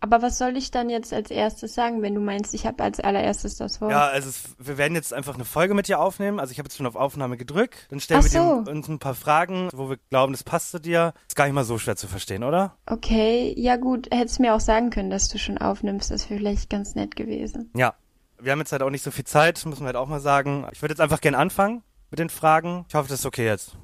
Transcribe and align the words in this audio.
Aber 0.00 0.22
was 0.22 0.38
soll 0.38 0.56
ich 0.56 0.70
dann 0.70 0.88
jetzt 0.88 1.12
als 1.12 1.30
erstes 1.30 1.74
sagen, 1.74 2.00
wenn 2.00 2.14
du 2.14 2.20
meinst, 2.20 2.54
ich 2.54 2.66
habe 2.66 2.82
als 2.82 3.00
allererstes 3.00 3.56
das 3.56 3.80
Wort? 3.80 3.90
Ja, 3.90 4.06
also 4.08 4.30
es, 4.30 4.56
wir 4.58 4.78
werden 4.78 4.94
jetzt 4.94 5.12
einfach 5.12 5.34
eine 5.34 5.44
Folge 5.44 5.74
mit 5.74 5.88
dir 5.88 6.00
aufnehmen. 6.00 6.40
Also 6.40 6.52
ich 6.52 6.58
habe 6.58 6.68
jetzt 6.68 6.76
schon 6.76 6.86
auf 6.86 6.96
Aufnahme 6.96 7.36
gedrückt. 7.36 7.86
Dann 7.90 8.00
stellen 8.00 8.20
Ach 8.20 8.24
wir 8.24 8.30
so. 8.30 8.62
dir 8.62 8.70
uns 8.70 8.88
ein 8.88 8.98
paar 8.98 9.14
Fragen, 9.14 9.68
wo 9.74 9.90
wir 9.90 9.98
glauben, 10.08 10.32
das 10.32 10.42
passt 10.42 10.70
zu 10.70 10.80
dir. 10.80 11.12
Ist 11.28 11.36
gar 11.36 11.44
nicht 11.44 11.54
mal 11.54 11.64
so 11.64 11.76
schwer 11.78 11.96
zu 11.96 12.08
verstehen, 12.08 12.44
oder? 12.44 12.76
Okay, 12.86 13.54
ja 13.56 13.76
gut, 13.76 14.08
hättest 14.10 14.40
mir 14.40 14.54
auch 14.54 14.60
sagen 14.60 14.90
können, 14.90 15.10
dass 15.10 15.28
du 15.28 15.38
schon 15.38 15.58
aufnimmst, 15.58 16.10
das 16.10 16.30
wäre 16.30 16.38
vielleicht 16.38 16.70
ganz 16.70 16.94
nett 16.94 17.14
gewesen. 17.16 17.70
Ja. 17.76 17.94
Wir 18.42 18.52
haben 18.52 18.60
jetzt 18.60 18.72
halt 18.72 18.82
auch 18.82 18.88
nicht 18.88 19.04
so 19.04 19.10
viel 19.10 19.26
Zeit, 19.26 19.62
müssen 19.66 19.82
wir 19.82 19.86
halt 19.88 19.96
auch 19.96 20.08
mal 20.08 20.20
sagen. 20.20 20.66
Ich 20.72 20.80
würde 20.80 20.92
jetzt 20.92 21.00
einfach 21.02 21.20
gerne 21.20 21.36
anfangen 21.36 21.82
mit 22.10 22.18
den 22.18 22.30
Fragen. 22.30 22.86
Ich 22.88 22.94
hoffe, 22.94 23.08
das 23.08 23.20
ist 23.20 23.26
okay 23.26 23.44
jetzt. 23.44 23.76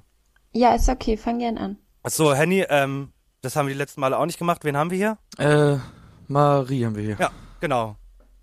Ja, 0.52 0.74
ist 0.74 0.88
okay, 0.88 1.18
fang 1.18 1.40
gern 1.40 1.58
an. 1.58 1.76
Achso, 2.02 2.32
Henny, 2.32 2.64
ähm, 2.70 3.12
das 3.42 3.54
haben 3.54 3.66
wir 3.66 3.74
die 3.74 3.78
letzten 3.78 4.00
Male 4.00 4.18
auch 4.18 4.24
nicht 4.24 4.38
gemacht. 4.38 4.64
Wen 4.64 4.76
haben 4.78 4.90
wir 4.90 4.96
hier? 4.96 5.18
Äh, 5.36 5.78
Marie 6.28 6.84
haben 6.84 6.96
wir 6.96 7.02
hier. 7.02 7.16
Ja, 7.18 7.30
genau. 7.60 7.96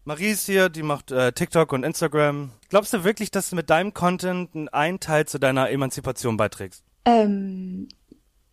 Marie 0.06 0.32
ist 0.32 0.46
hier, 0.46 0.70
die 0.70 0.84
macht 0.84 1.12
äh, 1.12 1.32
TikTok 1.32 1.72
und 1.72 1.84
Instagram. 1.84 2.52
Glaubst 2.70 2.94
du 2.94 3.04
wirklich, 3.04 3.32
dass 3.32 3.50
du 3.50 3.56
mit 3.56 3.70
deinem 3.70 3.94
Content 3.94 4.50
einen 4.74 5.00
Teil 5.00 5.26
zu 5.28 5.40
deiner 5.40 5.70
Emanzipation 5.70 6.36
beiträgst? 6.36 6.84
Ähm, 7.06 7.88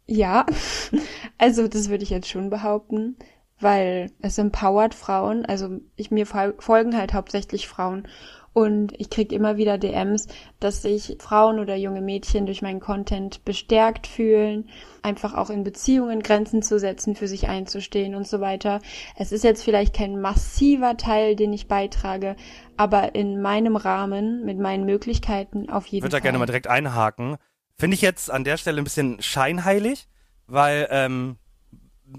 ja, 0.06 0.46
also 1.38 1.66
das 1.68 1.88
würde 1.88 2.04
ich 2.04 2.10
jetzt 2.10 2.28
schon 2.28 2.50
behaupten, 2.50 3.16
weil 3.58 4.10
es 4.20 4.38
empowert 4.38 4.94
Frauen, 4.94 5.44
also 5.44 5.80
ich 5.96 6.10
mir 6.10 6.26
fol- 6.26 6.60
folgen 6.60 6.96
halt 6.96 7.14
hauptsächlich 7.14 7.66
Frauen 7.68 8.06
und 8.52 8.92
ich 8.98 9.10
krieg 9.10 9.32
immer 9.32 9.56
wieder 9.56 9.78
DMs, 9.78 10.26
dass 10.58 10.82
sich 10.82 11.16
Frauen 11.20 11.58
oder 11.60 11.76
junge 11.76 12.00
Mädchen 12.00 12.46
durch 12.46 12.62
meinen 12.62 12.80
Content 12.80 13.44
bestärkt 13.44 14.06
fühlen, 14.06 14.68
einfach 15.02 15.34
auch 15.34 15.50
in 15.50 15.62
Beziehungen 15.62 16.20
Grenzen 16.22 16.62
zu 16.62 16.78
setzen, 16.78 17.14
für 17.14 17.28
sich 17.28 17.48
einzustehen 17.48 18.14
und 18.14 18.26
so 18.26 18.40
weiter. 18.40 18.80
Es 19.16 19.30
ist 19.32 19.44
jetzt 19.44 19.62
vielleicht 19.62 19.94
kein 19.94 20.20
massiver 20.20 20.96
Teil, 20.96 21.36
den 21.36 21.52
ich 21.52 21.68
beitrage, 21.68 22.34
aber 22.76 23.14
in 23.14 23.40
meinem 23.40 23.76
Rahmen, 23.76 24.44
mit 24.44 24.58
meinen 24.58 24.84
Möglichkeiten 24.84 25.70
auf 25.70 25.86
Ich 25.86 25.92
jeden 25.92 26.04
würde 26.04 26.12
da 26.12 26.16
Fall. 26.16 26.22
gerne 26.22 26.38
mal 26.38 26.46
direkt 26.46 26.66
einhaken. 26.66 27.36
Finde 27.78 27.94
ich 27.94 28.02
jetzt 28.02 28.30
an 28.30 28.44
der 28.44 28.56
Stelle 28.56 28.80
ein 28.80 28.84
bisschen 28.84 29.22
scheinheilig, 29.22 30.08
weil 30.46 30.86
ähm, 30.90 31.36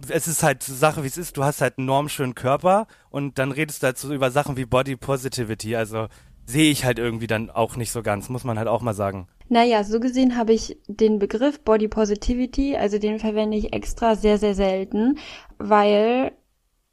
es 0.09 0.27
ist 0.27 0.43
halt 0.43 0.63
Sache, 0.63 1.03
wie 1.03 1.07
es 1.07 1.17
ist. 1.17 1.37
Du 1.37 1.43
hast 1.43 1.61
halt 1.61 1.77
einen 1.77 1.87
normschönen 1.87 2.35
Körper 2.35 2.87
und 3.09 3.39
dann 3.39 3.51
redest 3.51 3.83
du 3.83 3.87
halt 3.87 3.97
so 3.97 4.13
über 4.13 4.31
Sachen 4.31 4.57
wie 4.57 4.65
Body 4.65 4.95
Positivity. 4.95 5.75
Also 5.75 6.07
sehe 6.45 6.71
ich 6.71 6.85
halt 6.85 6.99
irgendwie 6.99 7.27
dann 7.27 7.49
auch 7.49 7.75
nicht 7.75 7.91
so 7.91 8.01
ganz, 8.01 8.29
muss 8.29 8.43
man 8.43 8.57
halt 8.57 8.67
auch 8.67 8.81
mal 8.81 8.93
sagen. 8.93 9.27
Naja, 9.49 9.83
so 9.83 9.99
gesehen 9.99 10.37
habe 10.37 10.53
ich 10.53 10.77
den 10.87 11.19
Begriff 11.19 11.59
Body 11.59 11.87
Positivity, 11.87 12.77
also 12.77 12.99
den 12.99 13.19
verwende 13.19 13.57
ich 13.57 13.73
extra 13.73 14.15
sehr, 14.15 14.37
sehr 14.37 14.55
selten, 14.55 15.17
weil 15.57 16.31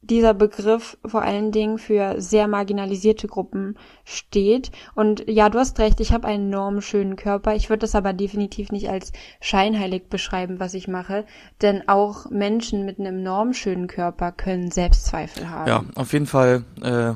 dieser 0.01 0.33
Begriff 0.33 0.97
vor 1.05 1.21
allen 1.21 1.51
Dingen 1.51 1.77
für 1.77 2.21
sehr 2.21 2.47
marginalisierte 2.47 3.27
Gruppen 3.27 3.77
steht. 4.05 4.71
Und 4.95 5.23
ja, 5.27 5.49
du 5.49 5.59
hast 5.59 5.77
recht, 5.79 5.99
ich 5.99 6.13
habe 6.13 6.27
einen 6.27 6.47
enorm 6.47 6.81
schönen 6.81 7.15
Körper. 7.15 7.55
Ich 7.55 7.69
würde 7.69 7.81
das 7.81 7.95
aber 7.95 8.13
definitiv 8.13 8.71
nicht 8.71 8.89
als 8.89 9.11
scheinheilig 9.41 10.09
beschreiben, 10.09 10.59
was 10.59 10.73
ich 10.73 10.87
mache. 10.87 11.25
Denn 11.61 11.87
auch 11.89 12.29
Menschen 12.29 12.85
mit 12.85 12.99
einem 12.99 13.19
enorm 13.19 13.53
schönen 13.53 13.87
Körper 13.87 14.31
können 14.31 14.71
Selbstzweifel 14.71 15.49
haben. 15.49 15.67
Ja, 15.67 15.83
auf 15.95 16.13
jeden 16.13 16.27
Fall 16.27 16.63
äh, 16.81 17.13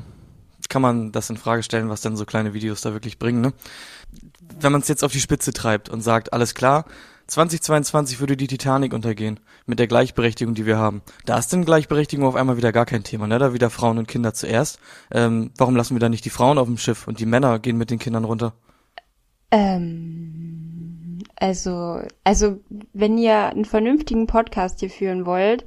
kann 0.68 0.82
man 0.82 1.10
das 1.10 1.30
in 1.30 1.36
Frage 1.38 1.62
stellen, 1.62 1.88
was 1.88 2.02
dann 2.02 2.16
so 2.16 2.26
kleine 2.26 2.52
Videos 2.52 2.82
da 2.82 2.92
wirklich 2.92 3.18
bringen. 3.18 3.40
Ne? 3.40 3.54
Wenn 4.60 4.72
man 4.72 4.82
es 4.82 4.88
jetzt 4.88 5.04
auf 5.04 5.12
die 5.12 5.20
Spitze 5.20 5.52
treibt 5.52 5.88
und 5.88 6.02
sagt, 6.02 6.32
alles 6.34 6.54
klar, 6.54 6.84
2022 7.26 8.20
würde 8.20 8.36
die 8.36 8.46
Titanic 8.46 8.92
untergehen 8.92 9.40
mit 9.66 9.78
der 9.78 9.86
Gleichberechtigung, 9.86 10.54
die 10.54 10.66
wir 10.66 10.78
haben. 10.78 11.02
Da 11.24 11.38
ist 11.38 11.52
denn 11.52 11.64
Gleichberechtigung 11.64 12.26
auf 12.26 12.34
einmal 12.34 12.56
wieder 12.56 12.72
gar 12.72 12.86
kein 12.86 13.04
Thema, 13.04 13.26
ne? 13.26 13.38
Da 13.38 13.52
wieder 13.52 13.70
Frauen 13.70 13.98
und 13.98 14.08
Kinder 14.08 14.34
zuerst. 14.34 14.78
Ähm, 15.10 15.50
warum 15.56 15.76
lassen 15.76 15.94
wir 15.94 16.00
da 16.00 16.08
nicht 16.08 16.24
die 16.24 16.30
Frauen 16.30 16.58
auf 16.58 16.66
dem 16.66 16.78
Schiff 16.78 17.08
und 17.08 17.20
die 17.20 17.26
Männer 17.26 17.58
gehen 17.58 17.76
mit 17.76 17.90
den 17.90 17.98
Kindern 17.98 18.24
runter? 18.24 18.54
Ähm, 19.50 21.18
also, 21.36 22.02
also, 22.24 22.60
wenn 22.92 23.18
ihr 23.18 23.46
einen 23.46 23.64
vernünftigen 23.64 24.26
Podcast 24.26 24.80
hier 24.80 24.90
führen 24.90 25.26
wollt, 25.26 25.64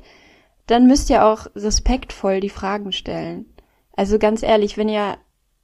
dann 0.68 0.86
müsst 0.86 1.10
ihr 1.10 1.26
auch 1.26 1.48
respektvoll 1.56 2.40
die 2.40 2.50
Fragen 2.50 2.92
stellen. 2.92 3.46
Also 3.96 4.20
ganz 4.20 4.44
ehrlich, 4.44 4.78
wenn 4.78 4.90
ihr 4.90 5.18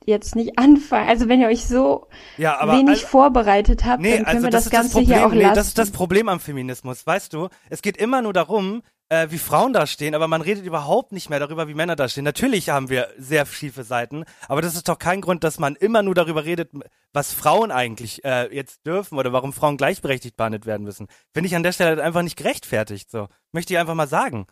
jetzt 0.05 0.35
nicht 0.35 0.57
anfangt, 0.59 1.09
also 1.09 1.27
wenn 1.29 1.41
ihr 1.41 1.47
euch 1.47 1.65
so 1.65 2.07
Ja, 2.37 2.59
wenig 2.71 3.03
al- 3.03 3.09
vorbereitet 3.09 3.85
habt, 3.85 4.01
Nee, 4.01 4.15
dann 4.17 4.25
können 4.25 4.35
also 4.37 4.47
wir 4.47 4.51
das, 4.51 4.63
das, 4.65 4.71
Ganze 4.71 4.87
das 4.89 4.93
Problem. 4.93 5.17
hier 5.17 5.27
auch 5.27 5.31
nee, 5.31 5.41
lassen. 5.43 5.55
das 5.55 5.67
ist 5.67 5.77
das 5.77 5.91
Problem 5.91 6.29
am 6.29 6.39
Feminismus, 6.39 7.05
weißt 7.05 7.33
du? 7.33 7.49
Es 7.69 7.81
geht 7.81 7.97
immer 7.97 8.21
nur 8.21 8.33
darum, 8.33 8.83
äh, 9.09 9.27
wie 9.29 9.37
Frauen 9.37 9.73
da 9.73 9.85
stehen, 9.85 10.15
aber 10.15 10.27
man 10.27 10.41
redet 10.41 10.65
überhaupt 10.65 11.11
nicht 11.11 11.29
mehr 11.29 11.39
darüber, 11.39 11.67
wie 11.67 11.73
Männer 11.73 11.95
da 11.95 12.07
stehen. 12.07 12.23
Natürlich 12.23 12.69
haben 12.69 12.89
wir 12.89 13.09
sehr 13.17 13.45
schiefe 13.45 13.83
Seiten, 13.83 14.23
aber 14.47 14.61
das 14.61 14.75
ist 14.75 14.87
doch 14.89 14.97
kein 14.97 15.21
Grund, 15.21 15.43
dass 15.43 15.59
man 15.59 15.75
immer 15.75 16.01
nur 16.03 16.15
darüber 16.15 16.45
redet, 16.45 16.71
was 17.11 17.33
Frauen 17.33 17.69
eigentlich 17.71 18.23
äh, 18.25 18.53
jetzt 18.55 18.85
dürfen 18.87 19.19
oder 19.19 19.31
warum 19.33 19.53
Frauen 19.53 19.77
gleichberechtigt 19.77 20.35
behandelt 20.37 20.65
werden 20.65 20.83
müssen. 20.83 21.07
Finde 21.33 21.47
ich 21.47 21.55
an 21.55 21.63
der 21.63 21.73
Stelle 21.73 21.89
halt 21.91 21.99
einfach 21.99 22.23
nicht 22.23 22.37
gerechtfertigt. 22.37 23.11
So 23.11 23.27
möchte 23.51 23.73
ich 23.73 23.79
einfach 23.79 23.93
mal 23.95 24.07
sagen. 24.07 24.47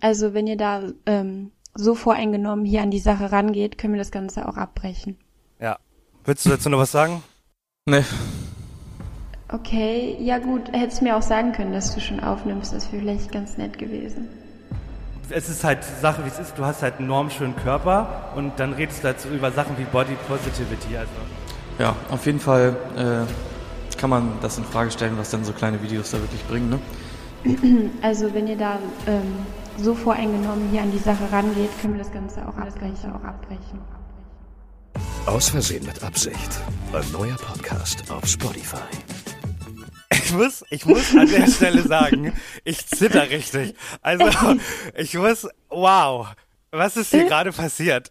also 0.00 0.34
wenn 0.34 0.46
ihr 0.46 0.56
da 0.56 0.82
ähm, 1.06 1.52
so 1.74 1.94
voreingenommen 1.94 2.64
hier 2.64 2.82
an 2.82 2.90
die 2.90 2.98
Sache 2.98 3.32
rangeht, 3.32 3.78
können 3.78 3.94
wir 3.94 4.00
das 4.00 4.10
Ganze 4.10 4.48
auch 4.48 4.56
abbrechen. 4.56 5.16
Ja. 5.60 5.78
Willst 6.24 6.44
du 6.46 6.50
dazu 6.50 6.68
noch 6.68 6.78
was 6.78 6.92
sagen? 6.92 7.22
Ne, 7.86 8.04
Okay, 9.52 10.16
ja 10.18 10.38
gut, 10.38 10.72
hättest 10.72 11.02
mir 11.02 11.14
auch 11.14 11.22
sagen 11.22 11.52
können, 11.52 11.74
dass 11.74 11.94
du 11.94 12.00
schon 12.00 12.20
aufnimmst, 12.20 12.72
das 12.72 12.90
wäre 12.90 13.02
vielleicht 13.02 13.30
ganz 13.30 13.58
nett 13.58 13.78
gewesen. 13.78 14.26
Es 15.28 15.50
ist 15.50 15.62
halt 15.62 15.84
Sache, 15.84 16.24
wie 16.24 16.28
es 16.28 16.38
ist. 16.38 16.56
Du 16.56 16.64
hast 16.64 16.82
halt 16.82 16.98
einen 16.98 17.08
normschönen 17.08 17.54
Körper 17.56 18.32
und 18.34 18.58
dann 18.58 18.72
redest 18.72 19.02
du 19.02 19.08
halt 19.08 19.20
so 19.20 19.28
über 19.28 19.52
Sachen 19.52 19.76
wie 19.76 19.84
Body 19.84 20.16
Positivity. 20.26 20.96
Also 20.96 21.10
ja, 21.78 21.94
auf 22.10 22.24
jeden 22.24 22.40
Fall 22.40 22.76
äh, 22.96 23.98
kann 23.98 24.08
man 24.08 24.32
das 24.40 24.56
in 24.56 24.64
Frage 24.64 24.90
stellen, 24.90 25.18
was 25.18 25.30
dann 25.30 25.44
so 25.44 25.52
kleine 25.52 25.82
Videos 25.82 26.10
da 26.10 26.18
wirklich 26.18 26.42
bringen, 26.46 26.70
ne? 26.70 27.90
Also 28.02 28.32
wenn 28.32 28.46
ihr 28.46 28.56
da 28.56 28.78
ähm, 29.06 29.34
so 29.82 29.94
voreingenommen 29.94 30.68
hier 30.70 30.82
an 30.82 30.92
die 30.92 30.98
Sache 30.98 31.30
rangeht, 31.32 31.70
können 31.80 31.94
wir 31.94 32.02
das 32.02 32.12
Ganze 32.12 32.46
auch 32.46 32.56
abbrechen. 32.56 33.12
Auch 33.12 33.24
abbrechen. 33.24 33.80
Aus 35.26 35.48
Versehen 35.48 35.84
mit 35.86 36.02
Absicht. 36.02 36.60
Ein 36.92 37.10
neuer 37.12 37.36
Podcast 37.36 38.10
auf 38.10 38.26
Spotify. 38.26 38.76
Ich 40.12 40.32
muss, 40.32 40.64
ich 40.70 40.86
muss 40.86 41.14
an 41.16 41.28
der 41.28 41.46
Stelle 41.50 41.82
sagen, 41.82 42.32
ich 42.64 42.86
zitter 42.86 43.28
richtig. 43.30 43.74
Also, 44.02 44.26
ich 44.96 45.14
muss, 45.14 45.48
wow, 45.68 46.28
was 46.70 46.96
ist 46.96 47.10
hier 47.10 47.24
gerade 47.26 47.52
passiert? 47.52 48.10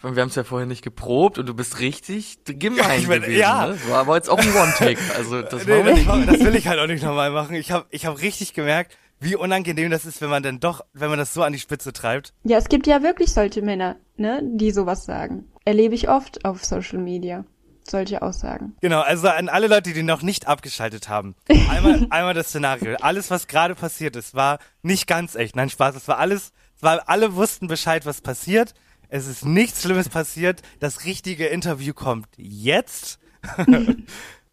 Wir 0.00 0.22
haben 0.22 0.28
es 0.28 0.36
ja 0.36 0.44
vorher 0.44 0.66
nicht 0.66 0.82
geprobt 0.84 1.38
und 1.38 1.46
du 1.46 1.54
bist 1.54 1.80
richtig 1.80 2.38
gemein 2.44 3.00
ich 3.00 3.08
bin- 3.08 3.20
gewesen. 3.22 3.40
ja. 3.40 3.66
Ne? 3.68 3.78
War 3.88 3.98
aber 4.00 4.14
jetzt 4.16 4.30
auch 4.30 4.38
ein 4.38 4.54
One-Take. 4.54 5.00
Also 5.16 5.42
das 5.42 5.66
Nee, 5.66 5.82
das, 5.82 6.26
das 6.26 6.40
will 6.40 6.54
ich 6.54 6.68
halt 6.68 6.78
auch 6.78 6.86
nicht 6.86 7.02
nochmal 7.02 7.30
machen. 7.32 7.56
Ich 7.56 7.72
habe 7.72 7.86
ich 7.90 8.06
hab 8.06 8.20
richtig 8.22 8.54
gemerkt, 8.54 8.96
wie 9.20 9.36
unangenehm 9.36 9.90
das 9.90 10.04
ist, 10.06 10.20
wenn 10.20 10.30
man 10.30 10.42
dann 10.42 10.60
doch, 10.60 10.84
wenn 10.92 11.10
man 11.10 11.18
das 11.18 11.34
so 11.34 11.42
an 11.42 11.52
die 11.52 11.58
Spitze 11.58 11.92
treibt. 11.92 12.32
Ja, 12.44 12.58
es 12.58 12.68
gibt 12.68 12.86
ja 12.86 13.02
wirklich 13.02 13.32
solche 13.32 13.62
Männer, 13.62 13.96
ne, 14.16 14.40
die 14.42 14.70
sowas 14.70 15.04
sagen. 15.04 15.44
Erlebe 15.64 15.94
ich 15.94 16.08
oft 16.08 16.44
auf 16.44 16.64
Social 16.64 16.98
Media. 16.98 17.44
Solche 17.88 18.20
Aussagen. 18.20 18.76
Genau, 18.82 19.00
also 19.00 19.28
an 19.28 19.48
alle 19.48 19.66
Leute, 19.66 19.94
die 19.94 20.02
noch 20.02 20.20
nicht 20.20 20.46
abgeschaltet 20.46 21.08
haben. 21.08 21.34
Einmal, 21.48 22.06
einmal 22.10 22.34
das 22.34 22.48
Szenario. 22.48 22.96
Alles, 23.00 23.30
was 23.30 23.46
gerade 23.46 23.74
passiert 23.74 24.14
ist, 24.14 24.34
war 24.34 24.58
nicht 24.82 25.06
ganz 25.06 25.36
echt. 25.36 25.56
Nein, 25.56 25.70
Spaß. 25.70 25.96
Es 25.96 26.06
war 26.06 26.18
alles, 26.18 26.52
es 26.76 26.82
war, 26.82 27.08
alle 27.08 27.34
wussten 27.34 27.66
Bescheid, 27.66 28.04
was 28.04 28.20
passiert. 28.20 28.74
Es 29.08 29.26
ist 29.26 29.46
nichts 29.46 29.82
Schlimmes 29.82 30.10
passiert. 30.10 30.60
Das 30.80 31.06
richtige 31.06 31.46
Interview 31.46 31.94
kommt 31.94 32.28
jetzt. 32.36 33.18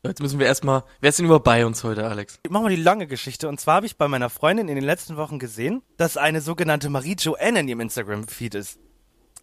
Jetzt 0.08 0.22
müssen 0.22 0.40
wir 0.40 0.46
erstmal. 0.46 0.84
Wer 1.02 1.10
ist 1.10 1.20
denn 1.20 1.26
überhaupt 1.26 1.46
bei 1.46 1.66
uns 1.66 1.84
heute, 1.84 2.08
Alex? 2.08 2.40
Machen 2.50 2.66
wir 2.66 2.76
die 2.76 2.82
lange 2.82 3.08
Geschichte. 3.08 3.48
Und 3.50 3.60
zwar 3.60 3.76
habe 3.76 3.86
ich 3.86 3.98
bei 3.98 4.08
meiner 4.08 4.30
Freundin 4.30 4.68
in 4.68 4.76
den 4.76 4.84
letzten 4.84 5.18
Wochen 5.18 5.40
gesehen, 5.40 5.82
dass 5.98 6.18
eine 6.18 6.42
sogenannte 6.42 6.90
Marie 6.90 7.16
Joanne 7.20 7.60
in 7.60 7.68
ihrem 7.68 7.80
Instagram-Feed 7.82 8.56
ist. 8.56 8.80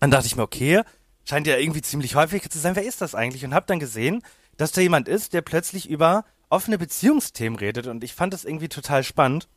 Dann 0.01 0.11
dachte 0.11 0.27
ich 0.27 0.37
mir, 0.37 0.43
okay, 0.43 0.83
scheint 1.25 1.47
ja 1.47 1.57
irgendwie 1.57 1.83
ziemlich 1.83 2.15
häufig 2.15 2.49
zu 2.49 2.59
sein. 2.59 2.77
Wer 2.77 2.85
ist 2.85 3.01
das 3.01 3.15
eigentlich? 3.15 3.45
Und 3.45 3.55
habe 3.55 3.67
dann 3.67 3.81
gesehen, 3.81 4.23
dass 4.57 4.73
da 4.73 4.81
jemand 4.81 5.09
ist, 5.09 5.33
der 5.33 5.43
plötzlich 5.43 5.89
über 5.89 6.25
offene 6.49 6.79
Beziehungsthemen 6.79 7.59
redet. 7.59 7.87
Und 7.87 8.05
ich 8.05 8.15
fand 8.15 8.33
das 8.33 8.45
irgendwie 8.45 8.69
total 8.69 9.03
spannend. 9.05 9.49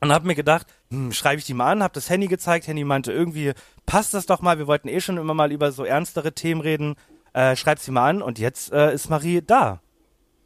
Und 0.00 0.12
habe 0.12 0.26
mir 0.26 0.34
gedacht, 0.34 0.66
hm, 0.90 1.12
schreibe 1.12 1.38
ich 1.38 1.44
die 1.44 1.54
mal 1.54 1.70
an, 1.70 1.82
habe 1.82 1.94
das 1.94 2.10
Handy 2.10 2.26
gezeigt, 2.26 2.66
Handy 2.66 2.82
meinte 2.82 3.12
irgendwie, 3.12 3.52
passt 3.86 4.14
das 4.14 4.26
doch 4.26 4.40
mal, 4.40 4.58
wir 4.58 4.66
wollten 4.66 4.88
eh 4.88 5.00
schon 5.00 5.16
immer 5.16 5.34
mal 5.34 5.52
über 5.52 5.70
so 5.70 5.84
ernstere 5.84 6.32
Themen 6.32 6.60
reden, 6.60 6.96
äh, 7.34 7.54
schreib 7.54 7.78
sie 7.78 7.92
mal 7.92 8.10
an 8.10 8.20
und 8.20 8.40
jetzt 8.40 8.72
äh, 8.72 8.92
ist 8.92 9.10
Marie 9.10 9.42
da. 9.42 9.80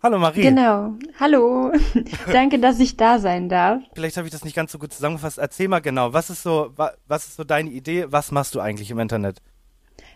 Hallo 0.07 0.21
Marie. 0.21 0.43
Genau. 0.43 0.93
Hallo. 1.19 1.73
Danke, 2.33 2.61
dass 2.61 2.79
ich 2.79 2.97
da 2.97 3.19
sein 3.19 3.49
darf. 3.49 3.83
Vielleicht 3.93 4.17
habe 4.17 4.29
ich 4.29 4.33
das 4.33 4.45
nicht 4.45 4.55
ganz 4.55 4.71
so 4.71 4.79
gut 4.79 4.93
zusammengefasst. 4.93 5.37
Erzähl 5.37 5.67
mal 5.67 5.81
genau, 5.81 6.13
was 6.13 6.31
ist 6.31 6.45
so, 6.45 6.71
wa 6.77 6.93
was 7.09 7.27
ist 7.27 7.35
so 7.35 7.43
deine 7.43 7.71
Idee? 7.71 8.07
Was 8.11 8.31
machst 8.31 8.55
du 8.55 8.61
eigentlich 8.61 8.89
im 8.93 9.01
Internet? 9.01 9.43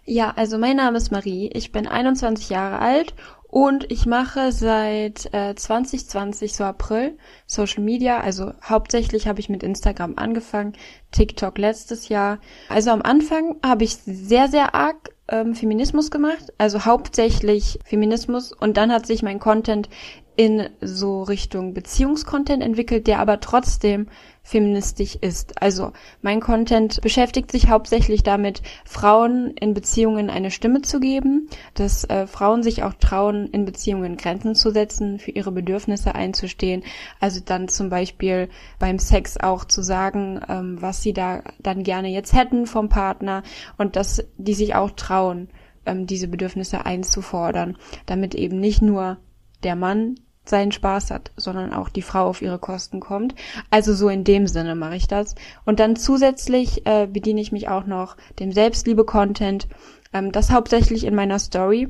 Ja, 0.05 0.31
also 0.37 0.59
mein 0.59 0.77
Name 0.77 0.97
ist 0.97 1.11
Marie. 1.11 1.51
Ich 1.53 1.73
bin 1.73 1.89
21 1.89 2.51
Jahre 2.51 2.79
alt 2.79 3.17
und 3.49 3.91
ich 3.91 4.07
mache 4.07 4.53
seit 4.53 5.35
äh, 5.35 5.57
2020, 5.57 6.55
so 6.55 6.63
April, 6.63 7.19
Social 7.47 7.83
Media. 7.83 8.21
Also 8.21 8.53
hauptsächlich 8.63 9.27
habe 9.27 9.41
ich 9.41 9.49
mit 9.49 9.65
Instagram 9.65 10.15
angefangen, 10.15 10.75
TikTok 11.11 11.59
letztes 11.59 12.09
Jahr. 12.09 12.39
Also 12.69 12.91
am 12.93 13.03
Anfang 13.03 13.57
habe 13.65 13.83
ich 13.83 13.97
sehr, 13.97 14.47
sehr 14.47 14.77
arg 14.77 15.11
ähm, 15.31 15.55
Feminismus 15.55 16.11
gemacht, 16.11 16.53
also 16.59 16.85
hauptsächlich 16.85 17.79
Feminismus. 17.85 18.53
Und 18.53 18.77
dann 18.77 18.93
hat 18.93 19.07
sich 19.07 19.23
mein 19.23 19.39
Content 19.39 19.89
in 20.37 20.69
so 20.81 21.23
Richtung 21.23 21.75
Beziehungskontent 21.75 22.63
entwickelt, 22.63 23.07
der 23.07 23.19
aber 23.19 23.41
trotzdem 23.41 24.09
feministisch 24.51 25.17
ist. 25.21 25.63
Also 25.63 25.93
mein 26.23 26.41
Content 26.41 27.01
beschäftigt 27.01 27.53
sich 27.53 27.69
hauptsächlich 27.69 28.23
damit, 28.23 28.63
Frauen 28.85 29.53
in 29.53 29.75
Beziehungen 29.75 30.29
eine 30.29 30.51
Stimme 30.51 30.83
zu 30.83 31.01
geben, 31.01 31.49
dass 31.75 32.05
äh, 32.05 32.27
Frauen 32.27 32.63
sich 32.63 32.83
auch 32.83 32.95
trauen, 32.95 33.47
in 33.47 33.65
Beziehungen 33.65 34.17
Grenzen 34.17 34.55
zu 34.55 34.71
setzen, 34.71 35.19
für 35.19 35.31
ihre 35.31 35.53
Bedürfnisse 35.53 36.15
einzustehen. 36.15 36.83
Also 37.21 37.41
dann 37.45 37.69
zum 37.69 37.89
Beispiel 37.89 38.49
beim 38.79 38.99
Sex 38.99 39.37
auch 39.39 39.65
zu 39.65 39.83
sagen, 39.83 40.41
ähm, 40.49 40.77
was 40.81 41.03
sie 41.03 41.13
da 41.13 41.43
dann 41.61 41.85
gerne 41.85 42.09
jetzt 42.09 42.33
hätten 42.33 42.67
vom 42.67 42.89
Partner 42.89 43.43
und 43.79 43.97
dass 43.97 44.25
die 44.37 44.55
sich 44.55 44.75
auch 44.75 44.91
trauen, 44.91 45.49
ähm, 45.87 46.07
diese 46.07 46.29
Bedürfnisse 46.29 46.85
einzufordern, 46.85 47.79
damit 48.07 48.35
eben 48.35 48.59
nicht 48.59 48.83
nur 48.83 49.19
der 49.63 49.77
Mann 49.77 50.17
seinen 50.45 50.73
Spaß 50.73 51.11
hat, 51.11 51.31
sondern 51.37 51.73
auch 51.73 51.89
die 51.89 52.03
Frau 52.03 52.27
auf 52.27 52.43
ihre 52.43 52.59
Kosten 52.59 53.01
kommt. 53.01 53.35
Also 53.71 53.95
so 53.95 54.09
in 54.09 54.25
dem 54.25 54.47
Sinne 54.47 54.75
mache 54.75 54.97
ich 54.97 55.07
das. 55.07 55.35
Und 55.65 55.81
dann 55.81 55.97
zusätzlich 55.97 56.87
äh, 56.87 57.07
bediene 57.07 57.41
ich 57.41 57.53
mich 57.53 57.69
auch 57.69 57.87
noch 57.87 58.17
dem 58.39 58.53
Selbstliebe-Content, 58.53 59.69
ähm, 60.13 60.33
das 60.33 60.51
hauptsächlich 60.51 61.05
in 61.05 61.15
meiner 61.15 61.39
Story. 61.39 61.89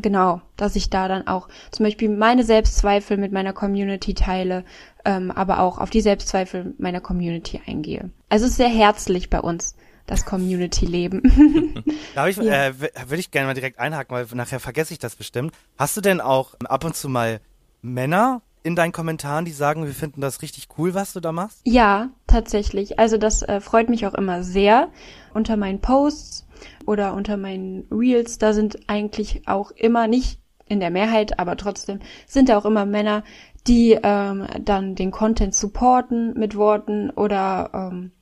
Genau, 0.00 0.40
dass 0.56 0.76
ich 0.76 0.88
da 0.88 1.08
dann 1.08 1.26
auch 1.26 1.48
zum 1.72 1.84
Beispiel 1.84 2.08
meine 2.08 2.44
Selbstzweifel 2.44 3.16
mit 3.16 3.32
meiner 3.32 3.52
Community 3.52 4.14
teile, 4.14 4.64
ähm, 5.04 5.32
aber 5.32 5.58
auch 5.60 5.78
auf 5.78 5.90
die 5.90 6.00
Selbstzweifel 6.00 6.74
meiner 6.78 7.00
Community 7.00 7.60
eingehe. 7.66 8.10
Also 8.28 8.44
es 8.44 8.52
ist 8.52 8.56
sehr 8.58 8.68
herzlich 8.68 9.30
bei 9.30 9.40
uns 9.40 9.74
das 10.06 10.24
Community-Leben. 10.24 11.84
da 12.14 12.28
ich, 12.28 12.36
ja. 12.36 12.68
äh, 12.68 12.80
würde 12.80 13.16
ich 13.16 13.30
gerne 13.30 13.46
mal 13.48 13.54
direkt 13.54 13.78
einhaken, 13.78 14.14
weil 14.14 14.26
nachher 14.34 14.60
vergesse 14.60 14.92
ich 14.92 14.98
das 14.98 15.16
bestimmt. 15.16 15.54
Hast 15.78 15.96
du 15.96 16.00
denn 16.00 16.20
auch 16.20 16.54
ab 16.64 16.84
und 16.84 16.96
zu 16.96 17.08
mal 17.08 17.40
Männer 17.82 18.42
in 18.62 18.76
deinen 18.76 18.92
Kommentaren, 18.92 19.44
die 19.44 19.52
sagen, 19.52 19.86
wir 19.86 19.94
finden 19.94 20.20
das 20.20 20.42
richtig 20.42 20.68
cool, 20.76 20.94
was 20.94 21.12
du 21.12 21.20
da 21.20 21.32
machst? 21.32 21.60
Ja, 21.64 22.10
tatsächlich. 22.26 22.98
Also 22.98 23.16
das 23.16 23.42
äh, 23.42 23.60
freut 23.60 23.88
mich 23.88 24.06
auch 24.06 24.14
immer 24.14 24.42
sehr. 24.42 24.88
Unter 25.32 25.56
meinen 25.56 25.80
Posts 25.80 26.46
oder 26.86 27.14
unter 27.14 27.36
meinen 27.36 27.86
Reels, 27.90 28.38
da 28.38 28.52
sind 28.52 28.80
eigentlich 28.88 29.48
auch 29.48 29.70
immer 29.70 30.08
nicht 30.08 30.40
in 30.66 30.80
der 30.80 30.90
Mehrheit, 30.90 31.38
aber 31.38 31.56
trotzdem 31.56 32.00
sind 32.26 32.48
da 32.48 32.58
auch 32.58 32.64
immer 32.64 32.86
Männer, 32.86 33.24
die 33.66 33.98
ähm, 34.02 34.46
dann 34.60 34.94
den 34.94 35.10
Content 35.10 35.54
supporten 35.54 36.34
mit 36.34 36.56
Worten 36.56 37.10
oder 37.10 37.70
ähm, 37.72 38.12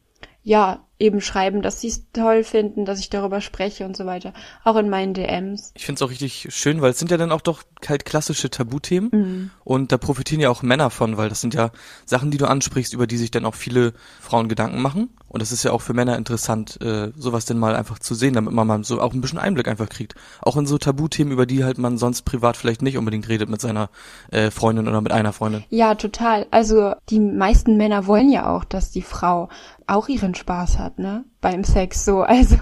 ja, 0.42 0.87
eben 0.98 1.20
schreiben, 1.20 1.62
dass 1.62 1.80
sie 1.80 1.88
es 1.88 2.10
toll 2.12 2.42
finden, 2.42 2.84
dass 2.84 2.98
ich 2.98 3.10
darüber 3.10 3.40
spreche 3.40 3.84
und 3.84 3.96
so 3.96 4.06
weiter. 4.06 4.32
Auch 4.64 4.76
in 4.76 4.88
meinen 4.88 5.14
DMs. 5.14 5.72
Ich 5.74 5.86
finde 5.86 5.98
es 5.98 6.02
auch 6.02 6.10
richtig 6.10 6.48
schön, 6.50 6.80
weil 6.80 6.90
es 6.90 6.98
sind 6.98 7.10
ja 7.10 7.16
dann 7.16 7.32
auch 7.32 7.40
doch 7.40 7.62
halt 7.88 8.04
klassische 8.04 8.50
Tabuthemen 8.50 9.10
mhm. 9.12 9.50
und 9.64 9.92
da 9.92 9.98
profitieren 9.98 10.40
ja 10.40 10.50
auch 10.50 10.62
Männer 10.62 10.90
von, 10.90 11.16
weil 11.16 11.28
das 11.28 11.40
sind 11.40 11.54
ja 11.54 11.70
Sachen, 12.04 12.30
die 12.30 12.38
du 12.38 12.46
ansprichst, 12.46 12.92
über 12.92 13.06
die 13.06 13.16
sich 13.16 13.30
dann 13.30 13.44
auch 13.44 13.54
viele 13.54 13.92
Frauen 14.20 14.48
Gedanken 14.48 14.82
machen. 14.82 15.10
Und 15.28 15.42
das 15.42 15.52
ist 15.52 15.62
ja 15.62 15.72
auch 15.72 15.82
für 15.82 15.92
Männer 15.92 16.16
interessant, 16.16 16.80
äh, 16.80 17.12
sowas 17.14 17.44
denn 17.44 17.58
mal 17.58 17.76
einfach 17.76 17.98
zu 17.98 18.14
sehen, 18.14 18.32
damit 18.32 18.52
man 18.54 18.66
mal 18.66 18.82
so 18.84 19.00
auch 19.00 19.12
ein 19.12 19.20
bisschen 19.20 19.38
Einblick 19.38 19.68
einfach 19.68 19.88
kriegt. 19.88 20.14
Auch 20.40 20.56
in 20.56 20.66
so 20.66 20.78
Tabuthemen, 20.78 21.32
über 21.32 21.44
die 21.44 21.64
halt 21.64 21.76
man 21.76 21.98
sonst 21.98 22.22
privat 22.22 22.56
vielleicht 22.56 22.80
nicht 22.80 22.96
unbedingt 22.96 23.28
redet 23.28 23.50
mit 23.50 23.60
seiner 23.60 23.90
äh, 24.30 24.50
Freundin 24.50 24.88
oder 24.88 25.02
mit 25.02 25.12
einer 25.12 25.34
Freundin. 25.34 25.64
Ja, 25.68 25.94
total. 25.94 26.46
Also 26.50 26.94
die 27.10 27.20
meisten 27.20 27.76
Männer 27.76 28.06
wollen 28.06 28.30
ja 28.30 28.54
auch, 28.54 28.64
dass 28.64 28.90
die 28.90 29.02
Frau 29.02 29.50
auch 29.86 30.08
ihren 30.08 30.34
Spaß 30.34 30.78
hat, 30.78 30.87
ne? 30.96 31.24
Beim 31.40 31.64
Sex 31.64 32.04
so. 32.04 32.22
Also 32.28 32.56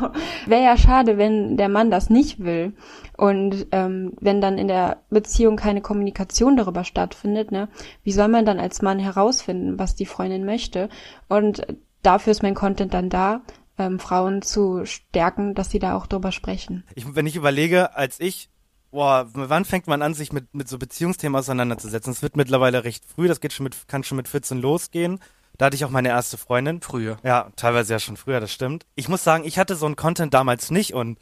wäre 0.46 0.64
ja 0.64 0.76
schade, 0.76 1.18
wenn 1.18 1.56
der 1.56 1.68
Mann 1.68 1.90
das 1.90 2.10
nicht 2.10 2.42
will. 2.42 2.74
Und 3.16 3.66
ähm, 3.72 4.12
wenn 4.20 4.40
dann 4.40 4.58
in 4.58 4.68
der 4.68 5.02
Beziehung 5.10 5.56
keine 5.56 5.80
Kommunikation 5.80 6.56
darüber 6.56 6.84
stattfindet, 6.84 7.52
ne, 7.52 7.68
wie 8.02 8.12
soll 8.12 8.28
man 8.28 8.46
dann 8.46 8.58
als 8.58 8.82
Mann 8.82 8.98
herausfinden, 8.98 9.78
was 9.78 9.94
die 9.94 10.06
Freundin 10.06 10.44
möchte? 10.44 10.88
Und 11.28 11.66
dafür 12.02 12.30
ist 12.30 12.42
mein 12.42 12.54
Content 12.54 12.94
dann 12.94 13.10
da, 13.10 13.42
ähm, 13.78 13.98
Frauen 13.98 14.42
zu 14.42 14.84
stärken, 14.84 15.54
dass 15.54 15.70
sie 15.70 15.78
da 15.78 15.96
auch 15.96 16.06
drüber 16.06 16.32
sprechen. 16.32 16.84
Ich, 16.94 17.14
wenn 17.14 17.26
ich 17.26 17.36
überlege, 17.36 17.96
als 17.96 18.18
ich 18.20 18.50
Boah, 18.96 19.28
wann 19.34 19.66
fängt 19.66 19.88
man 19.88 20.00
an, 20.00 20.14
sich 20.14 20.32
mit, 20.32 20.54
mit 20.54 20.68
so 20.68 20.78
Beziehungsthemen 20.78 21.38
auseinanderzusetzen? 21.38 22.14
Es 22.14 22.22
wird 22.22 22.34
mittlerweile 22.34 22.84
recht 22.84 23.04
früh, 23.04 23.28
das 23.28 23.40
geht 23.40 23.52
schon 23.52 23.64
mit, 23.64 23.88
kann 23.88 24.04
schon 24.04 24.16
mit 24.16 24.26
14 24.26 24.58
losgehen. 24.58 25.20
Da 25.58 25.66
hatte 25.66 25.76
ich 25.76 25.84
auch 25.84 25.90
meine 25.90 26.08
erste 26.08 26.36
Freundin. 26.36 26.80
Früher. 26.80 27.18
Ja, 27.22 27.50
teilweise 27.56 27.94
ja 27.94 27.98
schon 27.98 28.16
früher, 28.16 28.40
das 28.40 28.52
stimmt. 28.52 28.86
Ich 28.94 29.08
muss 29.08 29.24
sagen, 29.24 29.44
ich 29.44 29.58
hatte 29.58 29.76
so 29.76 29.86
einen 29.86 29.96
Content 29.96 30.34
damals 30.34 30.70
nicht 30.70 30.94
und 30.94 31.18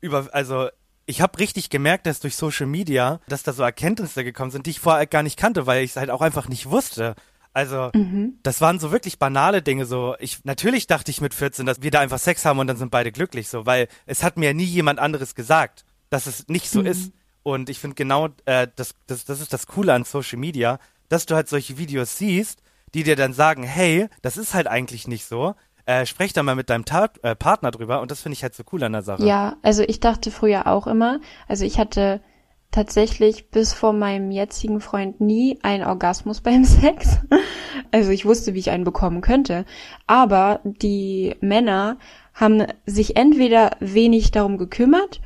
über, 0.00 0.28
also 0.32 0.68
ich 1.06 1.20
habe 1.20 1.38
richtig 1.38 1.70
gemerkt, 1.70 2.06
dass 2.06 2.20
durch 2.20 2.36
Social 2.36 2.66
Media, 2.66 3.20
dass 3.28 3.42
da 3.42 3.52
so 3.52 3.62
Erkenntnisse 3.62 4.24
gekommen 4.24 4.50
sind, 4.50 4.66
die 4.66 4.70
ich 4.70 4.80
vorher 4.80 5.06
gar 5.06 5.22
nicht 5.22 5.38
kannte, 5.38 5.66
weil 5.66 5.84
ich 5.84 5.90
es 5.90 5.96
halt 5.96 6.10
auch 6.10 6.22
einfach 6.22 6.48
nicht 6.48 6.70
wusste. 6.70 7.14
Also, 7.52 7.90
mhm. 7.94 8.38
das 8.42 8.60
waren 8.60 8.80
so 8.80 8.90
wirklich 8.90 9.18
banale 9.18 9.62
Dinge. 9.62 9.86
So, 9.86 10.16
ich 10.18 10.44
natürlich 10.44 10.86
dachte 10.86 11.10
ich 11.10 11.20
mit 11.20 11.34
14, 11.34 11.66
dass 11.66 11.82
wir 11.82 11.90
da 11.90 12.00
einfach 12.00 12.18
Sex 12.18 12.44
haben 12.44 12.58
und 12.58 12.66
dann 12.66 12.76
sind 12.76 12.90
beide 12.90 13.12
glücklich, 13.12 13.48
so, 13.48 13.64
weil 13.64 13.88
es 14.06 14.22
hat 14.22 14.36
mir 14.36 14.54
nie 14.54 14.64
jemand 14.64 14.98
anderes 14.98 15.34
gesagt, 15.34 15.84
dass 16.10 16.26
es 16.26 16.48
nicht 16.48 16.68
so 16.68 16.80
mhm. 16.80 16.86
ist. 16.86 17.12
Und 17.44 17.68
ich 17.68 17.78
finde 17.78 17.94
genau, 17.94 18.30
äh, 18.46 18.66
das, 18.74 18.94
das, 19.06 19.24
das 19.24 19.40
ist 19.40 19.52
das 19.52 19.66
Coole 19.66 19.92
an 19.92 20.04
Social 20.04 20.38
Media, 20.38 20.78
dass 21.08 21.26
du 21.26 21.34
halt 21.34 21.48
solche 21.48 21.78
Videos 21.78 22.16
siehst, 22.16 22.60
die 22.94 23.02
dir 23.02 23.16
dann 23.16 23.32
sagen, 23.32 23.64
hey, 23.64 24.08
das 24.22 24.36
ist 24.36 24.54
halt 24.54 24.66
eigentlich 24.66 25.06
nicht 25.06 25.26
so 25.26 25.54
äh, 25.86 26.06
sprech 26.06 26.32
da 26.32 26.42
mal 26.42 26.54
mit 26.54 26.70
deinem 26.70 26.84
Ta 26.84 27.10
äh, 27.22 27.34
Partner 27.34 27.70
drüber 27.70 28.00
und 28.00 28.10
das 28.10 28.22
finde 28.22 28.34
ich 28.34 28.42
halt 28.42 28.54
so 28.54 28.62
cool 28.72 28.82
an 28.84 28.92
der 28.92 29.02
Sache. 29.02 29.24
Ja, 29.24 29.56
also 29.62 29.82
ich 29.82 30.00
dachte 30.00 30.30
früher 30.30 30.66
auch 30.66 30.86
immer, 30.86 31.20
also 31.46 31.64
ich 31.64 31.78
hatte 31.78 32.20
tatsächlich 32.70 33.50
bis 33.50 33.72
vor 33.72 33.92
meinem 33.92 34.30
jetzigen 34.30 34.80
Freund 34.80 35.20
nie 35.20 35.58
einen 35.62 35.84
Orgasmus 35.84 36.40
beim 36.42 36.64
Sex. 36.64 37.18
Also 37.92 38.10
ich 38.10 38.24
wusste, 38.24 38.54
wie 38.54 38.58
ich 38.58 38.70
einen 38.70 38.84
bekommen 38.84 39.20
könnte. 39.20 39.64
Aber 40.06 40.60
die 40.64 41.36
Männer 41.40 41.98
haben 42.32 42.66
sich 42.86 43.16
entweder 43.16 43.72
wenig 43.78 44.32
darum 44.32 44.58
gekümmert 44.58 45.20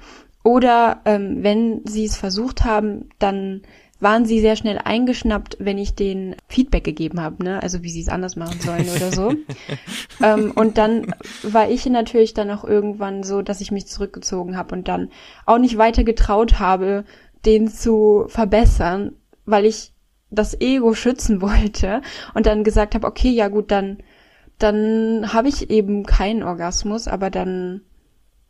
oder 0.45 1.01
ähm, 1.05 1.43
wenn 1.43 1.83
sie 1.87 2.05
es 2.05 2.17
versucht 2.17 2.65
haben, 2.65 3.09
dann 3.19 3.63
waren 4.01 4.27
sie 4.27 4.41
sehr 4.41 4.55
schnell 4.55 4.79
eingeschnappt, 4.79 5.57
wenn 5.59 5.79
ich 5.79 5.95
den 5.95 6.37
Feedback 6.47 6.85
gegeben 6.85 7.21
habe, 7.21 7.43
ne? 7.43 7.63
Also 7.63 7.83
wie 7.83 7.91
sie 7.91 8.01
es 8.01 8.09
anders 8.09 8.37
machen 8.37 8.61
sollen 8.61 8.89
oder 8.89 9.13
so. 9.13 9.35
ähm, 10.23 10.53
und 10.55 10.79
dann 10.79 11.15
war 11.43 11.69
ich 11.69 11.85
natürlich 11.87 12.35
dann 12.35 12.51
auch 12.51 12.65
irgendwann 12.65 13.25
so, 13.25 13.43
dass 13.43 13.61
ich 13.61 13.73
mich 13.73 13.87
zurückgezogen 13.87 14.57
habe 14.57 14.75
und 14.75 14.89
dann 14.89 15.11
auch 15.47 15.59
nicht 15.59 15.79
weiter 15.79 16.05
getraut 16.05 16.61
habe, 16.61 17.05
den 17.45 17.69
zu 17.69 18.27
verbessern, 18.29 19.13
weil 19.47 19.65
ich 19.65 19.93
das 20.31 20.61
Ego 20.61 20.95
schützen 20.95 21.43
wollte 21.43 22.03
und 22.35 22.47
dann 22.47 22.65
gesagt 22.65 22.95
habe, 22.95 23.07
okay, 23.07 23.31
ja 23.31 23.49
gut, 23.49 23.71
dann 23.71 23.99
dann 24.59 25.33
habe 25.33 25.49
ich 25.49 25.71
eben 25.71 26.05
keinen 26.05 26.43
Orgasmus, 26.43 27.07
aber 27.07 27.31
dann 27.31 27.83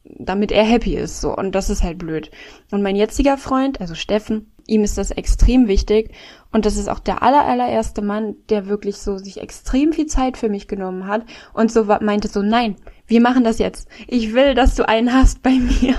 damit 0.04 0.52
er 0.52 0.64
happy 0.64 0.94
ist 0.94 1.20
so 1.20 1.36
und 1.36 1.54
das 1.54 1.68
ist 1.68 1.82
halt 1.82 1.98
blöd. 1.98 2.30
Und 2.70 2.82
mein 2.82 2.96
jetziger 2.96 3.36
Freund, 3.36 3.80
also 3.80 3.94
Steffen, 3.94 4.50
ihm 4.68 4.84
ist 4.84 4.96
das 4.96 5.10
extrem 5.10 5.66
wichtig 5.66 6.12
und 6.52 6.64
das 6.64 6.76
ist 6.76 6.88
auch 6.88 7.00
der 7.00 7.22
aller, 7.22 7.44
allererste 7.44 8.02
Mann, 8.02 8.36
der 8.48 8.66
wirklich 8.66 8.98
so 8.98 9.18
sich 9.18 9.40
extrem 9.40 9.92
viel 9.92 10.06
Zeit 10.06 10.36
für 10.36 10.48
mich 10.48 10.68
genommen 10.68 11.06
hat 11.06 11.24
und 11.52 11.72
so 11.72 11.84
meinte 11.84 12.28
so, 12.28 12.42
nein, 12.42 12.76
wir 13.08 13.20
machen 13.20 13.42
das 13.42 13.58
jetzt. 13.58 13.88
Ich 14.06 14.34
will, 14.34 14.54
dass 14.54 14.76
du 14.76 14.86
einen 14.88 15.12
hast 15.12 15.42
bei 15.42 15.50
mir. 15.80 15.96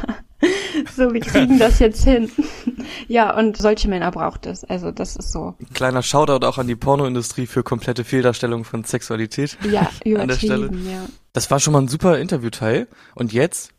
so, 0.95 1.13
wir 1.13 1.19
kriegen 1.19 1.59
das 1.59 1.79
jetzt 1.79 2.03
hin. 2.03 2.31
ja, 3.07 3.35
und 3.35 3.57
solche 3.57 3.89
Männer 3.89 4.11
braucht 4.11 4.45
es. 4.45 4.63
Also, 4.63 4.91
das 4.91 5.17
ist 5.17 5.33
so. 5.33 5.55
Kleiner 5.73 6.01
Shoutout 6.01 6.45
auch 6.45 6.57
an 6.57 6.67
die 6.67 6.77
Pornoindustrie 6.77 7.45
für 7.45 7.61
komplette 7.61 8.05
Fehldarstellung 8.05 8.63
von 8.63 8.85
Sexualität. 8.85 9.57
Ja, 9.69 9.89
übertrieben, 10.05 10.89
ja. 10.89 11.05
Das 11.33 11.51
war 11.51 11.59
schon 11.59 11.73
mal 11.73 11.81
ein 11.81 11.89
super 11.89 12.19
Interviewteil. 12.19 12.88
Und 13.15 13.33
jetzt 13.33 13.71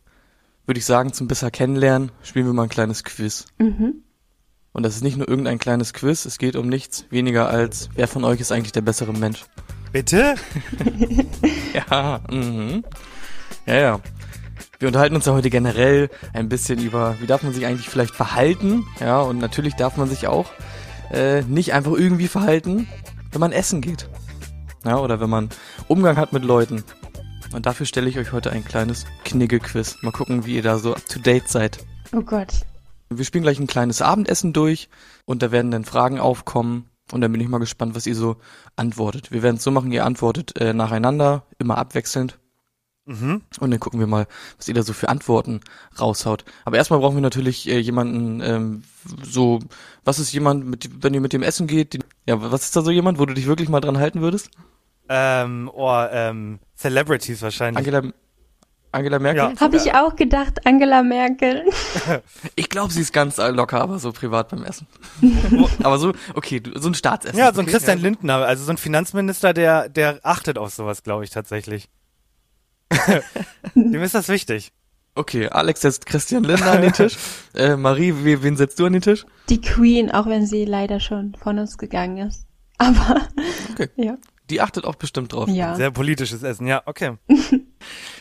würde 0.66 0.78
ich 0.78 0.84
sagen, 0.84 1.12
zum 1.12 1.28
besser 1.28 1.50
kennenlernen, 1.50 2.12
spielen 2.22 2.46
wir 2.46 2.52
mal 2.52 2.64
ein 2.64 2.68
kleines 2.68 3.04
Quiz. 3.04 3.46
Mhm. 3.58 4.02
Und 4.72 4.84
das 4.84 4.96
ist 4.96 5.02
nicht 5.02 5.16
nur 5.16 5.28
irgendein 5.28 5.58
kleines 5.58 5.92
Quiz, 5.92 6.24
es 6.24 6.38
geht 6.38 6.56
um 6.56 6.68
nichts 6.68 7.04
weniger 7.10 7.48
als, 7.48 7.88
wer 7.94 8.06
von 8.06 8.24
euch 8.24 8.40
ist 8.40 8.52
eigentlich 8.52 8.72
der 8.72 8.82
bessere 8.82 9.12
Mensch? 9.12 9.44
Bitte? 9.92 10.36
Ja, 11.72 12.20
mhm. 12.30 12.84
Ja, 13.66 13.74
ja. 13.74 14.00
Wir 14.78 14.88
unterhalten 14.88 15.14
uns 15.14 15.26
ja 15.26 15.32
heute 15.32 15.50
generell 15.50 16.10
ein 16.32 16.48
bisschen 16.48 16.80
über, 16.80 17.16
wie 17.20 17.26
darf 17.26 17.42
man 17.42 17.52
sich 17.52 17.66
eigentlich 17.66 17.88
vielleicht 17.88 18.14
verhalten. 18.14 18.86
Ja, 18.98 19.20
und 19.20 19.38
natürlich 19.38 19.74
darf 19.74 19.96
man 19.96 20.08
sich 20.08 20.26
auch 20.26 20.50
äh, 21.12 21.42
nicht 21.42 21.72
einfach 21.72 21.92
irgendwie 21.92 22.28
verhalten, 22.28 22.88
wenn 23.30 23.40
man 23.40 23.52
essen 23.52 23.80
geht. 23.80 24.08
Ja, 24.84 24.98
oder 24.98 25.20
wenn 25.20 25.30
man 25.30 25.50
Umgang 25.88 26.16
hat 26.16 26.32
mit 26.32 26.44
Leuten. 26.44 26.82
Und 27.52 27.66
dafür 27.66 27.86
stelle 27.86 28.08
ich 28.08 28.18
euch 28.18 28.32
heute 28.32 28.50
ein 28.50 28.64
kleines 28.64 29.06
Knigge-Quiz. 29.24 29.98
Mal 30.02 30.12
gucken, 30.12 30.46
wie 30.46 30.56
ihr 30.56 30.62
da 30.62 30.78
so 30.78 30.94
up 30.94 31.06
to 31.08 31.18
date 31.18 31.48
seid. 31.48 31.78
Oh 32.12 32.22
Gott. 32.22 32.64
Wir 33.12 33.24
spielen 33.24 33.42
gleich 33.42 33.58
ein 33.58 33.66
kleines 33.66 34.02
Abendessen 34.02 34.52
durch 34.52 34.88
und 35.24 35.42
da 35.42 35.50
werden 35.50 35.70
dann 35.72 35.84
Fragen 35.84 36.20
aufkommen 36.20 36.88
und 37.10 37.20
dann 37.20 37.32
bin 37.32 37.40
ich 37.40 37.48
mal 37.48 37.58
gespannt, 37.58 37.96
was 37.96 38.06
ihr 38.06 38.14
so 38.14 38.36
antwortet. 38.76 39.32
Wir 39.32 39.42
werden 39.42 39.56
es 39.56 39.64
so 39.64 39.72
machen, 39.72 39.90
ihr 39.90 40.04
antwortet 40.04 40.56
äh, 40.60 40.72
nacheinander, 40.72 41.44
immer 41.58 41.76
abwechselnd 41.78 42.38
Mhm. 43.06 43.42
und 43.58 43.70
dann 43.72 43.80
gucken 43.80 43.98
wir 43.98 44.06
mal, 44.06 44.28
was 44.56 44.68
ihr 44.68 44.74
da 44.74 44.84
so 44.84 44.92
für 44.92 45.08
Antworten 45.08 45.60
raushaut. 45.98 46.44
Aber 46.64 46.76
erstmal 46.76 47.00
brauchen 47.00 47.16
wir 47.16 47.22
natürlich 47.22 47.68
äh, 47.68 47.78
jemanden, 47.78 48.40
ähm, 48.40 48.84
so, 49.24 49.58
was 50.04 50.20
ist 50.20 50.32
jemand, 50.32 50.66
mit, 50.66 51.02
wenn 51.02 51.14
ihr 51.14 51.20
mit 51.20 51.32
dem 51.32 51.42
Essen 51.42 51.66
geht, 51.66 51.94
den, 51.94 52.04
ja, 52.26 52.40
was 52.52 52.64
ist 52.64 52.76
da 52.76 52.82
so 52.82 52.92
jemand, 52.92 53.18
wo 53.18 53.26
du 53.26 53.34
dich 53.34 53.46
wirklich 53.46 53.68
mal 53.68 53.80
dran 53.80 53.98
halten 53.98 54.20
würdest? 54.20 54.50
Ähm, 55.08 55.68
oh, 55.74 56.04
ähm, 56.12 56.60
Celebrities 56.76 57.42
wahrscheinlich. 57.42 57.78
Angela, 57.78 58.12
Angela 58.92 59.18
Merkel? 59.18 59.52
Ja. 59.54 59.60
Habe 59.60 59.76
ich 59.76 59.94
auch 59.94 60.16
gedacht, 60.16 60.66
Angela 60.66 61.02
Merkel. 61.02 61.64
Ich 62.56 62.68
glaube, 62.68 62.92
sie 62.92 63.00
ist 63.00 63.12
ganz 63.12 63.36
locker, 63.36 63.80
aber 63.80 63.98
so 63.98 64.12
privat 64.12 64.48
beim 64.48 64.64
Essen. 64.64 64.86
aber 65.82 65.98
so, 65.98 66.12
okay, 66.34 66.60
du, 66.60 66.78
so 66.78 66.88
ein 66.88 66.94
Staatsessen. 66.94 67.38
ja, 67.38 67.52
so 67.52 67.60
ein 67.60 67.64
okay? 67.66 67.72
Christian 67.72 67.98
Lindner, 67.98 68.36
also 68.46 68.64
so 68.64 68.70
ein 68.72 68.76
Finanzminister, 68.78 69.52
der, 69.52 69.88
der 69.88 70.20
achtet 70.22 70.58
auf 70.58 70.72
sowas, 70.74 71.02
glaube 71.02 71.24
ich, 71.24 71.30
tatsächlich. 71.30 71.88
Dem 73.74 74.02
ist 74.02 74.14
das 74.14 74.28
wichtig. 74.28 74.72
Okay, 75.14 75.48
Alex 75.48 75.80
setzt 75.80 76.06
Christian 76.06 76.44
Lindner 76.44 76.72
an 76.72 76.82
den 76.82 76.92
Tisch. 76.92 77.16
Äh, 77.54 77.76
Marie, 77.76 78.14
we, 78.24 78.42
wen 78.42 78.56
setzt 78.56 78.78
du 78.78 78.86
an 78.86 78.92
den 78.92 79.02
Tisch? 79.02 79.26
Die 79.48 79.60
Queen, 79.60 80.10
auch 80.10 80.26
wenn 80.26 80.46
sie 80.46 80.64
leider 80.64 81.00
schon 81.00 81.34
von 81.40 81.58
uns 81.58 81.78
gegangen 81.78 82.28
ist. 82.28 82.46
Aber, 82.78 83.28
Okay. 83.72 83.88
ja. 83.96 84.16
Die 84.50 84.60
achtet 84.60 84.84
auch 84.84 84.96
bestimmt 84.96 85.32
drauf. 85.32 85.48
Ja. 85.48 85.74
Sehr 85.76 85.90
politisches 85.90 86.42
Essen, 86.42 86.66
ja, 86.66 86.82
okay. 86.86 87.12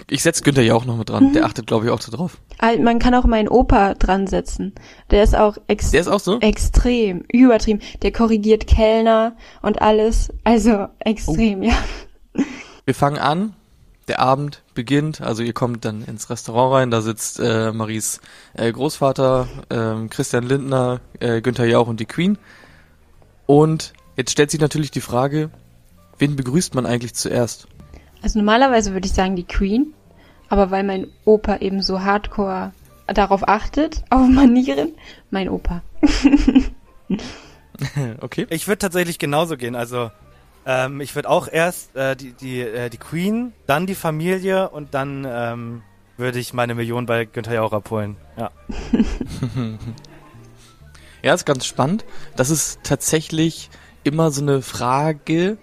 Ich 0.08 0.24
setz 0.24 0.42
Günther 0.42 0.62
ja 0.64 0.74
auch 0.74 0.86
noch 0.86 0.96
mit 0.96 1.10
dran. 1.10 1.34
Der 1.34 1.44
achtet, 1.46 1.68
glaube 1.68 1.86
ich, 1.86 1.92
auch 1.92 2.00
so 2.02 2.12
drauf. 2.16 2.38
Ah, 2.60 2.72
Man 2.82 2.98
kann 2.98 3.14
auch 3.14 3.26
meinen 3.26 3.50
Opa 3.50 3.94
dran 3.96 4.26
setzen. 4.26 4.74
Der 5.12 5.22
ist 5.22 5.36
auch 5.36 5.58
ex 5.68 5.92
Der 5.92 6.00
ist 6.00 6.08
auch 6.08 6.22
so? 6.22 6.40
extrem, 6.40 7.26
übertrieben. 7.32 7.82
Der 8.02 8.14
korrigiert 8.14 8.68
Kellner 8.68 9.36
und 9.62 9.82
alles. 9.82 10.32
Also 10.46 10.88
extrem, 11.00 11.62
ja. 11.62 11.74
Wir 12.86 12.96
fangen 12.96 13.18
an. 13.18 13.54
Der 14.08 14.20
Abend 14.20 14.64
beginnt. 14.74 15.20
Also 15.22 15.44
ihr 15.44 15.54
kommt 15.54 15.84
dann 15.84 16.04
ins 16.06 16.30
Restaurant 16.30 16.74
rein. 16.74 16.90
Da 16.92 17.02
sitzt 17.02 17.40
äh, 17.42 17.72
Maries 17.74 18.22
äh, 18.54 18.72
Großvater, 18.72 19.48
ähm, 19.70 20.10
Christian 20.10 20.46
Lindner, 20.46 21.02
äh, 21.20 21.42
Günther 21.42 21.66
Jauch 21.66 21.88
und 21.88 22.00
die 22.00 22.06
Queen. 22.06 22.38
Und 23.46 23.94
jetzt 24.16 24.32
stellt 24.32 24.52
sich 24.52 24.62
natürlich 24.62 24.90
die 24.92 25.02
Frage, 25.02 25.50
wen 26.20 26.36
begrüßt 26.36 26.76
man 26.76 26.86
eigentlich 26.86 27.16
zuerst? 27.16 27.68
Also 28.22 28.40
normalerweise 28.40 28.94
würde 28.94 29.08
ich 29.08 29.14
sagen 29.14 29.36
die 29.36 29.46
Queen. 29.46 29.94
Aber 30.50 30.72
weil 30.72 30.84
mein 30.84 31.08
Opa 31.26 31.58
eben 31.58 31.82
so 31.82 32.02
hardcore 32.02 32.72
darauf 33.08 33.48
achtet, 33.48 34.04
auf 34.10 34.28
Manieren, 34.28 34.94
mein 35.32 35.50
Opa. 35.50 35.82
Okay. 38.22 38.48
Ich 38.50 38.68
würde 38.68 38.80
tatsächlich 38.80 39.20
genauso 39.20 39.58
gehen. 39.58 39.76
Also 39.76 40.12
ähm, 40.66 41.02
ich 41.02 41.16
würde 41.16 41.30
auch 41.30 41.48
erst 41.52 41.96
äh, 41.96 42.16
die 42.16 42.34
die 42.34 42.62
äh, 42.62 42.90
die 42.90 42.98
Queen, 42.98 43.54
dann 43.68 43.88
die 43.88 43.96
Familie 43.96 44.70
und 44.70 44.94
dann 44.94 45.26
ähm, 45.28 45.82
würde 46.18 46.40
ich 46.40 46.54
meine 46.54 46.76
Million 46.76 47.06
bei 47.06 47.26
Günther 47.26 47.54
Jauch 47.54 47.74
abholen. 47.74 48.18
Ja. 48.38 48.52
Ja, 51.22 51.34
ist 51.34 51.46
ganz 51.46 51.66
spannend. 51.66 52.06
Das 52.36 52.50
ist 52.50 52.80
tatsächlich 52.84 53.70
immer 54.04 54.32
so 54.32 54.42
eine 54.42 54.62
Frage. 54.62 55.58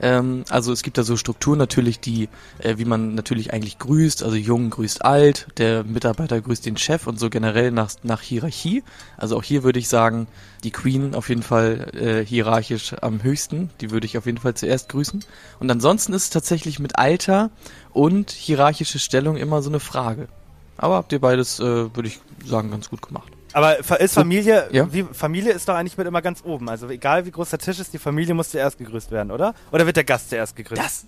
Ähm, 0.00 0.44
also 0.48 0.72
es 0.72 0.82
gibt 0.82 0.98
da 0.98 1.02
so 1.02 1.16
Strukturen 1.16 1.58
natürlich, 1.58 2.00
die, 2.00 2.28
äh, 2.58 2.78
wie 2.78 2.84
man 2.84 3.14
natürlich 3.14 3.52
eigentlich 3.52 3.78
grüßt. 3.78 4.22
Also 4.22 4.36
jung 4.36 4.70
grüßt 4.70 5.04
alt, 5.04 5.48
der 5.58 5.84
Mitarbeiter 5.84 6.40
grüßt 6.40 6.66
den 6.66 6.76
Chef 6.76 7.06
und 7.06 7.18
so 7.18 7.30
generell 7.30 7.70
nach, 7.70 7.90
nach 8.02 8.20
Hierarchie. 8.20 8.82
Also 9.16 9.36
auch 9.36 9.42
hier 9.42 9.62
würde 9.62 9.78
ich 9.78 9.88
sagen, 9.88 10.26
die 10.64 10.70
Queen 10.70 11.14
auf 11.14 11.28
jeden 11.28 11.42
Fall 11.42 11.90
äh, 11.94 12.24
hierarchisch 12.24 12.94
am 13.00 13.22
höchsten. 13.22 13.70
Die 13.80 13.90
würde 13.90 14.06
ich 14.06 14.18
auf 14.18 14.26
jeden 14.26 14.38
Fall 14.38 14.54
zuerst 14.54 14.88
grüßen. 14.88 15.24
Und 15.60 15.70
ansonsten 15.70 16.12
ist 16.12 16.24
es 16.24 16.30
tatsächlich 16.30 16.78
mit 16.78 16.98
Alter 16.98 17.50
und 17.92 18.30
hierarchische 18.30 18.98
Stellung 18.98 19.36
immer 19.36 19.62
so 19.62 19.70
eine 19.70 19.80
Frage. 19.80 20.28
Aber 20.76 20.94
habt 20.94 21.12
ihr 21.12 21.20
beides, 21.20 21.58
äh, 21.58 21.64
würde 21.64 22.08
ich 22.08 22.20
sagen, 22.44 22.70
ganz 22.70 22.88
gut 22.90 23.02
gemacht. 23.02 23.37
Aber 23.52 23.78
ist 24.00 24.14
Familie, 24.14 24.68
Ja. 24.72 24.92
wie, 24.92 25.04
Familie 25.04 25.52
ist 25.52 25.68
doch 25.68 25.74
eigentlich 25.74 25.96
mit 25.96 26.06
immer 26.06 26.22
ganz 26.22 26.42
oben. 26.44 26.68
Also 26.68 26.88
egal 26.88 27.24
wie 27.26 27.30
groß 27.30 27.50
der 27.50 27.58
Tisch 27.58 27.78
ist, 27.80 27.92
die 27.92 27.98
Familie 27.98 28.34
muss 28.34 28.50
zuerst 28.50 28.78
gegrüßt 28.78 29.10
werden, 29.10 29.30
oder? 29.30 29.54
Oder 29.72 29.86
wird 29.86 29.96
der 29.96 30.04
Gast 30.04 30.30
zuerst 30.30 30.54
gegrüßt? 30.56 30.80
Das, 30.80 31.04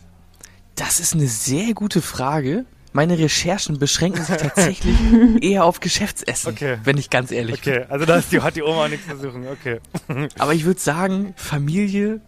das 0.75 1.01
ist 1.01 1.15
eine 1.15 1.27
sehr 1.27 1.75
gute 1.75 2.01
Frage. 2.01 2.65
Meine 2.93 3.19
Recherchen 3.19 3.79
beschränken 3.79 4.25
sich 4.25 4.37
tatsächlich 4.37 4.97
eher 5.43 5.65
auf 5.65 5.79
Geschäftsessen, 5.81 6.51
Okay. 6.53 6.79
wenn 6.83 6.99
ich 6.99 7.09
ganz 7.09 7.31
ehrlich 7.31 7.61
Okay, 7.61 7.85
also 7.89 8.05
da 8.05 8.17
ist 8.17 8.33
die, 8.33 8.41
hat 8.41 8.57
die 8.57 8.63
Oma 8.63 8.87
auch 8.87 8.89
nichts 8.89 9.07
zu 9.07 9.17
suchen. 9.17 9.47
Okay. 9.47 9.81
bin. 10.09 10.29
Aber 10.39 10.55
ich 10.55 10.65
würde 10.65 10.81
sagen, 10.81 11.33
Familie 11.37 12.21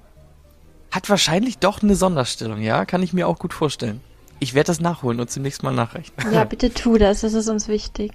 hat 0.92 1.09
wahrscheinlich 1.09 1.59
doch 1.59 1.83
eine 1.83 1.97
Sonderstellung, 1.97 2.61
ja? 2.61 2.85
Kann 2.85 3.02
ich 3.02 3.12
mir 3.12 3.26
auch 3.26 3.38
gut 3.40 3.54
vorstellen. 3.54 4.00
Ich 4.38 4.54
werde 4.54 4.66
das 4.69 4.78
nachholen 4.81 5.19
und 5.21 5.31
zunächst 5.31 5.62
mal 5.62 5.73
nachrechnen. 5.73 6.33
Ja, 6.33 6.45
bitte 6.45 6.73
tu 6.73 6.99
das, 6.99 7.23
das 7.23 7.33
ist 7.33 7.49
uns 7.49 7.66
wichtig. 7.66 8.12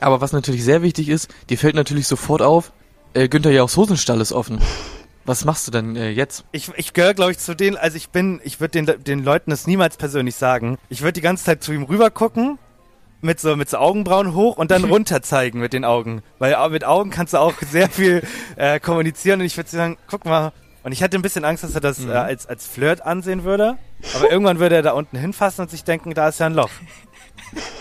Aber 0.00 0.20
was 0.20 0.32
natürlich 0.32 0.64
sehr 0.64 0.82
wichtig 0.82 1.08
ist, 1.08 1.28
dir 1.50 1.58
fällt 1.58 1.74
natürlich 1.74 2.06
sofort 2.06 2.42
auf, 2.42 2.72
äh, 3.14 3.28
Günther 3.28 3.50
Jauchs 3.50 3.76
Hosenstall 3.76 4.20
ist 4.20 4.32
offen. 4.32 4.60
Was 5.24 5.44
machst 5.44 5.66
du 5.66 5.70
denn 5.70 5.96
äh, 5.96 6.10
jetzt? 6.10 6.44
Ich, 6.52 6.70
ich 6.76 6.94
gehöre, 6.94 7.14
glaube 7.14 7.32
ich, 7.32 7.38
zu 7.38 7.54
denen, 7.54 7.76
also 7.76 7.96
ich 7.96 8.08
bin, 8.08 8.40
ich 8.44 8.60
würde 8.60 8.82
den, 8.82 9.04
den 9.04 9.22
Leuten 9.22 9.50
das 9.50 9.66
niemals 9.66 9.96
persönlich 9.96 10.36
sagen. 10.36 10.78
Ich 10.88 11.02
würde 11.02 11.12
die 11.12 11.20
ganze 11.20 11.44
Zeit 11.44 11.62
zu 11.62 11.72
ihm 11.72 11.82
rüber 11.82 12.10
gucken, 12.10 12.58
mit 13.20 13.40
so, 13.40 13.56
mit 13.56 13.68
so 13.68 13.78
Augenbrauen 13.78 14.34
hoch 14.34 14.56
und 14.56 14.70
dann 14.70 14.84
runter 14.90 15.22
zeigen 15.22 15.60
mit 15.60 15.72
den 15.72 15.84
Augen. 15.84 16.22
Weil 16.38 16.56
mit 16.70 16.84
Augen 16.84 17.10
kannst 17.10 17.34
du 17.34 17.38
auch 17.38 17.54
sehr 17.60 17.90
viel 17.90 18.22
äh, 18.56 18.80
kommunizieren 18.80 19.40
und 19.40 19.46
ich 19.46 19.56
würde 19.56 19.68
sagen, 19.68 19.98
guck 20.08 20.24
mal. 20.24 20.52
Und 20.84 20.92
ich 20.92 21.02
hatte 21.02 21.18
ein 21.18 21.22
bisschen 21.22 21.44
Angst, 21.44 21.64
dass 21.64 21.74
er 21.74 21.80
das 21.82 22.04
äh, 22.06 22.12
als, 22.12 22.46
als 22.46 22.66
Flirt 22.66 23.02
ansehen 23.02 23.44
würde. 23.44 23.76
Aber 24.14 24.30
irgendwann 24.30 24.60
würde 24.60 24.76
er 24.76 24.82
da 24.82 24.92
unten 24.92 25.18
hinfassen 25.18 25.62
und 25.62 25.70
sich 25.70 25.84
denken, 25.84 26.14
da 26.14 26.28
ist 26.28 26.40
ja 26.40 26.46
ein 26.46 26.54
Loch. 26.54 26.70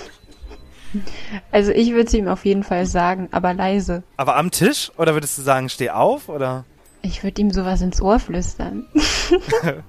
Also 1.52 1.72
ich 1.72 1.92
würde 1.92 2.08
es 2.08 2.14
ihm 2.14 2.28
auf 2.28 2.46
jeden 2.46 2.64
Fall 2.64 2.86
sagen, 2.86 3.30
aber 3.32 3.54
leise. 3.54 4.04
Aber 4.18 4.36
am 4.38 4.52
Tisch? 4.52 4.92
Oder 4.98 5.14
würdest 5.14 5.38
du 5.38 5.42
sagen, 5.42 5.70
steh 5.70 5.90
auf? 5.90 6.30
Oder? 6.30 6.66
Ich 7.02 7.24
würde 7.24 7.42
ihm 7.42 7.52
sowas 7.52 7.82
ins 7.82 8.02
Ohr 8.02 8.20
flüstern. 8.20 8.86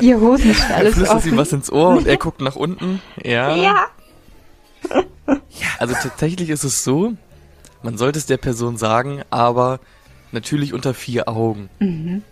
Ihr 0.00 0.20
Hosenstall 0.20 0.86
ist 0.86 0.94
Flüsterst 0.94 1.26
ihm 1.26 1.32
offen. 1.32 1.38
was 1.38 1.52
ins 1.52 1.70
Ohr 1.72 1.88
und 1.88 2.06
er 2.06 2.16
guckt 2.16 2.40
nach 2.40 2.56
unten. 2.56 3.02
Ja. 3.22 3.54
Ja. 3.56 3.86
Also 5.78 5.94
tatsächlich 5.94 6.50
ist 6.50 6.64
es 6.64 6.84
so, 6.84 7.14
man 7.82 7.98
sollte 7.98 8.18
es 8.18 8.26
der 8.26 8.36
Person 8.36 8.76
sagen, 8.76 9.22
aber 9.30 9.80
natürlich 10.32 10.72
unter 10.72 10.94
vier 10.94 11.28
Augen. 11.28 11.68
Mhm. 11.80 12.22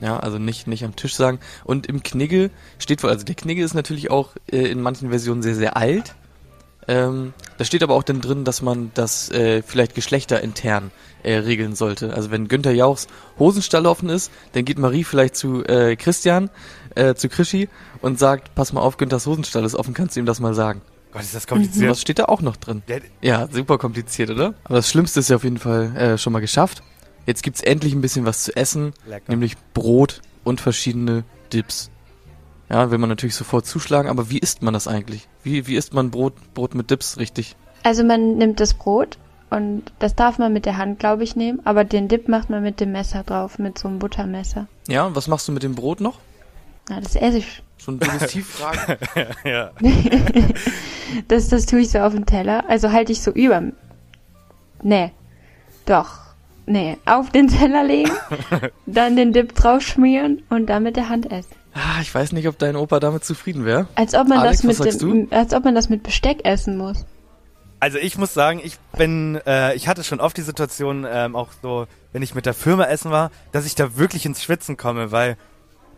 Ja, 0.00 0.18
also 0.18 0.38
nicht, 0.38 0.66
nicht 0.66 0.84
am 0.84 0.96
Tisch 0.96 1.14
sagen. 1.14 1.40
Und 1.64 1.86
im 1.86 2.02
Knigge 2.02 2.50
steht 2.78 3.02
wohl, 3.02 3.10
also 3.10 3.24
der 3.24 3.34
Knigge 3.34 3.62
ist 3.62 3.74
natürlich 3.74 4.10
auch 4.10 4.30
äh, 4.50 4.70
in 4.70 4.80
manchen 4.80 5.10
Versionen 5.10 5.42
sehr, 5.42 5.54
sehr 5.54 5.76
alt. 5.76 6.14
Ähm, 6.90 7.34
da 7.56 7.64
steht 7.64 7.84
aber 7.84 7.94
auch 7.94 8.02
dann 8.02 8.20
drin, 8.20 8.44
dass 8.44 8.62
man 8.62 8.90
das 8.94 9.30
äh, 9.30 9.62
vielleicht 9.62 9.94
geschlechterintern 9.94 10.90
äh, 11.22 11.34
regeln 11.34 11.76
sollte. 11.76 12.14
Also 12.14 12.32
wenn 12.32 12.48
Günther 12.48 12.72
Jauchs 12.72 13.06
Hosenstall 13.38 13.86
offen 13.86 14.08
ist, 14.08 14.32
dann 14.54 14.64
geht 14.64 14.76
Marie 14.76 15.04
vielleicht 15.04 15.36
zu 15.36 15.64
äh, 15.64 15.94
Christian, 15.94 16.50
äh, 16.96 17.14
zu 17.14 17.28
Krischi 17.28 17.68
und 18.02 18.18
sagt, 18.18 18.56
pass 18.56 18.72
mal 18.72 18.80
auf, 18.80 18.96
Günthers 18.96 19.28
Hosenstall 19.28 19.64
ist 19.64 19.76
offen, 19.76 19.94
kannst 19.94 20.16
du 20.16 20.20
ihm 20.20 20.26
das 20.26 20.40
mal 20.40 20.52
sagen. 20.52 20.82
Gott, 21.12 21.22
ist 21.22 21.34
das 21.34 21.46
kompliziert. 21.46 21.90
Was 21.90 22.00
steht 22.00 22.18
da 22.18 22.24
auch 22.24 22.42
noch 22.42 22.56
drin? 22.56 22.82
Ja, 23.20 23.48
super 23.52 23.78
kompliziert, 23.78 24.30
oder? 24.30 24.54
Aber 24.64 24.76
das 24.76 24.90
Schlimmste 24.90 25.20
ist 25.20 25.30
ja 25.30 25.36
auf 25.36 25.44
jeden 25.44 25.58
Fall 25.58 25.94
äh, 25.96 26.18
schon 26.18 26.32
mal 26.32 26.40
geschafft. 26.40 26.82
Jetzt 27.24 27.44
gibt's 27.44 27.60
endlich 27.60 27.92
ein 27.92 28.00
bisschen 28.00 28.26
was 28.26 28.42
zu 28.42 28.56
essen, 28.56 28.94
lecker. 29.06 29.30
nämlich 29.30 29.56
Brot 29.74 30.22
und 30.42 30.60
verschiedene 30.60 31.22
Dips. 31.52 31.90
Ja, 32.70 32.90
will 32.90 32.98
man 32.98 33.08
natürlich 33.08 33.34
sofort 33.34 33.66
zuschlagen, 33.66 34.08
aber 34.08 34.30
wie 34.30 34.38
isst 34.38 34.62
man 34.62 34.72
das 34.72 34.86
eigentlich? 34.86 35.28
Wie, 35.42 35.66
wie 35.66 35.74
isst 35.74 35.92
man 35.92 36.10
Brot, 36.10 36.34
Brot 36.54 36.74
mit 36.74 36.90
Dips 36.90 37.18
richtig? 37.18 37.56
Also 37.82 38.04
man 38.04 38.38
nimmt 38.38 38.60
das 38.60 38.74
Brot 38.74 39.18
und 39.50 39.82
das 39.98 40.14
darf 40.14 40.38
man 40.38 40.52
mit 40.52 40.66
der 40.66 40.76
Hand, 40.76 41.00
glaube 41.00 41.24
ich, 41.24 41.34
nehmen, 41.34 41.60
aber 41.64 41.82
den 41.82 42.06
Dip 42.06 42.28
macht 42.28 42.48
man 42.48 42.62
mit 42.62 42.78
dem 42.78 42.92
Messer 42.92 43.24
drauf, 43.24 43.58
mit 43.58 43.78
so 43.78 43.88
einem 43.88 43.98
Buttermesser. 43.98 44.68
Ja, 44.86 45.04
und 45.04 45.16
was 45.16 45.26
machst 45.26 45.48
du 45.48 45.52
mit 45.52 45.64
dem 45.64 45.74
Brot 45.74 46.00
noch? 46.00 46.20
Na, 46.88 47.00
das 47.00 47.16
esse 47.16 47.38
ich. 47.38 47.62
So 47.76 47.92
eine 47.92 48.04
Suggestivfrage. 48.04 48.98
ja. 49.44 49.70
Das, 51.26 51.48
das 51.48 51.66
tue 51.66 51.80
ich 51.80 51.90
so 51.90 51.98
auf 51.98 52.12
den 52.12 52.24
Teller. 52.24 52.62
Also 52.68 52.92
halte 52.92 53.10
ich 53.10 53.20
so 53.20 53.32
über. 53.32 53.64
Nee. 54.80 55.10
Doch. 55.84 56.20
Nee, 56.66 56.98
auf 57.04 57.30
den 57.30 57.48
Teller 57.48 57.82
legen, 57.82 58.12
dann 58.86 59.16
den 59.16 59.32
Dip 59.32 59.56
drauf 59.56 59.82
schmieren 59.82 60.44
und 60.50 60.66
dann 60.66 60.84
mit 60.84 60.94
der 60.94 61.08
Hand 61.08 61.32
essen. 61.32 61.56
Ah, 61.74 62.00
ich 62.00 62.14
weiß 62.14 62.32
nicht, 62.32 62.48
ob 62.48 62.58
dein 62.58 62.76
Opa 62.76 63.00
damit 63.00 63.24
zufrieden 63.24 63.64
wäre. 63.64 63.86
Als 63.94 64.14
ob 64.14 64.28
man 64.28 64.38
Alex, 64.38 64.62
das 64.62 65.00
mit 65.02 65.32
als 65.32 65.54
ob 65.54 65.64
man 65.64 65.74
das 65.74 65.88
mit 65.88 66.02
Besteck 66.02 66.44
essen 66.44 66.76
muss. 66.76 67.04
Also 67.78 67.96
ich 67.96 68.18
muss 68.18 68.34
sagen, 68.34 68.60
ich 68.62 68.76
bin, 68.96 69.40
äh, 69.46 69.74
ich 69.74 69.88
hatte 69.88 70.04
schon 70.04 70.20
oft 70.20 70.36
die 70.36 70.42
Situation, 70.42 71.06
ähm, 71.10 71.34
auch 71.34 71.48
so, 71.62 71.86
wenn 72.12 72.22
ich 72.22 72.34
mit 72.34 72.44
der 72.44 72.52
Firma 72.52 72.84
essen 72.84 73.10
war, 73.10 73.30
dass 73.52 73.64
ich 73.64 73.74
da 73.74 73.96
wirklich 73.96 74.26
ins 74.26 74.42
Schwitzen 74.42 74.76
komme, 74.76 75.12
weil, 75.12 75.38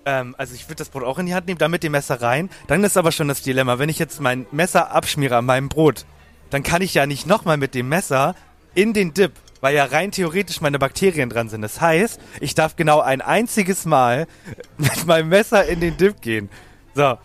ähm, 0.06 0.36
also 0.38 0.54
ich 0.54 0.66
würde 0.68 0.76
das 0.76 0.90
Brot 0.90 1.02
auch 1.02 1.18
in 1.18 1.26
die 1.26 1.34
Hand 1.34 1.48
nehmen, 1.48 1.58
dann 1.58 1.72
mit 1.72 1.82
dem 1.82 1.92
Messer 1.92 2.22
rein. 2.22 2.50
Dann 2.68 2.84
ist 2.84 2.96
aber 2.96 3.10
schon 3.10 3.26
das 3.26 3.42
Dilemma, 3.42 3.80
wenn 3.80 3.88
ich 3.88 3.98
jetzt 3.98 4.20
mein 4.20 4.46
Messer 4.52 4.92
abschmiere 4.92 5.36
an 5.38 5.44
meinem 5.44 5.68
Brot, 5.68 6.04
dann 6.50 6.62
kann 6.62 6.82
ich 6.82 6.94
ja 6.94 7.06
nicht 7.06 7.26
nochmal 7.26 7.56
mit 7.56 7.74
dem 7.74 7.88
Messer 7.88 8.36
in 8.74 8.92
den 8.92 9.12
Dip, 9.12 9.32
weil 9.62 9.74
ja 9.74 9.86
rein 9.86 10.10
theoretisch 10.10 10.60
meine 10.60 10.78
Bakterien 10.78 11.30
dran 11.30 11.48
sind. 11.48 11.62
Das 11.62 11.80
heißt, 11.80 12.20
ich 12.40 12.54
darf 12.54 12.76
genau 12.76 13.00
ein 13.00 13.22
einziges 13.22 13.86
Mal 13.86 14.26
mit 14.76 15.06
meinem 15.06 15.30
Messer 15.30 15.64
in 15.64 15.80
den 15.80 15.96
Dip 15.96 16.20
gehen. 16.20 16.50
So. 16.94 17.16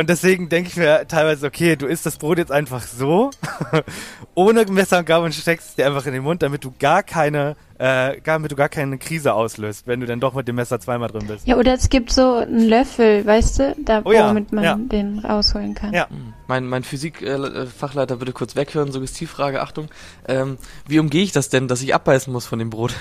Und 0.00 0.08
deswegen 0.08 0.48
denke 0.48 0.70
ich 0.70 0.76
mir 0.76 1.06
teilweise, 1.06 1.46
okay, 1.46 1.76
du 1.76 1.84
isst 1.84 2.06
das 2.06 2.16
Brot 2.16 2.38
jetzt 2.38 2.50
einfach 2.50 2.80
so, 2.80 3.28
ohne 4.34 4.64
Messer 4.64 5.00
und 5.00 5.04
Gabel 5.04 5.26
und 5.26 5.34
steckst 5.34 5.68
es 5.68 5.74
dir 5.74 5.86
einfach 5.86 6.06
in 6.06 6.14
den 6.14 6.22
Mund, 6.22 6.42
damit 6.42 6.64
du 6.64 6.72
gar 6.78 7.02
keine, 7.02 7.54
äh, 7.76 8.18
damit 8.24 8.50
du 8.50 8.56
gar 8.56 8.70
keine 8.70 8.96
Krise 8.96 9.34
auslöst, 9.34 9.86
wenn 9.86 10.00
du 10.00 10.06
dann 10.06 10.18
doch 10.18 10.32
mit 10.32 10.48
dem 10.48 10.56
Messer 10.56 10.80
zweimal 10.80 11.10
drin 11.10 11.26
bist. 11.26 11.46
Ja, 11.46 11.58
oder 11.58 11.74
es 11.74 11.90
gibt 11.90 12.12
so 12.12 12.36
einen 12.36 12.66
Löffel, 12.66 13.26
weißt 13.26 13.58
du, 13.58 13.76
da 13.84 14.00
Oh 14.04 14.12
ja, 14.12 14.30
womit 14.30 14.54
man 14.54 14.64
ja. 14.64 14.74
den 14.74 15.18
rausholen 15.18 15.74
kann. 15.74 15.92
Ja. 15.92 16.08
Mein, 16.48 16.66
mein 16.66 16.82
Physik-Fachleiter 16.82 18.22
würde 18.22 18.32
kurz 18.32 18.56
weghören, 18.56 18.92
Suggestivfrage, 18.92 19.60
Achtung. 19.60 19.90
Ähm, 20.26 20.56
wie 20.88 20.98
umgehe 20.98 21.24
ich 21.24 21.32
das 21.32 21.50
denn, 21.50 21.68
dass 21.68 21.82
ich 21.82 21.94
abbeißen 21.94 22.32
muss 22.32 22.46
von 22.46 22.58
dem 22.58 22.70
Brot? 22.70 22.94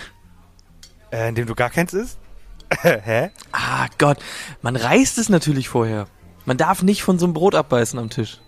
Äh, 1.13 1.29
indem 1.29 1.45
du 1.45 1.55
gar 1.55 1.69
keins 1.69 1.93
isst? 1.93 2.19
Hä? 2.81 3.29
Ah 3.53 3.87
Gott, 3.97 4.17
man 4.61 4.75
reißt 4.75 5.17
es 5.17 5.29
natürlich 5.29 5.69
vorher. 5.69 6.07
Man 6.45 6.57
darf 6.57 6.83
nicht 6.83 7.03
von 7.03 7.19
so 7.19 7.25
einem 7.25 7.33
Brot 7.33 7.55
abbeißen 7.55 7.99
am 7.99 8.09
Tisch. 8.09 8.39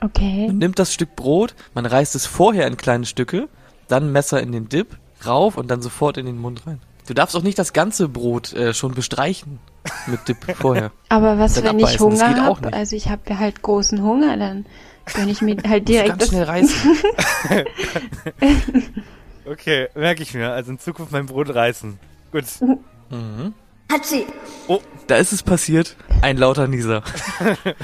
Okay. 0.00 0.46
Man 0.46 0.58
nimmt 0.58 0.78
das 0.78 0.94
Stück 0.94 1.16
Brot, 1.16 1.54
man 1.74 1.86
reißt 1.86 2.14
es 2.14 2.26
vorher 2.26 2.66
in 2.66 2.76
kleine 2.76 3.06
Stücke, 3.06 3.48
dann 3.88 4.12
Messer 4.12 4.40
in 4.40 4.52
den 4.52 4.68
Dip, 4.68 4.96
rauf 5.26 5.56
und 5.56 5.68
dann 5.68 5.82
sofort 5.82 6.16
in 6.16 6.26
den 6.26 6.38
Mund 6.38 6.66
rein. 6.66 6.80
Du 7.06 7.14
darfst 7.14 7.34
auch 7.34 7.42
nicht 7.42 7.58
das 7.58 7.72
ganze 7.72 8.08
Brot 8.08 8.52
äh, 8.52 8.74
schon 8.74 8.94
bestreichen 8.94 9.58
mit 10.06 10.28
Dip 10.28 10.36
vorher. 10.56 10.92
Aber 11.08 11.38
was, 11.38 11.54
Dann 11.54 11.64
wenn 11.64 11.78
ich 11.78 11.86
abbeißen, 11.86 12.10
das 12.10 12.20
Hunger 12.20 12.44
habe? 12.44 12.72
Also 12.72 12.94
ich 12.96 13.08
habe 13.08 13.22
ja 13.28 13.38
halt 13.38 13.62
großen 13.62 14.02
Hunger, 14.02 14.36
dann 14.36 14.66
gönn 15.14 15.28
ich 15.28 15.40
mir 15.40 15.56
halt 15.66 15.88
direkt 15.88 16.18
ganz 16.18 16.28
schnell 16.28 16.44
reißen. 16.44 16.96
Okay, 19.50 19.88
merke 19.94 20.22
ich 20.22 20.34
mir. 20.34 20.52
Also 20.52 20.72
in 20.72 20.78
Zukunft 20.78 21.12
mein 21.12 21.26
Brot 21.26 21.54
reißen. 21.54 21.98
Gut. 22.32 22.44
Mhm. 23.10 23.54
Hatschi. 23.90 24.26
Da 25.06 25.16
ist 25.16 25.32
es 25.32 25.42
passiert, 25.42 25.96
ein 26.20 26.36
lauter 26.36 26.68
Nieser. 26.68 27.02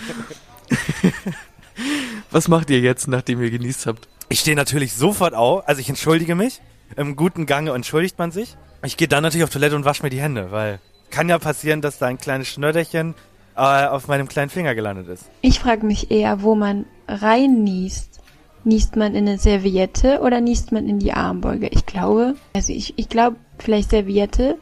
Was 2.30 2.48
macht 2.48 2.68
ihr 2.68 2.80
jetzt, 2.80 3.08
nachdem 3.08 3.40
ihr 3.40 3.50
genießt 3.50 3.86
habt? 3.86 4.08
Ich 4.28 4.40
stehe 4.40 4.56
natürlich 4.56 4.92
sofort 4.92 5.34
auf, 5.34 5.66
also 5.66 5.80
ich 5.80 5.88
entschuldige 5.88 6.34
mich. 6.34 6.60
Im 6.96 7.16
guten 7.16 7.46
Gange 7.46 7.72
entschuldigt 7.72 8.18
man 8.18 8.30
sich. 8.30 8.56
Ich 8.82 8.98
gehe 8.98 9.08
dann 9.08 9.22
natürlich 9.22 9.44
auf 9.44 9.50
Toilette 9.50 9.74
und 9.74 9.86
wasche 9.86 10.02
mir 10.02 10.10
die 10.10 10.20
Hände, 10.20 10.50
weil 10.50 10.80
kann 11.10 11.28
ja 11.28 11.38
passieren, 11.38 11.80
dass 11.80 11.98
da 11.98 12.06
ein 12.06 12.18
kleines 12.18 12.48
Schnöderchen 12.48 13.14
äh, 13.56 13.86
auf 13.86 14.08
meinem 14.08 14.28
kleinen 14.28 14.50
Finger 14.50 14.74
gelandet 14.74 15.08
ist. 15.08 15.24
Ich 15.40 15.60
frage 15.60 15.86
mich 15.86 16.10
eher, 16.10 16.42
wo 16.42 16.54
man 16.54 16.84
rein 17.08 17.62
niest. 17.64 18.20
Niest 18.64 18.96
man 18.96 19.14
in 19.14 19.28
eine 19.28 19.38
Serviette 19.38 20.20
oder 20.20 20.40
niest 20.40 20.72
man 20.72 20.88
in 20.88 20.98
die 20.98 21.12
Armbeuge? 21.12 21.68
Ich 21.68 21.86
glaube, 21.86 22.34
also 22.54 22.72
ich, 22.72 22.98
ich 22.98 23.08
glaube 23.08 23.36
vielleicht 23.58 23.90
Serviette. 23.90 24.58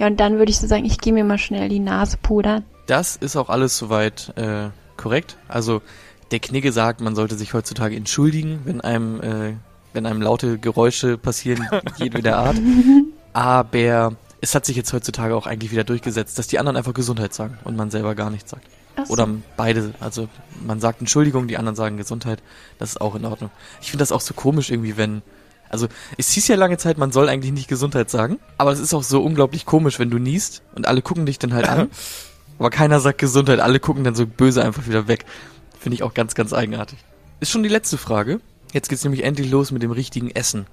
Ja, 0.00 0.06
und 0.06 0.18
dann 0.18 0.38
würde 0.38 0.50
ich 0.50 0.58
so 0.58 0.66
sagen, 0.66 0.86
ich 0.86 0.98
gehe 0.98 1.12
mir 1.12 1.24
mal 1.24 1.36
schnell 1.36 1.68
die 1.68 1.78
Nase 1.78 2.16
pudern. 2.16 2.64
Das 2.86 3.16
ist 3.16 3.36
auch 3.36 3.50
alles 3.50 3.76
soweit 3.76 4.32
äh, 4.36 4.70
korrekt. 4.96 5.36
Also 5.46 5.82
der 6.30 6.38
Knigge 6.38 6.72
sagt, 6.72 7.02
man 7.02 7.14
sollte 7.14 7.34
sich 7.34 7.52
heutzutage 7.52 7.96
entschuldigen, 7.96 8.60
wenn 8.64 8.80
einem, 8.80 9.20
äh, 9.20 9.52
wenn 9.92 10.06
einem 10.06 10.22
laute 10.22 10.56
Geräusche 10.56 11.18
passieren, 11.18 11.68
jedweder 11.98 12.38
Art. 12.38 12.56
Aber 13.34 14.16
es 14.40 14.54
hat 14.54 14.64
sich 14.64 14.74
jetzt 14.74 14.90
heutzutage 14.94 15.36
auch 15.36 15.46
eigentlich 15.46 15.70
wieder 15.70 15.84
durchgesetzt, 15.84 16.38
dass 16.38 16.46
die 16.46 16.58
anderen 16.58 16.78
einfach 16.78 16.94
Gesundheit 16.94 17.34
sagen 17.34 17.58
und 17.64 17.76
man 17.76 17.90
selber 17.90 18.14
gar 18.14 18.30
nichts 18.30 18.50
sagt. 18.50 18.64
So. 19.04 19.12
Oder 19.12 19.28
beide, 19.58 19.92
also 20.00 20.28
man 20.66 20.80
sagt 20.80 21.00
Entschuldigung, 21.00 21.46
die 21.46 21.58
anderen 21.58 21.76
sagen 21.76 21.98
Gesundheit. 21.98 22.42
Das 22.78 22.88
ist 22.88 23.00
auch 23.02 23.16
in 23.16 23.26
Ordnung. 23.26 23.50
Ich 23.82 23.90
finde 23.90 24.00
das 24.00 24.12
auch 24.12 24.22
so 24.22 24.32
komisch 24.32 24.70
irgendwie, 24.70 24.96
wenn. 24.96 25.20
Also 25.70 25.86
es 26.18 26.30
hieß 26.30 26.48
ja 26.48 26.56
lange 26.56 26.76
Zeit, 26.78 26.98
man 26.98 27.12
soll 27.12 27.28
eigentlich 27.28 27.52
nicht 27.52 27.68
Gesundheit 27.68 28.10
sagen, 28.10 28.38
aber 28.58 28.72
es 28.72 28.80
ist 28.80 28.92
auch 28.92 29.04
so 29.04 29.22
unglaublich 29.22 29.64
komisch, 29.64 29.98
wenn 29.98 30.10
du 30.10 30.18
niest 30.18 30.62
und 30.74 30.86
alle 30.86 31.00
gucken 31.00 31.26
dich 31.26 31.38
dann 31.38 31.54
halt 31.54 31.68
an, 31.68 31.90
aber 32.58 32.70
keiner 32.70 33.00
sagt 33.00 33.18
Gesundheit, 33.18 33.60
alle 33.60 33.80
gucken 33.80 34.04
dann 34.04 34.14
so 34.14 34.26
böse 34.26 34.64
einfach 34.64 34.86
wieder 34.86 35.08
weg. 35.08 35.24
Finde 35.78 35.94
ich 35.94 36.02
auch 36.02 36.12
ganz, 36.12 36.34
ganz 36.34 36.52
eigenartig. 36.52 36.98
Ist 37.38 37.50
schon 37.50 37.62
die 37.62 37.70
letzte 37.70 37.96
Frage. 37.96 38.40
Jetzt 38.72 38.88
geht's 38.88 39.04
nämlich 39.04 39.24
endlich 39.24 39.50
los 39.50 39.70
mit 39.70 39.82
dem 39.82 39.92
richtigen 39.92 40.30
Essen. 40.30 40.66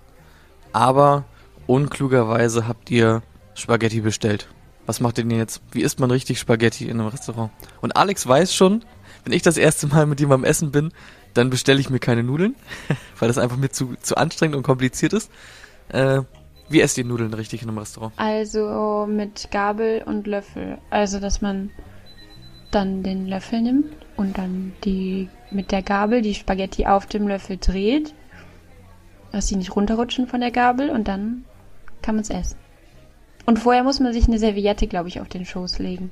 Aber 0.73 1.23
unklugerweise 1.65 2.67
habt 2.67 2.91
ihr 2.91 3.23
Spaghetti 3.53 4.01
bestellt. 4.01 4.47
Was 4.86 4.99
macht 4.99 5.17
ihr 5.17 5.23
denn 5.23 5.38
jetzt? 5.38 5.62
Wie 5.71 5.81
isst 5.81 5.99
man 5.99 6.12
richtig 6.12 6.39
Spaghetti 6.39 6.86
in 6.86 6.99
einem 6.99 7.10
Restaurant? 7.10 7.51
Und 7.81 7.95
Alex 7.95 8.27
weiß 8.27 8.53
schon, 8.53 8.83
wenn 9.23 9.33
ich 9.33 9.41
das 9.41 9.57
erste 9.57 9.88
Mal 9.88 10.05
mit 10.05 10.19
jemandem 10.19 10.49
essen 10.49 10.71
bin, 10.71 10.91
dann 11.38 11.50
bestelle 11.50 11.80
ich 11.80 11.89
mir 11.89 12.00
keine 12.00 12.23
Nudeln, 12.23 12.56
weil 13.19 13.28
das 13.28 13.38
einfach 13.38 13.58
mir 13.58 13.69
zu, 13.69 13.95
zu 14.02 14.17
anstrengend 14.17 14.56
und 14.56 14.63
kompliziert 14.63 15.13
ist. 15.13 15.32
Äh, 15.89 16.21
wie 16.69 16.82
esst 16.82 16.97
ihr 16.97 17.06
Nudeln 17.06 17.34
richtig 17.34 17.62
in 17.62 17.69
einem 17.69 17.78
Restaurant? 17.78 18.13
Also 18.17 19.08
mit 19.10 19.50
Gabel 19.52 20.04
und 20.06 20.28
Löffel. 20.28 20.78
Also, 20.89 21.19
dass 21.19 21.41
man 21.41 21.69
dann 22.71 23.04
den 23.04 23.28
Löffel 23.28 23.62
nimmt 23.62 23.86
und 24.17 24.38
dann 24.38 24.73
die 24.84 25.30
mit 25.50 25.71
der 25.71 25.82
Gabel 25.82 26.21
die 26.21 26.34
Spaghetti 26.34 26.86
auf 26.86 27.06
dem 27.06 27.28
Löffel 27.28 27.58
dreht, 27.58 28.13
dass 29.32 29.47
sie 29.47 29.56
nicht 29.56 29.76
runterrutschen 29.76 30.28
von 30.28 30.41
der 30.41 30.52
Gabel 30.52 30.89
und 30.89 31.08
dann 31.08 31.45
kann 32.02 32.15
man 32.15 32.23
es 32.23 32.30
essen. 32.30 32.58
Und 33.45 33.60
vorher 33.60 33.84
muss 33.84 34.02
man 34.02 34.12
sich 34.12 34.28
eine 34.28 34.39
Serviette, 34.39 34.88
glaube 34.88 35.08
ich, 35.08 35.21
auf 35.21 35.30
den 35.30 35.45
Schoß 35.45 35.80
legen. 35.80 36.12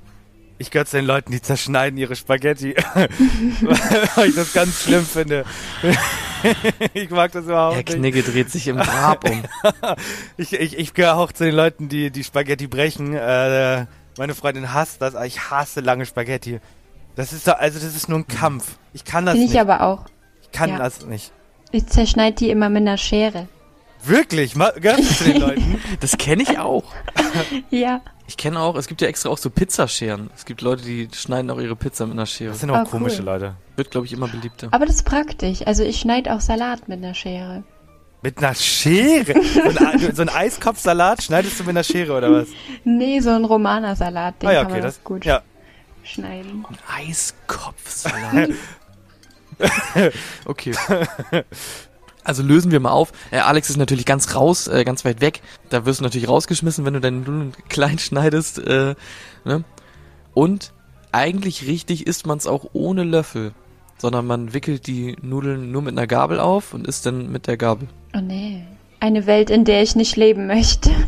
Ich 0.57 0.71
gehöre 0.71 0.85
zu 0.85 0.97
den 0.97 1.05
Leuten, 1.05 1.31
die 1.31 1.41
zerschneiden 1.41 1.97
ihre 1.97 2.15
Spaghetti. 2.15 2.75
weil 4.15 4.29
ich 4.29 4.35
das 4.35 4.53
ganz 4.53 4.83
schlimm 4.83 5.05
finde. 5.05 5.43
ich 6.93 7.09
mag 7.09 7.33
das 7.33 7.45
überhaupt 7.45 7.75
nicht. 7.75 7.89
Knigge 7.89 8.23
dreht 8.23 8.49
sich 8.51 8.67
im 8.67 8.77
Grab 8.77 9.29
um. 9.29 9.43
Ich, 10.37 10.53
ich, 10.53 10.77
ich 10.77 10.93
gehöre 10.93 11.17
auch 11.17 11.31
zu 11.31 11.43
den 11.43 11.55
Leuten, 11.55 11.89
die 11.89 12.09
die 12.09 12.23
Spaghetti 12.23 12.67
brechen. 12.67 13.13
Äh, 13.13 13.85
meine 14.17 14.33
Freundin 14.33 14.73
hasst 14.73 15.01
das, 15.01 15.15
aber 15.15 15.25
ich 15.25 15.49
hasse 15.49 15.81
lange 15.81 16.05
Spaghetti. 16.05 16.59
Das 17.15 17.33
ist 17.33 17.47
doch, 17.47 17.57
also 17.57 17.79
das 17.79 17.95
ist 17.95 18.07
nur 18.07 18.19
ein 18.19 18.27
Kampf. 18.27 18.77
Ich 18.93 19.03
kann 19.03 19.25
das 19.25 19.33
Finde 19.33 19.47
ich 19.47 19.53
nicht. 19.53 19.61
aber 19.61 19.81
auch. 19.81 20.05
ich 20.41 20.51
kann 20.51 20.69
ja. 20.69 20.77
das 20.77 21.05
nicht. 21.05 21.33
Ich 21.71 21.87
zerschneide 21.87 22.35
die 22.37 22.49
immer 22.49 22.69
mit 22.69 22.81
einer 22.81 22.97
Schere. 22.97 23.47
Wirklich? 24.07 24.55
Ma- 24.55 24.71
Gehörst 24.71 24.99
du 25.09 25.13
zu 25.15 25.23
den 25.25 25.41
Leuten? 25.41 25.81
Das 25.99 26.17
kenne 26.17 26.43
ich 26.43 26.57
auch. 26.59 26.83
Ja. 27.69 28.01
Ich 28.27 28.37
kenne 28.37 28.59
auch, 28.59 28.75
es 28.75 28.87
gibt 28.87 29.01
ja 29.01 29.07
extra 29.07 29.29
auch 29.29 29.37
so 29.37 29.49
Pizzascheren. 29.51 30.31
Es 30.35 30.45
gibt 30.45 30.61
Leute, 30.61 30.83
die 30.83 31.07
schneiden 31.13 31.51
auch 31.51 31.59
ihre 31.59 31.75
Pizza 31.75 32.05
mit 32.07 32.13
einer 32.13 32.25
Schere. 32.25 32.49
Das 32.51 32.59
sind 32.61 32.71
auch 32.71 32.77
Ah, 32.77 32.83
komische 32.85 33.19
cool. 33.19 33.25
Leute. 33.25 33.53
Wird, 33.75 33.91
glaube 33.91 34.07
ich, 34.07 34.13
immer 34.13 34.27
beliebter. 34.27 34.69
Aber 34.71 34.85
das 34.87 34.95
ist 34.95 35.03
praktisch. 35.05 35.61
Also 35.67 35.83
ich 35.83 35.99
schneide 35.99 36.33
auch 36.33 36.41
Salat 36.41 36.87
mit 36.87 37.03
einer 37.03 37.13
Schere. 37.13 37.63
Mit 38.23 38.39
einer 38.39 38.55
Schere? 38.55 39.35
So 39.43 39.85
ein, 39.85 40.15
so 40.15 40.21
ein 40.23 40.29
Eiskopfsalat 40.29 41.21
schneidest 41.21 41.59
du 41.59 41.63
mit 41.65 41.69
einer 41.71 41.83
Schere 41.83 42.13
oder 42.17 42.31
was? 42.31 42.47
Nee, 42.83 43.19
so 43.19 43.29
ein 43.29 43.45
Romaner-Salat, 43.45 44.41
den 44.41 44.49
ah 44.49 44.53
ja, 44.53 44.57
kann 44.61 44.71
okay, 44.71 44.79
man 44.79 44.87
das 44.87 45.03
gut 45.03 45.25
Ja. 45.25 45.41
schneiden. 46.03 46.65
Eiskopfsalat. 46.97 48.49
okay. 50.45 50.73
Also 52.25 52.43
lösen 52.43 52.71
wir 52.71 52.79
mal 52.79 52.91
auf. 52.91 53.13
Äh, 53.31 53.37
Alex 53.37 53.69
ist 53.69 53.77
natürlich 53.77 54.05
ganz 54.05 54.35
raus, 54.35 54.67
äh, 54.67 54.83
ganz 54.83 55.05
weit 55.05 55.21
weg. 55.21 55.41
Da 55.69 55.85
wirst 55.85 56.01
du 56.01 56.03
natürlich 56.03 56.27
rausgeschmissen, 56.27 56.83
wenn 56.83 56.95
du 56.95 56.99
deine 56.99 57.17
Nudeln 57.17 57.53
klein 57.69 57.99
schneidest. 57.99 58.57
Äh, 58.57 58.95
ne? 59.45 59.63
Und 60.33 60.73
eigentlich 61.11 61.67
richtig 61.67 62.07
isst 62.07 62.25
man 62.25 62.39
es 62.39 62.47
auch 62.47 62.65
ohne 62.73 63.03
Löffel, 63.03 63.53
sondern 63.99 64.25
man 64.25 64.53
wickelt 64.53 64.87
die 64.87 65.15
Nudeln 65.21 65.71
nur 65.71 65.83
mit 65.83 65.93
einer 65.93 66.07
Gabel 66.07 66.39
auf 66.39 66.73
und 66.73 66.87
isst 66.87 67.05
dann 67.05 67.31
mit 67.31 67.47
der 67.47 67.57
Gabel. 67.57 67.87
Oh 68.13 68.21
nee. 68.21 68.65
Eine 68.99 69.27
Welt, 69.27 69.51
in 69.51 69.63
der 69.63 69.83
ich 69.83 69.95
nicht 69.95 70.17
leben 70.17 70.47
möchte. 70.47 70.89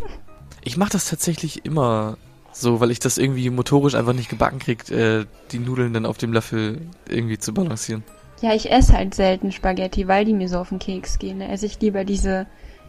Ich 0.63 0.75
mache 0.75 0.91
das 0.91 1.07
tatsächlich 1.07 1.63
immer 1.63 2.17
so, 2.51 2.81
weil 2.81 2.91
ich 2.91 2.99
das 2.99 3.17
irgendwie 3.17 3.49
motorisch 3.49 3.95
einfach 3.95 4.11
nicht 4.11 4.27
gebacken 4.27 4.59
krieg, 4.59 4.91
äh, 4.91 5.23
die 5.53 5.59
Nudeln 5.59 5.93
dann 5.93 6.05
auf 6.05 6.17
dem 6.17 6.33
Löffel 6.33 6.81
irgendwie 7.07 7.37
zu 7.37 7.53
balancieren. 7.53 8.03
Ja, 8.41 8.53
ich 8.53 8.71
esse 8.71 8.93
halt 8.93 9.15
selten 9.15 9.51
Spaghetti, 9.51 10.07
weil 10.07 10.25
die 10.25 10.33
mir 10.33 10.47
so 10.49 10.59
auf 10.59 10.69
den 10.69 10.79
Keks 10.79 11.17
gehen. 11.19 11.39
Da 11.39 11.47
esse 11.47 11.65
ich 11.65 11.79
lieber 11.81 12.05
diese, 12.05 12.45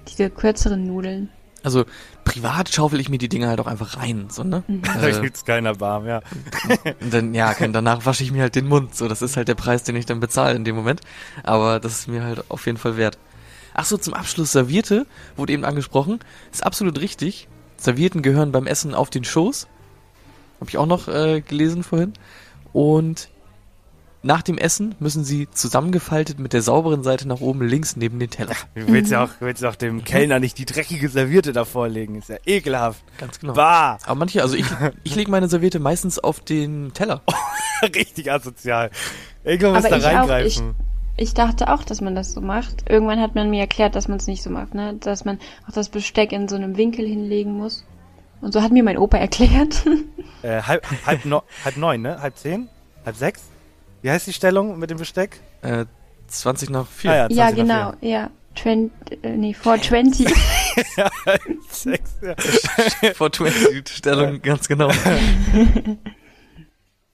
diese 0.09 0.29
kürzeren 0.31 0.87
Nudeln. 0.87 1.31
Also 1.65 1.85
privat 2.25 2.69
schaufel 2.69 3.01
ich 3.01 3.09
mir 3.09 3.19
die 3.19 3.29
Dinger 3.29 3.49
halt 3.49 3.59
auch 3.61 3.67
einfach 3.67 3.97
rein, 3.97 4.29
so, 4.31 4.45
ne? 4.45 4.63
Da 4.69 5.09
Äh, 5.09 5.21
gibt's 5.21 5.45
keiner 5.45 5.75
Barm, 5.75 6.07
ja. 6.07 6.21
und 7.01 7.13
dann, 7.13 7.35
ja, 7.35 7.53
kann, 7.55 7.73
danach 7.73 8.07
wasche 8.07 8.23
ich 8.23 8.31
mir 8.31 8.43
halt 8.43 8.55
den 8.55 8.69
Mund. 8.69 8.95
So, 8.95 9.09
das 9.09 9.23
ist 9.23 9.37
halt 9.37 9.49
der 9.49 9.55
Preis, 9.55 9.83
den 9.83 9.97
ich 9.97 10.07
dann 10.07 10.21
bezahle 10.21 10.55
in 10.55 10.65
dem 10.65 10.77
Moment. 10.77 11.01
Aber 11.43 11.81
das 11.81 11.93
ist 12.01 12.09
mir 12.09 12.23
halt 12.23 12.51
auf 12.51 12.67
jeden 12.67 12.79
Fall 12.79 12.97
wert. 12.97 13.19
Ach 13.75 13.85
so, 13.85 13.97
zum 13.97 14.15
Abschluss 14.15 14.53
Servierte 14.53 15.07
wurde 15.37 15.53
eben 15.53 15.65
angesprochen. 15.65 16.21
Ist 16.53 16.65
absolut 16.65 17.01
richtig. 17.01 17.49
Servierten 17.77 18.23
gehören 18.23 18.53
beim 18.53 18.67
Essen 18.67 18.95
auf 18.95 19.09
den 19.11 19.25
Schoß. 19.25 19.67
Habe 20.61 20.71
ich 20.71 20.79
auch 20.79 20.87
noch 20.87 21.09
äh, 21.09 21.41
gelesen 21.41 21.83
vorhin. 21.85 22.13
Und 22.73 23.29
nach 24.23 24.43
dem 24.43 24.59
Essen 24.59 24.95
müssen 24.99 25.23
sie 25.23 25.49
zusammengefaltet 25.51 26.39
mit 26.41 26.53
der 26.53 26.63
sauberen 26.63 27.03
Seite 27.03 27.29
nach 27.29 27.41
oben 27.41 27.63
links 27.63 27.97
neben 27.97 28.19
den 28.19 28.31
Teller. 28.31 28.55
Du 28.75 28.89
willst 28.89 29.13
ja 29.13 29.25
auch, 29.25 29.31
willst 29.41 29.65
auch 29.65 29.77
dem 29.77 30.05
Kellner 30.05 30.41
nicht 30.41 30.59
die 30.59 30.65
dreckige 30.65 31.09
Serviette 31.09 31.53
davor 31.53 31.89
legen. 31.89 32.17
Ist 32.17 32.29
ja 32.29 32.37
ekelhaft. 32.45 33.03
Ganz 33.19 33.39
genau. 33.39 33.53
Bah! 33.53 33.99
Aber 34.05 34.17
manche, 34.17 34.43
also 34.43 34.57
ich, 34.57 34.67
ich 35.05 35.15
lege 35.15 35.31
meine 35.31 35.49
Serviette 35.49 35.79
meistens 35.79 36.19
auf 36.19 36.41
den 36.41 36.93
Teller. 36.95 37.23
Richtig 37.83 38.31
asozial. 38.31 38.91
Irgendwann 39.45 39.75
muss 39.75 39.85
da 39.85 39.97
ich 39.97 40.05
auch, 40.05 40.09
reingreifen. 40.09 40.75
Ich 41.17 41.35
dachte 41.35 41.73
auch, 41.73 41.85
dass 41.85 42.01
man 42.01 42.15
das 42.15 42.33
so 42.33 42.41
macht. 42.41 42.89
Irgendwann 42.91 43.21
hat 43.21 43.35
man 43.35 43.51
mir 43.51 43.61
erklärt, 43.61 43.95
dass 43.95 44.09
man 44.09 44.19
es 44.19 44.27
nicht 44.27 44.43
so 44.43 44.51
macht, 44.51 44.75
ne? 44.75 44.95
Dass 45.01 45.25
man 45.25 45.39
auch 45.69 45.73
das 45.73 45.89
Besteck 45.89 46.33
in 46.33 46.49
so 46.49 46.57
einem 46.57 46.77
Winkel 46.77 47.07
hinlegen 47.07 47.53
muss. 47.53 47.85
Und 48.41 48.53
so 48.53 48.63
hat 48.63 48.73
mir 48.73 48.83
mein 48.83 48.99
Opa 48.99 49.19
erklärt. 49.19 49.85
Äh, 50.41 50.63
halb, 50.63 50.87
halb, 51.05 51.25
no, 51.25 51.43
halb 51.65 51.77
neun, 51.77 52.01
ne? 52.01 52.23
Halb 52.23 52.37
zehn? 52.37 52.69
Halb 53.05 53.17
sechs? 53.17 53.43
Wie 54.03 54.11
heißt 54.11 54.27
die 54.27 54.33
Stellung 54.33 54.79
mit 54.79 54.91
dem 54.91 54.99
Besteck? 54.99 55.41
Äh, 55.63 55.87
20 56.29 56.71
nach 56.71 56.87
4. 56.87 57.11
Ah 57.11 57.15
ja, 57.15 57.29
ja, 57.31 57.47
20 57.49 57.65
nach 57.67 57.93
genau, 57.93 58.07
ja. 58.09 58.31
20, 58.57 59.25
äh, 59.25 59.37
nee, 59.37 59.55
420. 59.55 60.35
Ja, 60.97 61.11
halb 61.27 61.43
sechs, 61.73 62.13
ja. 62.23 62.35
Vor 63.15 63.33
20 63.33 63.89
Stellung, 63.89 64.41
ganz 64.43 64.69
genau. 64.69 64.93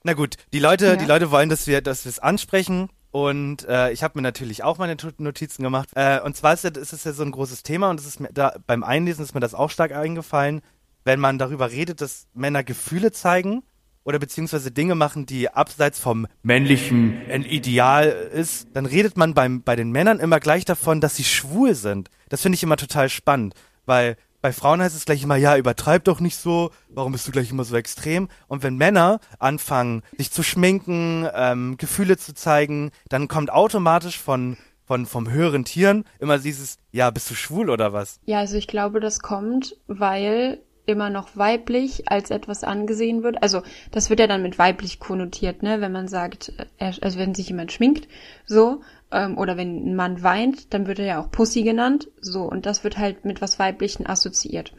Na 0.03 0.13
gut, 0.13 0.37
die 0.53 0.59
Leute, 0.59 0.87
Ja. 0.87 0.97
die 0.97 1.07
Leute 1.07 1.31
wollen, 1.31 1.49
dass 1.49 1.67
wir, 1.67 1.81
dass 1.81 2.05
wir 2.05 2.11
es 2.11 2.19
ansprechen. 2.19 2.91
Und 3.11 3.67
äh, 3.69 3.91
ich 3.93 4.03
habe 4.03 4.19
mir 4.19 4.23
natürlich 4.23 4.65
auch 4.65 4.77
meine 4.77 4.97
Notizen 5.19 5.63
gemacht. 5.63 5.91
Äh, 5.95 6.21
und 6.21 6.37
zwar 6.37 6.55
ist, 6.55 6.65
ja- 6.65 6.71
ist 6.71 6.93
es 6.93 7.05
ja 7.05 7.13
so 7.13 7.23
ein 7.23 7.31
großes 7.31 7.63
Thema 7.63 7.89
und 7.89 8.01
es 8.01 8.07
ist 8.07 8.21
mir 8.21 8.29
da 8.33 8.57
beim 8.67 8.83
Einlesen 8.83 9.25
ist 9.25 9.35
mir 9.35 9.41
das 9.41 9.55
auch 9.55 9.71
stark 9.71 9.93
eingefallen, 9.93 10.61
wenn 11.05 11.21
man 11.21 11.39
darüber 11.39 11.71
redet, 11.71 12.01
dass 12.01 12.27
Männer 12.35 12.65
Gefühle 12.65 13.13
zeigen 13.13 13.63
oder 14.05 14.19
beziehungsweise 14.19 14.71
Dinge 14.71 14.95
machen, 14.95 15.27
die 15.27 15.49
abseits 15.49 15.99
vom 15.99 16.27
männlichen 16.43 17.29
Ideal 17.31 18.09
ist, 18.09 18.69
dann 18.75 18.87
redet 18.87 19.17
man 19.17 19.35
beim, 19.35 19.63
bei 19.63 19.77
den 19.77 19.91
Männern 19.91 20.21
immer 20.21 20.41
gleich 20.41 20.65
davon, 20.65 21.01
dass 21.01 21.17
sie 21.17 21.25
schwul 21.25 21.75
sind. 21.75 22.11
Das 22.29 22.43
finde 22.43 22.57
ich 22.57 22.63
immer 22.63 22.77
total 22.77 23.09
spannend, 23.09 23.55
weil 23.87 24.17
bei 24.45 24.53
Frauen 24.53 24.83
heißt 24.83 24.95
es 24.95 25.07
gleich 25.07 25.23
immer, 25.23 25.37
ja, 25.37 25.57
übertreib 25.57 26.05
doch 26.05 26.21
nicht 26.21 26.37
so, 26.37 26.71
warum 26.91 27.13
bist 27.13 27.27
du 27.27 27.33
gleich 27.33 27.51
immer 27.51 27.65
so 27.65 27.77
extrem? 27.77 28.29
Und 28.47 28.63
wenn 28.63 28.77
Männer 28.77 29.21
anfangen, 29.39 30.03
sich 30.19 30.31
zu 30.31 30.43
schminken, 30.43 31.27
ähm, 31.35 31.79
Gefühle 31.79 32.19
zu 32.19 32.35
zeigen, 32.35 32.91
dann 33.09 33.27
kommt 33.27 33.51
automatisch 33.51 34.19
von, 34.19 34.59
von, 34.85 35.07
vom 35.07 35.31
höheren 35.31 35.65
Tieren 35.65 36.05
immer 36.19 36.37
dieses, 36.37 36.77
ja, 36.93 37.11
bist 37.11 37.31
du 37.31 37.35
schwul 37.35 37.71
oder 37.71 37.95
was? 37.95 38.21
ja, 38.27 38.41
also 38.41 38.59
ich 38.59 38.67
glaube, 38.67 39.01
das 39.01 39.21
kommt, 39.21 39.79
weil 39.87 40.61
immer 40.87 41.11
noch 41.11 41.37
weiblich 41.37 42.11
als 42.11 42.31
etwas 42.31 42.65
angesehen 42.65 43.23
wird. 43.23 43.43
Also 43.43 43.63
das 43.91 44.11
wird 44.11 44.21
ja 44.21 44.27
dann 44.27 44.43
mit 44.43 44.59
weiblich 44.59 45.01
konnotiert, 45.01 45.63
ne? 45.63 45.81
Wenn 45.81 45.93
man 45.93 46.09
sagt, 46.09 46.53
äh, 46.79 46.93
also 47.01 47.19
wenn 47.19 47.35
sich 47.35 47.49
jemand 47.49 47.73
schminkt, 47.73 48.09
so, 48.47 48.83
ähm, 49.11 49.39
oder 49.39 49.57
wenn 49.57 49.89
ein 49.89 49.97
Mann 49.97 50.23
weint, 50.23 50.75
dann 50.75 50.87
wird 50.87 50.99
er 50.99 51.07
ja 51.07 51.21
auch 51.21 51.31
Pussy 51.31 51.63
genannt, 51.63 52.09
so, 52.21 52.43
und 52.43 52.67
das 52.67 52.85
wird 52.85 52.99
halt 52.99 53.25
mit 53.25 53.41
was 53.41 53.59
Weiblichen 53.59 54.07
assoziiert. 54.07 54.73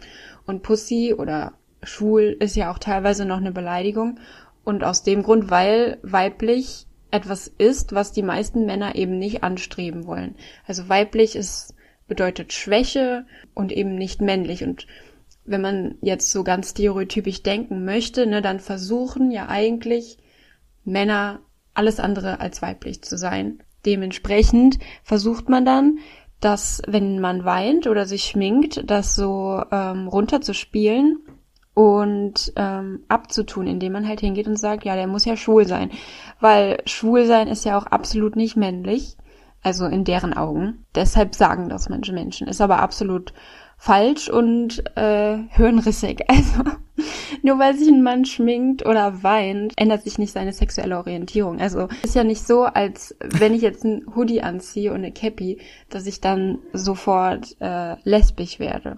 Und 0.46 0.62
Pussy 0.62 1.14
oder 1.18 1.54
schwul 1.84 2.36
ist 2.40 2.56
ja 2.56 2.72
auch 2.72 2.80
teilweise 2.80 3.26
noch 3.26 3.38
eine 3.38 3.52
Beleidigung. 3.52 4.20
Und 4.64 4.84
aus 4.84 5.04
dem 5.04 5.24
Grund, 5.24 5.50
weil 5.52 6.00
weiblich 6.02 6.88
etwas 7.12 7.48
ist, 7.48 7.94
was 7.94 8.12
die 8.12 8.24
meisten 8.24 8.66
Männer 8.66 8.96
eben 8.96 9.18
nicht 9.18 9.44
anstreben 9.44 10.06
wollen. 10.06 10.36
Also 10.68 10.90
weiblich 10.90 11.36
ist, 11.36 11.76
bedeutet 12.08 12.52
Schwäche 12.52 13.26
und 13.54 13.72
eben 13.72 13.96
nicht 13.96 14.22
männlich. 14.22 14.64
Und 14.64 14.88
wenn 15.46 15.62
man 15.62 15.96
jetzt 16.02 16.32
so 16.32 16.44
ganz 16.44 16.72
stereotypisch 16.72 17.44
denken 17.44 17.86
möchte, 17.86 18.26
ne, 18.26 18.42
dann 18.42 18.60
versuchen 18.60 19.32
ja 19.32 19.48
eigentlich 19.48 20.18
Männer 20.84 21.40
alles 21.74 22.00
andere 22.00 22.40
als 22.40 22.62
weiblich 22.62 23.04
zu 23.04 23.18
sein. 23.18 23.64
Dementsprechend 23.86 24.80
versucht 25.04 25.50
man 25.50 25.66
dann, 25.66 26.00
dass 26.40 26.82
wenn 26.88 27.20
man 27.20 27.46
weint 27.46 27.88
oder 27.88 28.06
sich 28.06 28.24
schminkt, 28.26 28.90
das 28.90 29.16
so 29.16 29.62
ähm, 29.72 30.08
runterzuspielen 30.08 31.20
und 31.74 32.54
ähm, 32.56 33.04
abzutun, 33.08 33.68
indem 33.68 33.94
man 33.94 34.08
halt 34.08 34.22
hingeht 34.22 34.48
und 34.48 34.58
sagt, 34.58 34.86
ja, 34.86 34.96
der 34.96 35.08
muss 35.08 35.26
ja 35.26 35.38
schwul 35.38 35.68
sein. 35.68 35.92
Weil 36.40 36.82
schwul 36.86 37.26
sein 37.26 37.48
ist 37.48 37.66
ja 37.66 37.78
auch 37.78 37.86
absolut 37.86 38.36
nicht 38.36 38.56
männlich, 38.56 39.18
also 39.62 39.86
in 39.86 40.04
deren 40.04 40.34
Augen. 40.34 40.86
Deshalb 40.96 41.36
sagen 41.36 41.70
das 41.70 41.90
manche 41.90 42.14
Menschen. 42.14 42.48
Ist 42.48 42.62
aber 42.62 42.80
absolut 42.80 43.34
falsch 43.86 44.30
und 44.30 44.84
äh, 44.98 45.38
hirnrissig. 45.50 46.22
Also 46.28 46.64
nur 47.44 47.60
weil 47.60 47.78
sich 47.78 47.90
ein 47.90 48.02
Mann 48.02 48.26
schminkt 48.26 48.86
oder 48.86 49.22
weint, 49.22 49.74
ändert 49.76 50.04
sich 50.04 50.18
nicht 50.18 50.32
seine 50.32 50.54
sexuelle 50.54 50.98
Orientierung. 50.98 51.60
Also 51.60 51.90
ist 52.02 52.16
ja 52.16 52.24
nicht 52.24 52.48
so, 52.48 52.64
als 52.64 53.16
wenn 53.20 53.54
ich 53.54 53.62
jetzt 53.62 53.84
ein 53.84 54.06
Hoodie 54.16 54.42
anziehe 54.42 54.92
und 54.92 54.98
eine 54.98 55.12
Cappy, 55.12 55.60
dass 55.90 56.08
ich 56.08 56.22
dann 56.22 56.60
sofort 56.74 57.56
äh, 57.60 57.96
lesbisch 58.04 58.60
werde. 58.60 58.98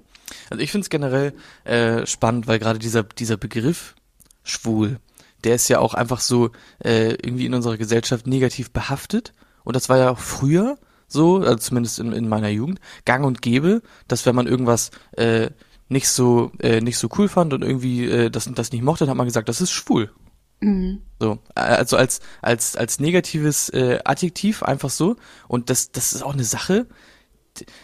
Also 0.49 0.63
ich 0.63 0.71
finde 0.71 0.83
es 0.83 0.89
generell 0.89 1.33
äh, 1.63 2.05
spannend, 2.05 2.47
weil 2.47 2.59
gerade 2.59 2.79
dieser, 2.79 3.03
dieser 3.03 3.37
Begriff 3.37 3.95
schwul, 4.43 4.99
der 5.43 5.55
ist 5.55 5.67
ja 5.67 5.79
auch 5.79 5.95
einfach 5.95 6.19
so 6.19 6.51
äh, 6.83 7.09
irgendwie 7.09 7.47
in 7.47 7.53
unserer 7.53 7.77
Gesellschaft 7.77 8.27
negativ 8.27 8.71
behaftet. 8.71 9.33
Und 9.63 9.75
das 9.75 9.89
war 9.89 9.97
ja 9.97 10.11
auch 10.11 10.19
früher 10.19 10.77
so, 11.07 11.37
also 11.37 11.55
zumindest 11.55 11.99
in, 11.99 12.11
in 12.11 12.29
meiner 12.29 12.49
Jugend, 12.49 12.79
gang 13.05 13.25
und 13.25 13.41
gäbe, 13.41 13.81
dass 14.07 14.25
wenn 14.25 14.35
man 14.35 14.47
irgendwas 14.47 14.91
äh, 15.13 15.49
nicht 15.89 16.09
so 16.09 16.51
äh, 16.59 16.81
nicht 16.81 16.97
so 16.97 17.09
cool 17.17 17.27
fand 17.29 17.53
und 17.53 17.61
irgendwie 17.63 18.05
äh, 18.05 18.29
das 18.29 18.49
das 18.53 18.71
nicht 18.71 18.83
mochte, 18.83 19.05
dann 19.05 19.11
hat 19.11 19.17
man 19.17 19.27
gesagt, 19.27 19.49
das 19.49 19.61
ist 19.61 19.71
schwul. 19.71 20.11
Mhm. 20.59 21.01
So, 21.19 21.39
also 21.55 21.97
als 21.97 22.19
als 22.41 22.75
als 22.75 22.99
negatives 22.99 23.69
äh, 23.69 23.99
Adjektiv 24.03 24.63
einfach 24.63 24.89
so 24.89 25.15
und 25.47 25.69
das 25.69 25.91
das 25.91 26.13
ist 26.13 26.23
auch 26.23 26.33
eine 26.33 26.43
Sache, 26.43 26.87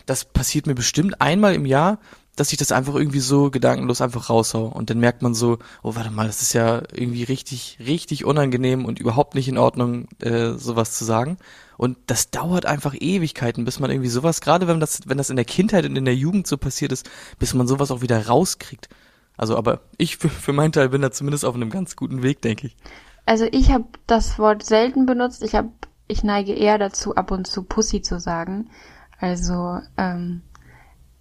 das 0.06 0.26
passiert 0.26 0.68
mir 0.68 0.76
bestimmt 0.76 1.22
einmal 1.22 1.56
im 1.56 1.66
Jahr, 1.66 2.00
dass 2.36 2.52
ich 2.52 2.58
das 2.58 2.72
einfach 2.72 2.96
irgendwie 2.96 3.19
so 3.19 3.52
gedankenlos 3.52 4.02
einfach 4.02 4.30
raushau 4.30 4.65
und 4.65 4.89
dann 4.89 5.00
merkt 5.00 5.22
man 5.22 5.34
so, 5.34 5.60
oh 5.84 5.96
warte 5.96 6.12
mal, 6.12 6.28
das 6.28 6.41
ist 6.41 6.54
ja 6.54 6.82
irgendwie 6.91 7.24
richtig 7.24 7.78
richtig 7.80 8.26
unangenehm 8.26 8.86
und 8.86 9.00
überhaupt 9.00 9.36
nicht 9.36 9.48
in 9.48 9.58
Ordnung 9.58 10.08
äh, 10.19 10.54
sowas 10.54 10.93
zu 10.93 11.06
sagen 11.06 11.38
und 11.78 11.98
das 12.08 12.32
dauert 12.32 12.65
einfach 12.65 12.96
Ewigkeiten, 13.00 13.65
bis 13.65 13.80
man 13.80 13.91
irgendwie 13.91 14.10
sowas, 14.10 14.41
gerade 14.41 14.67
wenn 14.67 14.80
das 14.80 15.02
wenn 15.06 15.17
das 15.17 15.30
in 15.30 15.36
der 15.36 15.46
Kindheit 15.46 15.86
und 15.86 15.96
in 15.96 16.06
der 16.06 16.15
Jugend 16.15 16.48
so 16.48 16.58
passiert 16.58 16.91
ist, 16.91 17.10
bis 17.39 17.54
man 17.54 17.67
sowas 17.67 17.91
auch 17.91 18.02
wieder 18.02 18.28
rauskriegt. 18.28 18.89
Also, 19.38 19.58
aber 19.58 19.82
ich 19.98 20.17
für, 20.17 20.30
für 20.30 20.54
meinen 20.54 20.72
Teil 20.72 20.89
bin 20.89 21.02
da 21.02 21.12
zumindest 21.12 21.46
auf 21.46 21.56
einem 21.56 21.69
ganz 21.69 21.96
guten 21.96 22.24
Weg, 22.24 22.41
denke 22.41 22.67
ich. 22.67 22.76
Also 23.26 23.46
ich 23.52 23.72
habe 23.72 23.86
das 24.06 24.38
Wort 24.38 24.63
selten 24.63 25.06
benutzt. 25.06 25.43
Ich 25.43 25.56
habe, 25.56 25.69
ich 26.08 26.24
neige 26.24 26.54
eher 26.54 26.78
dazu, 26.78 27.15
ab 27.15 27.32
und 27.32 27.48
zu 27.48 27.63
Pussy 27.63 28.02
zu 28.02 28.19
sagen. 28.19 28.69
Also 29.19 29.80
ähm, 29.98 30.41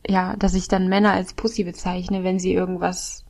ja, 0.07 0.37
dass 0.37 0.55
ich 0.55 0.69
dann 0.69 0.89
Männer 0.89 1.13
als 1.13 1.35
Pussy 1.35 1.65
bezeichne, 1.65 2.25
wenn 2.25 2.39
sie 2.39 2.53
irgendwas, 2.53 3.25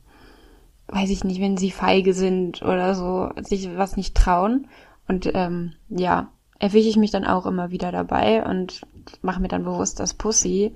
weiß 0.87 1.09
ich 1.09 1.23
nicht, 1.23 1.41
wenn 1.41 1.57
sie 1.57 1.71
feige 1.71 2.13
sind 2.13 2.61
oder 2.61 2.95
so, 2.95 3.29
sich 3.41 3.75
was 3.77 3.97
nicht 3.97 4.15
trauen. 4.15 4.67
Und 5.07 5.29
ähm, 5.33 5.73
ja, 5.89 6.31
erwische 6.59 6.89
ich 6.89 6.97
mich 6.97 7.11
dann 7.11 7.25
auch 7.25 7.45
immer 7.45 7.71
wieder 7.71 7.91
dabei 7.91 8.43
und 8.45 8.81
mache 9.21 9.41
mir 9.41 9.49
dann 9.49 9.65
bewusst, 9.65 9.99
dass 9.99 10.13
Pussy 10.13 10.75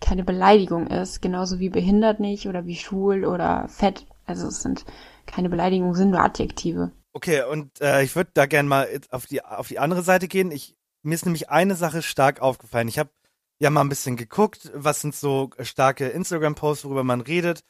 keine 0.00 0.24
Beleidigung 0.24 0.86
ist, 0.86 1.22
genauso 1.22 1.58
wie 1.58 1.70
behindert 1.70 2.20
nicht 2.20 2.46
oder 2.46 2.66
wie 2.66 2.76
schwul 2.76 3.24
oder 3.24 3.68
fett. 3.68 4.06
Also 4.26 4.48
es 4.48 4.62
sind 4.62 4.84
keine 5.26 5.48
Beleidigungen, 5.48 5.94
sind 5.94 6.10
nur 6.10 6.20
Adjektive. 6.20 6.92
Okay, 7.12 7.42
und 7.50 7.80
äh, 7.80 8.02
ich 8.02 8.14
würde 8.16 8.30
da 8.34 8.46
gern 8.46 8.68
mal 8.68 8.88
auf 9.10 9.26
die 9.26 9.42
auf 9.44 9.68
die 9.68 9.78
andere 9.78 10.02
Seite 10.02 10.28
gehen. 10.28 10.50
Ich 10.50 10.76
mir 11.02 11.14
ist 11.14 11.26
nämlich 11.26 11.50
eine 11.50 11.74
Sache 11.74 12.02
stark 12.02 12.40
aufgefallen. 12.40 12.88
Ich 12.88 12.98
habe 12.98 13.10
ja 13.58 13.70
mal 13.70 13.82
ein 13.82 13.88
bisschen 13.88 14.16
geguckt, 14.16 14.70
was 14.74 15.00
sind 15.00 15.14
so 15.14 15.50
starke 15.60 16.08
Instagram-Posts, 16.08 16.84
worüber 16.84 17.04
man 17.04 17.20
redet. 17.20 17.64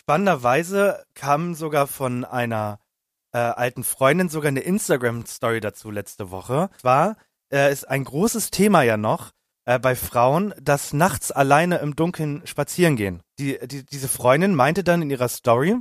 Spannenderweise 0.00 1.04
kam 1.14 1.54
sogar 1.54 1.86
von 1.86 2.24
einer 2.24 2.80
äh, 3.32 3.38
alten 3.38 3.84
Freundin 3.84 4.28
sogar 4.28 4.48
eine 4.48 4.60
Instagram-Story 4.60 5.60
dazu 5.60 5.90
letzte 5.90 6.30
Woche. 6.30 6.70
Zwar 6.80 7.16
äh, 7.52 7.72
ist 7.72 7.88
ein 7.88 8.04
großes 8.04 8.50
Thema 8.50 8.82
ja 8.82 8.96
noch 8.96 9.32
äh, 9.64 9.78
bei 9.78 9.94
Frauen, 9.94 10.54
dass 10.60 10.92
nachts 10.92 11.30
alleine 11.30 11.78
im 11.78 11.96
Dunkeln 11.96 12.46
spazieren 12.46 12.96
gehen. 12.96 13.22
Die, 13.38 13.58
die, 13.66 13.84
diese 13.84 14.08
Freundin 14.08 14.54
meinte 14.54 14.84
dann 14.84 15.02
in 15.02 15.10
ihrer 15.10 15.28
Story, 15.28 15.76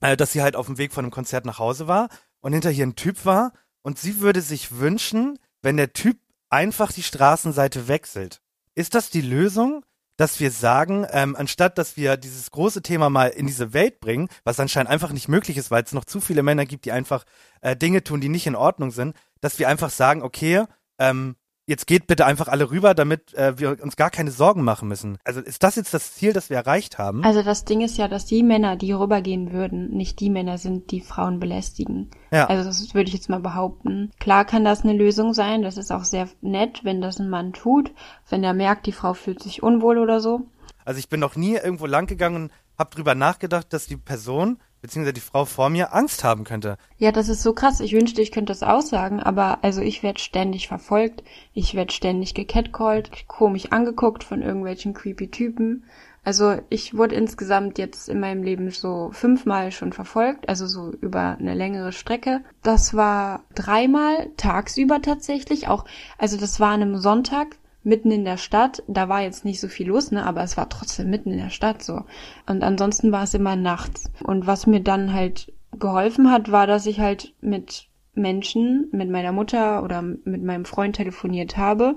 äh, 0.00 0.16
dass 0.16 0.32
sie 0.32 0.42
halt 0.42 0.56
auf 0.56 0.66
dem 0.66 0.78
Weg 0.78 0.92
von 0.92 1.04
einem 1.04 1.12
Konzert 1.12 1.44
nach 1.44 1.58
Hause 1.58 1.86
war 1.88 2.08
und 2.40 2.52
hinter 2.52 2.70
ihr 2.70 2.86
ein 2.86 2.96
Typ 2.96 3.24
war 3.24 3.52
und 3.82 3.98
sie 3.98 4.20
würde 4.20 4.40
sich 4.40 4.78
wünschen, 4.78 5.38
wenn 5.62 5.76
der 5.76 5.92
Typ 5.92 6.18
einfach 6.50 6.92
die 6.92 7.02
Straßenseite 7.02 7.88
wechselt. 7.88 8.41
Ist 8.74 8.94
das 8.94 9.10
die 9.10 9.20
Lösung, 9.20 9.84
dass 10.16 10.40
wir 10.40 10.50
sagen, 10.50 11.06
ähm, 11.10 11.36
anstatt 11.36 11.78
dass 11.78 11.96
wir 11.96 12.16
dieses 12.16 12.50
große 12.50 12.82
Thema 12.82 13.10
mal 13.10 13.28
in 13.28 13.46
diese 13.46 13.72
Welt 13.72 14.00
bringen, 14.00 14.28
was 14.44 14.60
anscheinend 14.60 14.90
einfach 14.90 15.12
nicht 15.12 15.28
möglich 15.28 15.56
ist, 15.56 15.70
weil 15.70 15.82
es 15.82 15.92
noch 15.92 16.04
zu 16.04 16.20
viele 16.20 16.42
Männer 16.42 16.66
gibt, 16.66 16.84
die 16.84 16.92
einfach 16.92 17.24
äh, 17.60 17.76
Dinge 17.76 18.04
tun, 18.04 18.20
die 18.20 18.28
nicht 18.28 18.46
in 18.46 18.56
Ordnung 18.56 18.90
sind, 18.90 19.16
dass 19.40 19.58
wir 19.58 19.68
einfach 19.68 19.90
sagen, 19.90 20.22
okay, 20.22 20.64
ähm, 20.98 21.36
jetzt 21.66 21.86
geht 21.86 22.06
bitte 22.06 22.26
einfach 22.26 22.48
alle 22.48 22.70
rüber, 22.70 22.94
damit 22.94 23.34
äh, 23.34 23.58
wir 23.58 23.82
uns 23.82 23.96
gar 23.96 24.10
keine 24.10 24.30
Sorgen 24.30 24.62
machen 24.62 24.88
müssen. 24.88 25.18
Also 25.24 25.40
ist 25.40 25.62
das 25.62 25.76
jetzt 25.76 25.94
das 25.94 26.14
Ziel, 26.14 26.32
das 26.32 26.50
wir 26.50 26.56
erreicht 26.56 26.98
haben? 26.98 27.24
Also 27.24 27.42
das 27.42 27.64
Ding 27.64 27.80
ist 27.80 27.98
ja, 27.98 28.08
dass 28.08 28.26
die 28.26 28.42
Männer, 28.42 28.76
die 28.76 28.92
rübergehen 28.92 29.52
würden, 29.52 29.90
nicht 29.90 30.20
die 30.20 30.30
Männer 30.30 30.58
sind, 30.58 30.90
die 30.90 31.00
Frauen 31.00 31.40
belästigen. 31.40 32.10
Ja. 32.30 32.46
Also 32.46 32.64
das 32.64 32.94
würde 32.94 33.08
ich 33.08 33.14
jetzt 33.14 33.28
mal 33.28 33.40
behaupten. 33.40 34.10
Klar 34.18 34.44
kann 34.44 34.64
das 34.64 34.82
eine 34.82 34.94
Lösung 34.94 35.34
sein. 35.34 35.62
Das 35.62 35.76
ist 35.76 35.92
auch 35.92 36.04
sehr 36.04 36.28
nett, 36.40 36.80
wenn 36.84 37.00
das 37.00 37.18
ein 37.18 37.30
Mann 37.30 37.52
tut, 37.52 37.92
wenn 38.28 38.42
er 38.42 38.54
merkt, 38.54 38.86
die 38.86 38.92
Frau 38.92 39.14
fühlt 39.14 39.42
sich 39.42 39.62
unwohl 39.62 39.98
oder 39.98 40.20
so. 40.20 40.42
Also 40.84 40.98
ich 40.98 41.08
bin 41.08 41.20
noch 41.20 41.36
nie 41.36 41.54
irgendwo 41.54 41.86
lang 41.86 42.06
gegangen 42.06 42.44
und 42.44 42.52
habe 42.78 42.94
drüber 42.94 43.14
nachgedacht, 43.14 43.72
dass 43.72 43.86
die 43.86 43.96
Person 43.96 44.58
beziehungsweise 44.82 45.14
die 45.14 45.20
Frau 45.20 45.46
vor 45.46 45.70
mir 45.70 45.94
Angst 45.94 46.24
haben 46.24 46.44
könnte. 46.44 46.76
Ja, 46.98 47.12
das 47.12 47.28
ist 47.28 47.42
so 47.42 47.54
krass. 47.54 47.80
Ich 47.80 47.94
wünschte, 47.94 48.20
ich 48.20 48.32
könnte 48.32 48.52
das 48.52 48.62
aussagen, 48.62 49.20
aber 49.20 49.64
also 49.64 49.80
ich 49.80 50.02
werde 50.02 50.18
ständig 50.18 50.68
verfolgt, 50.68 51.22
ich 51.54 51.74
werde 51.74 51.92
ständig 51.92 52.34
gecatcalled, 52.34 53.26
komisch 53.28 53.66
angeguckt 53.70 54.24
von 54.24 54.42
irgendwelchen 54.42 54.92
creepy 54.92 55.30
Typen. 55.30 55.84
Also 56.24 56.60
ich 56.68 56.96
wurde 56.96 57.16
insgesamt 57.16 57.78
jetzt 57.78 58.08
in 58.08 58.20
meinem 58.20 58.44
Leben 58.44 58.70
so 58.70 59.10
fünfmal 59.12 59.72
schon 59.72 59.92
verfolgt, 59.92 60.48
also 60.48 60.66
so 60.66 60.92
über 61.00 61.36
eine 61.38 61.54
längere 61.54 61.92
Strecke. 61.92 62.42
Das 62.62 62.94
war 62.94 63.42
dreimal 63.54 64.30
tagsüber 64.36 65.02
tatsächlich, 65.02 65.66
auch, 65.66 65.84
also 66.18 66.36
das 66.36 66.60
war 66.60 66.70
an 66.70 66.82
einem 66.82 66.98
Sonntag, 66.98 67.56
mitten 67.84 68.10
in 68.10 68.24
der 68.24 68.36
Stadt. 68.36 68.82
Da 68.86 69.08
war 69.08 69.22
jetzt 69.22 69.44
nicht 69.44 69.60
so 69.60 69.68
viel 69.68 69.88
los, 69.88 70.10
ne, 70.10 70.24
aber 70.24 70.42
es 70.42 70.56
war 70.56 70.68
trotzdem 70.68 71.10
mitten 71.10 71.30
in 71.30 71.38
der 71.38 71.50
Stadt 71.50 71.82
so. 71.82 72.02
Und 72.46 72.62
ansonsten 72.62 73.12
war 73.12 73.24
es 73.24 73.34
immer 73.34 73.56
nachts. 73.56 74.10
Und 74.24 74.46
was 74.46 74.66
mir 74.66 74.80
dann 74.80 75.12
halt 75.12 75.52
geholfen 75.78 76.30
hat, 76.30 76.50
war, 76.52 76.66
dass 76.66 76.86
ich 76.86 77.00
halt 77.00 77.34
mit 77.40 77.88
Menschen, 78.14 78.88
mit 78.92 79.10
meiner 79.10 79.32
Mutter 79.32 79.82
oder 79.82 80.02
mit 80.02 80.42
meinem 80.42 80.64
Freund 80.64 80.96
telefoniert 80.96 81.56
habe. 81.56 81.96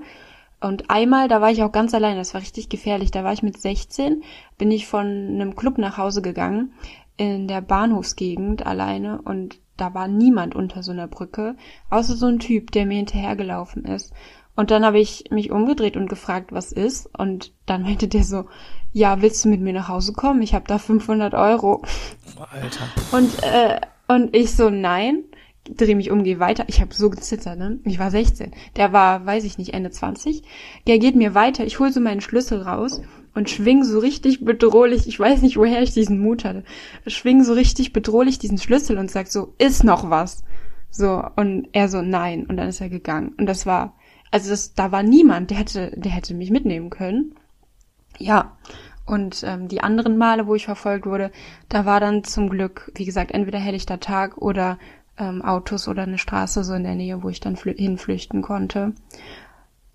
Und 0.60 0.90
einmal, 0.90 1.28
da 1.28 1.40
war 1.40 1.50
ich 1.50 1.62
auch 1.62 1.72
ganz 1.72 1.92
allein, 1.92 2.16
das 2.16 2.32
war 2.32 2.40
richtig 2.40 2.68
gefährlich. 2.68 3.10
Da 3.10 3.22
war 3.24 3.32
ich 3.32 3.42
mit 3.42 3.60
16, 3.60 4.22
bin 4.56 4.70
ich 4.70 4.86
von 4.86 5.06
einem 5.06 5.54
Club 5.54 5.76
nach 5.76 5.98
Hause 5.98 6.22
gegangen, 6.22 6.72
in 7.16 7.48
der 7.48 7.60
Bahnhofsgegend 7.60 8.66
alleine 8.66 9.20
und 9.22 9.60
da 9.76 9.92
war 9.94 10.08
niemand 10.08 10.54
unter 10.54 10.82
so 10.82 10.92
einer 10.92 11.06
Brücke, 11.06 11.56
außer 11.90 12.14
so 12.14 12.26
ein 12.26 12.38
Typ, 12.38 12.72
der 12.72 12.86
mir 12.86 12.96
hinterhergelaufen 12.96 13.84
ist. 13.84 14.12
Und 14.56 14.70
dann 14.70 14.84
habe 14.84 14.98
ich 14.98 15.24
mich 15.30 15.50
umgedreht 15.50 15.96
und 15.96 16.08
gefragt, 16.08 16.50
was 16.50 16.72
ist. 16.72 17.08
Und 17.16 17.52
dann 17.66 17.82
meinte 17.82 18.08
der 18.08 18.24
so, 18.24 18.46
ja, 18.92 19.20
willst 19.20 19.44
du 19.44 19.50
mit 19.50 19.60
mir 19.60 19.74
nach 19.74 19.88
Hause 19.88 20.14
kommen? 20.14 20.40
Ich 20.40 20.54
habe 20.54 20.64
da 20.66 20.78
500 20.78 21.34
Euro. 21.34 21.82
Alter. 22.50 22.84
Und, 23.12 23.42
äh, 23.42 23.80
und 24.08 24.34
ich 24.34 24.56
so, 24.56 24.70
nein. 24.70 25.24
Dreh 25.68 25.94
mich 25.94 26.10
um, 26.10 26.22
geh 26.22 26.38
weiter. 26.38 26.64
Ich 26.68 26.80
habe 26.80 26.94
so 26.94 27.10
gezittert, 27.10 27.58
ne? 27.58 27.80
Ich 27.84 27.98
war 27.98 28.10
16. 28.10 28.52
Der 28.76 28.92
war, 28.92 29.26
weiß 29.26 29.44
ich 29.44 29.58
nicht, 29.58 29.74
Ende 29.74 29.90
20. 29.90 30.42
Der 30.86 30.98
geht 30.98 31.16
mir 31.16 31.34
weiter. 31.34 31.66
Ich 31.66 31.80
hol 31.80 31.92
so 31.92 32.00
meinen 32.00 32.20
Schlüssel 32.20 32.62
raus 32.62 33.02
und 33.34 33.50
schwing 33.50 33.84
so 33.84 33.98
richtig 33.98 34.44
bedrohlich. 34.44 35.06
Ich 35.08 35.18
weiß 35.18 35.42
nicht, 35.42 35.56
woher 35.56 35.82
ich 35.82 35.92
diesen 35.92 36.20
Mut 36.20 36.44
hatte. 36.44 36.64
Schwing 37.06 37.42
so 37.42 37.52
richtig 37.52 37.92
bedrohlich 37.92 38.38
diesen 38.38 38.58
Schlüssel 38.58 38.96
und 38.96 39.10
sag 39.10 39.26
so, 39.26 39.54
ist 39.58 39.84
noch 39.84 40.08
was? 40.08 40.44
So, 40.90 41.22
und 41.36 41.68
er 41.72 41.88
so, 41.88 42.00
nein. 42.00 42.46
Und 42.46 42.56
dann 42.56 42.68
ist 42.68 42.80
er 42.80 42.88
gegangen. 42.88 43.34
Und 43.36 43.46
das 43.46 43.66
war, 43.66 43.94
also 44.30 44.50
das, 44.50 44.74
da 44.74 44.92
war 44.92 45.02
niemand, 45.02 45.50
der 45.50 45.58
hätte, 45.58 45.92
der 45.96 46.12
hätte 46.12 46.34
mich 46.34 46.50
mitnehmen 46.50 46.90
können. 46.90 47.34
Ja. 48.18 48.56
Und 49.04 49.44
ähm, 49.46 49.68
die 49.68 49.82
anderen 49.82 50.18
Male, 50.18 50.48
wo 50.48 50.56
ich 50.56 50.64
verfolgt 50.64 51.06
wurde, 51.06 51.30
da 51.68 51.84
war 51.84 52.00
dann 52.00 52.24
zum 52.24 52.48
Glück, 52.48 52.90
wie 52.96 53.04
gesagt, 53.04 53.30
entweder 53.30 53.58
helllichter 53.60 54.00
Tag 54.00 54.36
oder 54.38 54.78
ähm, 55.16 55.42
Autos 55.42 55.86
oder 55.86 56.02
eine 56.02 56.18
Straße 56.18 56.64
so 56.64 56.74
in 56.74 56.82
der 56.82 56.96
Nähe, 56.96 57.22
wo 57.22 57.28
ich 57.28 57.38
dann 57.38 57.56
hinflüchten 57.56 58.42
konnte. 58.42 58.94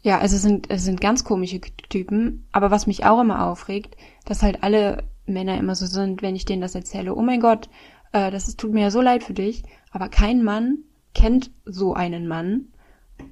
Ja, 0.01 0.19
also 0.19 0.37
es 0.37 0.41
sind, 0.41 0.69
es 0.69 0.85
sind 0.85 1.01
ganz 1.01 1.23
komische 1.23 1.59
Typen, 1.59 2.47
aber 2.51 2.71
was 2.71 2.87
mich 2.87 3.05
auch 3.05 3.21
immer 3.21 3.45
aufregt, 3.45 3.97
dass 4.25 4.41
halt 4.43 4.63
alle 4.63 5.03
Männer 5.25 5.57
immer 5.57 5.75
so 5.75 5.85
sind, 5.85 6.21
wenn 6.21 6.35
ich 6.35 6.45
denen 6.45 6.61
das 6.61 6.73
erzähle, 6.73 7.13
oh 7.13 7.21
mein 7.21 7.41
Gott, 7.41 7.69
äh, 8.13 8.31
das 8.31 8.47
ist, 8.47 8.59
tut 8.59 8.73
mir 8.73 8.81
ja 8.81 8.91
so 8.91 9.01
leid 9.01 9.23
für 9.23 9.33
dich, 9.33 9.63
aber 9.91 10.09
kein 10.09 10.43
Mann 10.43 10.79
kennt 11.13 11.51
so 11.65 11.93
einen 11.93 12.27
Mann 12.27 12.67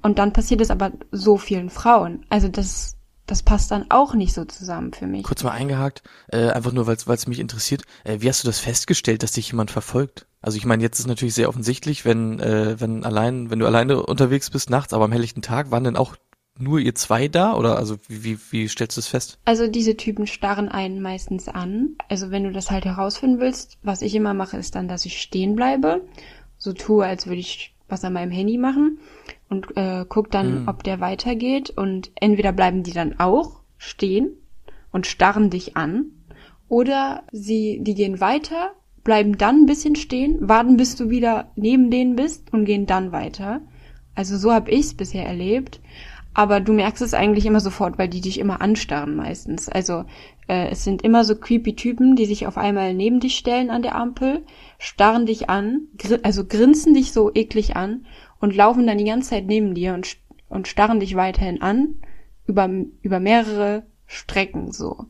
und 0.02 0.18
dann 0.18 0.32
passiert 0.32 0.60
es 0.60 0.70
aber 0.70 0.92
so 1.10 1.36
vielen 1.36 1.70
Frauen. 1.70 2.24
Also 2.28 2.48
das, 2.48 2.96
das 3.26 3.42
passt 3.42 3.70
dann 3.70 3.86
auch 3.90 4.14
nicht 4.14 4.32
so 4.32 4.44
zusammen 4.44 4.92
für 4.92 5.06
mich. 5.06 5.22
Kurz 5.22 5.44
mal 5.44 5.52
eingehakt, 5.52 6.02
äh, 6.28 6.48
einfach 6.48 6.72
nur, 6.72 6.86
weil 6.86 6.96
es 6.96 7.26
mich 7.26 7.38
interessiert. 7.38 7.82
Äh, 8.04 8.18
wie 8.20 8.28
hast 8.28 8.42
du 8.42 8.48
das 8.48 8.58
festgestellt, 8.58 9.22
dass 9.22 9.32
dich 9.32 9.50
jemand 9.50 9.70
verfolgt? 9.70 10.26
Also 10.42 10.56
ich 10.56 10.64
meine, 10.64 10.82
jetzt 10.82 10.98
ist 10.98 11.06
natürlich 11.06 11.34
sehr 11.34 11.48
offensichtlich, 11.48 12.04
wenn, 12.04 12.40
äh, 12.40 12.80
wenn 12.80 13.04
allein, 13.04 13.50
wenn 13.50 13.58
du 13.58 13.66
alleine 13.66 14.02
unterwegs 14.02 14.50
bist 14.50 14.70
nachts, 14.70 14.92
aber 14.92 15.04
am 15.04 15.12
helllichten 15.12 15.42
Tag, 15.42 15.70
waren 15.70 15.84
denn 15.84 15.96
auch 15.96 16.16
nur 16.58 16.78
ihr 16.78 16.94
zwei 16.94 17.28
da 17.28 17.54
oder 17.54 17.76
also 17.76 17.96
wie, 18.08 18.24
wie, 18.24 18.38
wie 18.50 18.68
stellst 18.68 18.96
du 18.96 19.00
es 19.00 19.06
fest? 19.06 19.38
Also 19.44 19.66
diese 19.66 19.96
Typen 19.96 20.26
starren 20.26 20.68
einen 20.68 21.00
meistens 21.00 21.48
an. 21.48 21.96
Also 22.08 22.30
wenn 22.30 22.44
du 22.44 22.52
das 22.52 22.70
halt 22.70 22.84
herausfinden 22.84 23.40
willst, 23.40 23.78
was 23.82 24.02
ich 24.02 24.14
immer 24.14 24.34
mache, 24.34 24.56
ist 24.56 24.74
dann, 24.74 24.88
dass 24.88 25.04
ich 25.04 25.20
stehen 25.20 25.56
bleibe, 25.56 26.02
so 26.58 26.72
tue, 26.72 27.04
als 27.06 27.26
würde 27.26 27.40
ich 27.40 27.74
was 27.88 28.04
an 28.04 28.12
meinem 28.12 28.30
Handy 28.30 28.58
machen 28.58 28.98
und 29.50 29.76
äh, 29.76 30.06
guck 30.08 30.30
dann, 30.30 30.62
mhm. 30.62 30.68
ob 30.68 30.82
der 30.82 31.00
weitergeht. 31.00 31.70
Und 31.70 32.10
entweder 32.14 32.52
bleiben 32.52 32.82
die 32.82 32.92
dann 32.92 33.20
auch 33.20 33.60
stehen 33.76 34.30
und 34.90 35.06
starren 35.06 35.50
dich 35.50 35.76
an, 35.76 36.12
oder 36.70 37.24
sie, 37.32 37.80
die 37.82 37.94
gehen 37.94 38.20
weiter, 38.20 38.70
bleiben 39.02 39.36
dann 39.36 39.62
ein 39.62 39.66
bisschen 39.66 39.96
stehen, 39.96 40.48
warten, 40.48 40.76
bis 40.76 40.94
du 40.94 41.10
wieder 41.10 41.50
neben 41.56 41.90
denen 41.90 42.14
bist 42.14 42.52
und 42.52 42.64
gehen 42.64 42.86
dann 42.86 43.10
weiter. 43.12 43.60
Also 44.14 44.38
so 44.38 44.52
habe 44.52 44.70
ich's 44.70 44.94
bisher 44.94 45.26
erlebt. 45.26 45.80
Aber 46.32 46.60
du 46.60 46.72
merkst 46.72 47.02
es 47.02 47.12
eigentlich 47.12 47.44
immer 47.44 47.58
sofort, 47.58 47.98
weil 47.98 48.08
die 48.08 48.20
dich 48.20 48.38
immer 48.38 48.60
anstarren 48.60 49.16
meistens. 49.16 49.68
Also 49.68 50.04
äh, 50.46 50.68
es 50.68 50.84
sind 50.84 51.02
immer 51.02 51.24
so 51.24 51.34
creepy 51.34 51.74
Typen, 51.74 52.14
die 52.14 52.26
sich 52.26 52.46
auf 52.46 52.56
einmal 52.56 52.94
neben 52.94 53.18
dich 53.18 53.36
stellen 53.36 53.68
an 53.68 53.82
der 53.82 53.96
Ampel, 53.96 54.44
starren 54.78 55.26
dich 55.26 55.50
an, 55.50 55.88
gr 55.98 56.20
also 56.22 56.44
grinsen 56.44 56.94
dich 56.94 57.10
so 57.12 57.32
eklig 57.34 57.74
an 57.74 58.06
und 58.40 58.56
laufen 58.56 58.86
dann 58.86 58.98
die 58.98 59.04
ganze 59.04 59.30
Zeit 59.30 59.46
neben 59.46 59.74
dir 59.74 59.94
und, 59.94 60.16
und 60.48 60.66
starren 60.66 61.00
dich 61.00 61.14
weiterhin 61.14 61.62
an 61.62 61.96
über, 62.46 62.68
über 63.02 63.20
mehrere 63.20 63.84
Strecken 64.06 64.72
so. 64.72 65.06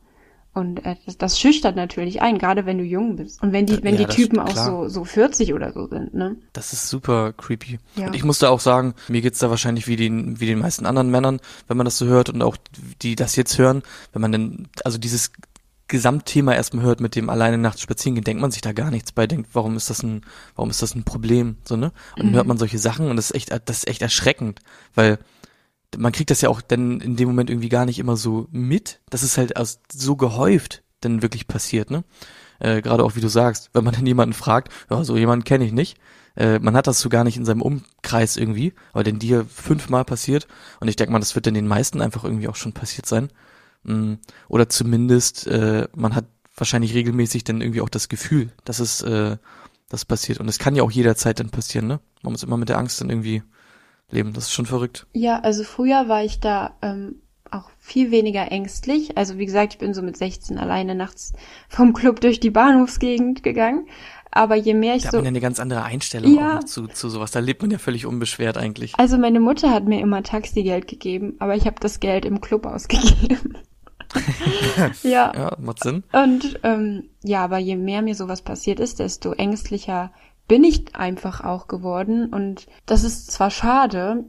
Und 0.52 0.84
äh, 0.84 0.96
das, 1.06 1.16
das 1.16 1.38
schüchtert 1.38 1.76
natürlich 1.76 2.22
ein, 2.22 2.36
gerade 2.36 2.66
wenn 2.66 2.76
du 2.76 2.84
jung 2.84 3.14
bist. 3.14 3.40
Und 3.40 3.52
wenn 3.52 3.66
die, 3.66 3.82
wenn 3.84 3.96
ja, 3.96 4.04
die 4.04 4.14
Typen 4.14 4.40
auch 4.40 4.56
so, 4.56 4.88
so 4.88 5.04
40 5.04 5.54
oder 5.54 5.72
so 5.72 5.86
sind, 5.86 6.12
ne? 6.12 6.36
Das 6.52 6.72
ist 6.72 6.88
super 6.88 7.32
creepy. 7.32 7.78
Ja. 7.94 8.08
Und 8.08 8.16
ich 8.16 8.24
musste 8.24 8.50
auch 8.50 8.58
sagen, 8.58 8.94
mir 9.06 9.20
geht's 9.20 9.38
da 9.38 9.48
wahrscheinlich 9.48 9.86
wie 9.86 9.94
den, 9.94 10.40
wie 10.40 10.46
den 10.46 10.58
meisten 10.58 10.86
anderen 10.86 11.08
Männern, 11.08 11.40
wenn 11.68 11.76
man 11.76 11.84
das 11.84 11.98
so 11.98 12.06
hört 12.06 12.30
und 12.30 12.42
auch 12.42 12.56
die 13.00 13.14
das 13.14 13.36
jetzt 13.36 13.58
hören, 13.58 13.82
wenn 14.12 14.22
man 14.22 14.32
denn, 14.32 14.68
also 14.84 14.98
dieses 14.98 15.30
Gesamtthema 15.90 16.55
erstmal 16.55 16.85
hört 16.85 17.00
mit 17.00 17.16
dem 17.16 17.29
alleine 17.29 17.59
nachts 17.59 17.83
spazieren 17.83 18.14
gehen, 18.14 18.24
denkt 18.24 18.40
man 18.40 18.50
sich 18.50 18.62
da 18.62 18.72
gar 18.72 18.90
nichts 18.90 19.12
bei, 19.12 19.26
denkt, 19.26 19.50
warum 19.53 19.76
ist 19.76 19.90
das 19.90 20.03
ein, 20.03 20.22
warum 20.55 20.70
ist 20.70 20.83
das 20.83 20.94
ein 20.94 21.05
Problem, 21.05 21.57
so, 21.64 21.76
ne? 21.76 21.92
Und 22.16 22.26
dann 22.26 22.35
hört 22.35 22.44
mhm. 22.44 22.48
man 22.48 22.59
solche 22.59 22.79
Sachen 22.79 23.11
und 23.11 23.16
das 23.16 23.26
ist 23.26 23.37
echt, 23.37 23.50
das 23.50 23.79
ist 23.79 23.88
echt 23.88 24.00
erschreckend, 24.00 24.61
weil 24.94 25.18
man 25.98 26.12
kriegt 26.12 26.31
das 26.31 26.40
ja 26.40 26.48
auch 26.48 26.61
dann 26.61 27.00
in 27.00 27.16
dem 27.16 27.29
Moment 27.29 27.50
irgendwie 27.50 27.68
gar 27.68 27.85
nicht 27.85 27.98
immer 27.98 28.16
so 28.16 28.46
mit, 28.53 29.00
dass 29.11 29.22
es 29.22 29.37
halt 29.37 29.57
aus, 29.57 29.81
so 29.92 30.14
gehäuft 30.16 30.83
dann 31.00 31.22
wirklich 31.22 31.48
passiert, 31.48 31.90
ne? 31.90 32.05
Äh, 32.61 32.83
Gerade 32.83 33.05
auch 33.05 33.16
wie 33.16 33.20
du 33.20 33.29
sagst, 33.29 33.70
wenn 33.72 33.85
man 33.85 33.94
dann 33.94 34.07
jemanden 34.07 34.35
fragt, 34.35 34.72
ja, 34.90 35.03
so 35.03 35.16
jemanden 35.16 35.44
kenne 35.44 35.64
ich 35.64 35.72
nicht, 35.72 35.98
äh, 36.37 36.61
man 36.61 36.76
hat 36.76 36.87
das 36.87 37.00
so 37.00 37.09
gar 37.09 37.24
nicht 37.24 37.37
in 37.37 37.44
seinem 37.44 37.62
Umkreis 37.62 38.37
irgendwie, 38.37 38.74
aber 38.92 39.03
denn 39.03 39.18
dir 39.18 39.44
fünfmal 39.44 40.05
passiert 40.05 40.46
und 40.79 40.88
ich 40.88 40.96
denke 40.96 41.12
mal, 41.12 41.18
das 41.18 41.35
wird 41.35 41.46
dann 41.46 41.55
den 41.55 41.66
meisten 41.66 42.00
einfach 42.00 42.22
irgendwie 42.22 42.48
auch 42.48 42.57
schon 42.57 42.72
passiert 42.72 43.07
sein. 43.07 43.31
Mm, 43.82 44.14
oder 44.48 44.68
zumindest, 44.68 45.46
äh, 45.46 45.88
man 45.94 46.14
hat 46.14 46.26
wahrscheinlich 46.54 46.94
regelmäßig 46.94 47.44
dann 47.44 47.60
irgendwie 47.60 47.80
auch 47.80 47.88
das 47.88 48.08
Gefühl, 48.08 48.52
dass 48.64 48.78
es 48.80 49.02
äh, 49.02 49.36
das 49.88 50.04
passiert. 50.04 50.40
Und 50.40 50.48
es 50.48 50.58
kann 50.58 50.76
ja 50.76 50.82
auch 50.82 50.90
jederzeit 50.90 51.40
dann 51.40 51.50
passieren, 51.50 51.86
ne? 51.86 52.00
Man 52.22 52.32
muss 52.32 52.42
immer 52.42 52.56
mit 52.56 52.68
der 52.68 52.78
Angst 52.78 53.00
dann 53.00 53.10
irgendwie 53.10 53.42
leben. 54.10 54.32
Das 54.32 54.44
ist 54.44 54.52
schon 54.52 54.66
verrückt. 54.66 55.06
Ja, 55.12 55.40
also 55.40 55.64
früher 55.64 56.08
war 56.08 56.24
ich 56.24 56.40
da 56.40 56.76
ähm, 56.82 57.16
auch 57.50 57.70
viel 57.78 58.10
weniger 58.10 58.50
ängstlich. 58.50 59.16
Also 59.16 59.38
wie 59.38 59.46
gesagt, 59.46 59.74
ich 59.74 59.78
bin 59.78 59.94
so 59.94 60.02
mit 60.02 60.16
16 60.16 60.58
alleine 60.58 60.94
nachts 60.94 61.32
vom 61.68 61.92
Club 61.92 62.20
durch 62.20 62.40
die 62.40 62.50
Bahnhofsgegend 62.50 63.42
gegangen. 63.42 63.86
Aber 64.32 64.54
je 64.54 64.74
mehr 64.74 64.94
ich 64.94 65.02
da 65.02 65.10
so. 65.10 65.18
hat 65.18 65.24
man 65.24 65.24
ja 65.24 65.30
eine 65.30 65.40
ganz 65.40 65.58
andere 65.58 65.82
Einstellung 65.82 66.36
ja, 66.36 66.60
zu, 66.60 66.86
zu 66.86 67.08
sowas. 67.08 67.32
Da 67.32 67.40
lebt 67.40 67.62
man 67.62 67.70
ja 67.72 67.78
völlig 67.78 68.06
unbeschwert 68.06 68.56
eigentlich. 68.56 68.94
Also 68.96 69.18
meine 69.18 69.40
Mutter 69.40 69.70
hat 69.70 69.86
mir 69.86 70.00
immer 70.00 70.22
Taxigeld 70.22 70.86
gegeben, 70.86 71.34
aber 71.40 71.56
ich 71.56 71.66
habe 71.66 71.76
das 71.80 71.98
Geld 71.98 72.24
im 72.24 72.40
Club 72.40 72.64
ausgegeben. 72.66 73.58
ja. 75.03 75.33
Ja, 75.35 75.57
macht 75.59 75.83
Sinn. 75.83 76.05
Und 76.12 76.61
ähm, 76.62 77.11
ja, 77.23 77.44
aber 77.44 77.59
je 77.59 77.77
mehr 77.77 78.03
mir 78.03 78.14
sowas 78.14 78.42
passiert 78.42 78.81
ist, 78.81 78.99
desto 78.99 79.33
ängstlicher 79.33 80.12
bin 80.49 80.64
ich 80.64 80.96
einfach 80.96 81.42
auch 81.44 81.68
geworden. 81.68 82.33
Und 82.33 82.66
das 82.87 83.05
ist 83.05 83.31
zwar 83.31 83.51
schade, 83.51 84.25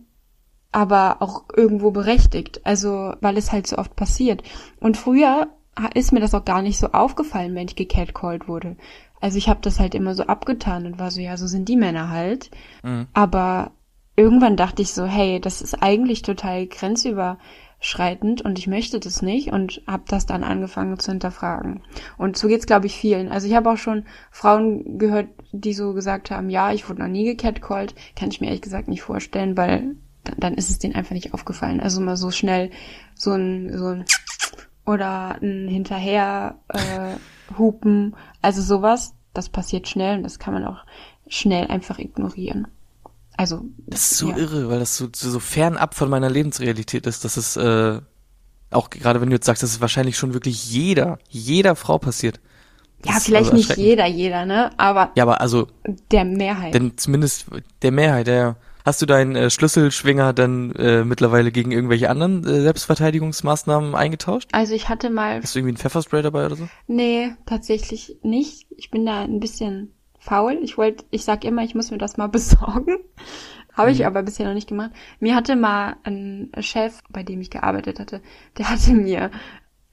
aber 0.72 1.17
auch 1.22 1.46
irgendwo 1.56 1.91
berechtigt. 1.91 2.62
Also, 2.63 3.13
weil 3.22 3.38
es 3.38 3.52
halt 3.52 3.67
so 3.67 3.78
oft 3.78 3.96
passiert. 3.96 4.44
Und 4.80 4.98
früher 4.98 5.48
ist 5.94 6.12
mir 6.12 6.20
das 6.20 6.36
auch 6.36 6.46
gar 6.46 6.62
nicht 6.62 6.78
so 6.78 6.91
aufgefallen, 6.91 7.56
wenn 7.56 7.67
ich 7.67 7.76
gecatcalled 7.76 8.48
wurde. 8.48 8.76
Also 9.20 9.38
ich 9.38 9.50
habe 9.50 9.62
das 9.62 9.80
halt 9.80 9.96
immer 9.96 10.15
so 10.15 10.24
abgetan 10.24 10.86
und 10.86 11.00
war 11.00 11.12
so, 11.12 11.22
ja, 11.22 11.38
so 11.38 11.48
sind 11.48 11.70
die 11.70 11.78
Männer 11.78 12.10
halt. 12.10 12.52
Mhm. 12.84 13.08
Aber 13.13 13.72
irgendwann 14.15 14.58
dachte 14.58 14.82
ich 14.82 14.94
so, 14.94 15.06
hey, 15.06 15.39
das 15.39 15.62
ist 15.62 15.82
eigentlich 15.82 16.24
total 16.24 16.67
grenzüberschreitend 17.82 18.41
und 18.41 18.60
ich 18.60 18.67
möchte 18.67 19.00
das 19.00 19.22
nicht 19.22 19.52
und 19.52 19.82
habe 19.88 20.04
das 20.08 20.26
dann 20.26 20.44
angefangen 20.44 20.98
zu 21.00 21.12
hinterfragen. 21.12 21.82
Und 22.17 22.38
so 22.38 22.48
geht's 22.48 22.65
glaube 22.65 22.86
ich 22.86 22.96
vielen. 22.96 23.30
Also 23.30 23.48
ich 23.48 23.56
habe 23.56 23.70
auch 23.70 23.78
schon 23.78 24.06
Frauen 24.30 24.98
gehört, 24.98 25.28
die 25.52 25.74
so 25.74 25.94
gesagt 25.94 26.32
haben, 26.32 26.50
ja, 26.50 26.72
ich 26.72 26.88
wurde 26.88 27.02
noch 27.02 27.08
nie 27.08 27.26
gecatcalled, 27.26 27.96
kann 28.15 28.30
ich 28.30 28.39
mir 28.39 28.48
ehrlich 28.48 28.62
gesagt 28.62 28.88
nicht 28.88 29.02
vorstellen, 29.02 29.58
weil 29.58 29.96
dann, 30.24 30.36
dann 30.38 30.54
ist 30.54 30.70
es 30.70 30.80
denen 30.80 30.96
einfach 30.96 31.13
nicht 31.13 31.34
aufgefallen. 31.34 31.80
Also 31.80 32.02
mal 32.02 32.17
so 32.17 32.32
schnell 32.32 32.70
so 33.15 33.32
ein 33.32 33.76
so 33.78 33.88
ein 33.88 34.06
oder 34.86 35.41
ein 35.41 35.67
hinterher 35.67 36.60
äh, 36.70 37.15
hupen, 37.58 38.15
also 38.41 38.62
sowas, 38.62 39.13
das 39.34 39.50
passiert 39.50 39.88
schnell 39.88 40.17
und 40.17 40.24
das 40.24 40.39
kann 40.39 40.54
man 40.54 40.65
auch 40.65 40.86
schnell 41.28 41.67
einfach 41.67 42.00
ignorieren. 42.00 42.67
Also 43.41 43.65
Das 43.88 44.12
ist 44.12 44.17
so 44.19 44.30
ja. 44.30 44.38
irre, 44.38 44.69
weil 44.69 44.80
das 44.80 44.95
so, 44.95 45.08
so, 45.15 45.39
fernab 45.39 45.95
von 45.95 46.12
meiner 46.12 46.30
Lebensrealität 46.30 47.08
ist, 47.08 47.25
dass 47.25 47.38
es 47.38 47.58
äh, 47.58 47.99
auch 48.69 48.91
gerade 48.91 49.19
wenn 49.19 49.30
du 49.32 49.36
jetzt 49.36 49.47
sagst, 49.47 49.63
dass 49.63 49.71
es 49.71 49.82
wahrscheinlich 49.82 50.15
schon 50.15 50.36
wirklich 50.36 50.71
jeder, 50.71 51.17
jeder 51.27 51.75
Frau 51.75 51.97
passiert. 51.97 52.39
Das 53.01 53.15
Ja, 53.15 53.19
vielleicht 53.19 53.51
also 53.51 53.58
nicht 53.58 53.77
jeder, 53.77 54.06
jeder, 54.06 54.45
ne? 54.45 54.69
Aber 54.77 55.12
Ja, 55.15 55.23
aber 55.23 55.41
also, 55.41 55.67
der 56.12 56.23
Mehrheit. 56.23 56.75
denn 56.75 56.99
zumindest 56.99 57.47
der 57.82 57.91
Mehrheit, 57.91 58.27
der 58.27 58.58
Hast 58.86 59.01
du 59.01 59.06
deinen 59.06 59.36
äh, 59.36 59.49
Schlüsselschwinger 59.49 60.34
dann 60.34 60.71
äh, 60.71 61.04
mittlerweile 61.04 61.51
gegen 61.51 61.71
irgendwelche 61.71 62.10
anderen 62.10 62.43
äh, 62.45 62.62
Selbstverteidigungsmaßnahmen 62.62 63.93
eingetauscht? 63.95 64.49
Also 64.54 64.73
ich 64.73 64.89
hatte 64.89 65.10
mal, 65.10 65.41
Hast 65.41 65.54
du 65.56 65.60
irgendwie 65.60 65.73
ein 65.73 65.77
Pfefferspray 65.77 66.21
dabei 66.21 66.45
oder 66.45 66.56
so? 66.56 66.67
nee, 66.88 67.32
tatsächlich 67.45 68.17
nicht. 68.23 68.67
Ich 68.77 68.89
bin 68.89 69.06
da 69.06 69.21
ein 69.23 69.39
bisschen 69.39 69.93
faul. 70.21 70.60
Ich 70.62 70.77
wollte, 70.77 71.03
ich 71.12 71.25
sag 71.25 71.43
immer, 71.43 71.63
ich 71.63 71.75
muss 71.75 71.91
mir 71.91 71.97
das 71.97 72.15
mal 72.17 72.27
besorgen. 72.29 72.97
Habe 73.73 73.91
ich 73.91 74.05
aber 74.05 74.21
bisher 74.23 74.47
noch 74.47 74.53
nicht 74.53 74.67
gemacht. 74.69 74.91
Mir 75.19 75.36
hatte 75.36 75.55
mal 75.55 75.95
ein 76.03 76.51
Chef, 76.60 76.99
bei 77.10 77.23
dem 77.23 77.39
ich 77.41 77.49
gearbeitet 77.49 77.99
hatte, 77.99 78.21
der 78.57 78.69
hatte 78.69 78.93
mir 78.93 79.31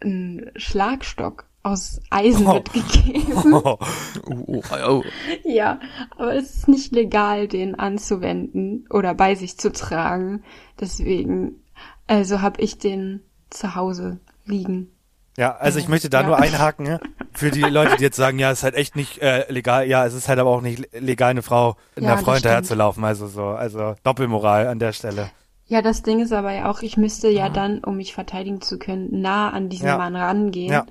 einen 0.01 0.51
Schlagstock 0.57 1.47
aus 1.63 2.01
Eisen 2.11 2.47
Oh. 2.47 2.55
mitgegeben. 2.55 3.53
Oh, 3.55 3.79
oh, 4.27 4.63
oh. 4.87 5.03
Ja, 5.45 5.81
aber 6.17 6.35
es 6.35 6.55
ist 6.57 6.69
nicht 6.69 6.93
legal, 6.93 7.47
den 7.49 7.75
anzuwenden 7.79 8.87
oder 8.91 9.15
bei 9.15 9.35
sich 9.35 9.59
zu 9.59 9.71
tragen. 9.73 10.43
Deswegen, 10.81 11.63
also 12.07 12.41
habe 12.43 12.61
ich 12.61 12.79
den 12.79 13.23
zu 13.51 13.75
Hause 13.75 14.19
liegen. 14.45 14.91
Ja, 15.37 15.55
also 15.57 15.79
ich 15.79 15.89
möchte 15.89 16.11
da 16.11 16.23
Ja. 16.23 16.27
nur 16.27 16.39
einhaken, 16.39 16.85
ne? 16.85 17.01
für 17.39 17.51
die 17.51 17.63
Leute, 17.63 17.97
die 17.97 18.03
jetzt 18.03 18.17
sagen, 18.17 18.39
ja, 18.39 18.51
es 18.51 18.59
ist 18.59 18.65
halt 18.65 18.75
echt 18.75 18.97
nicht 18.97 19.19
äh, 19.19 19.51
legal, 19.51 19.87
ja, 19.89 20.05
es 20.05 20.15
ist 20.15 20.29
halt 20.29 20.39
aber 20.39 20.51
auch 20.51 20.61
nicht 20.61 20.89
legal, 20.93 21.31
eine 21.31 21.43
Frau, 21.43 21.77
Ja, 21.97 22.03
einer 22.13 22.19
Frau 22.19 22.35
hinterher 22.35 22.59
stimmt. 22.59 22.67
zu 22.69 22.75
laufen, 22.75 23.05
also 23.05 23.27
so, 23.27 23.45
also 23.47 23.95
Doppelmoral 24.03 24.67
an 24.67 24.79
der 24.79 24.93
Stelle. 24.93 25.31
Ja, 25.67 25.83
das 25.83 26.03
Ding 26.03 26.21
ist 26.21 26.33
aber 26.33 26.53
ja 26.53 26.71
auch, 26.71 26.81
ich 26.83 26.97
müsste 26.97 27.29
ja 27.29 27.49
dann, 27.51 27.85
um 27.85 27.97
mich 27.99 28.15
verteidigen 28.15 28.61
zu 28.61 28.79
können, 28.79 29.21
nah 29.21 29.51
an 29.51 29.69
diesen 29.69 29.87
Ja. 29.87 29.99
Mann 29.99 30.17
rangehen. 30.17 30.73
Ja. 30.73 30.87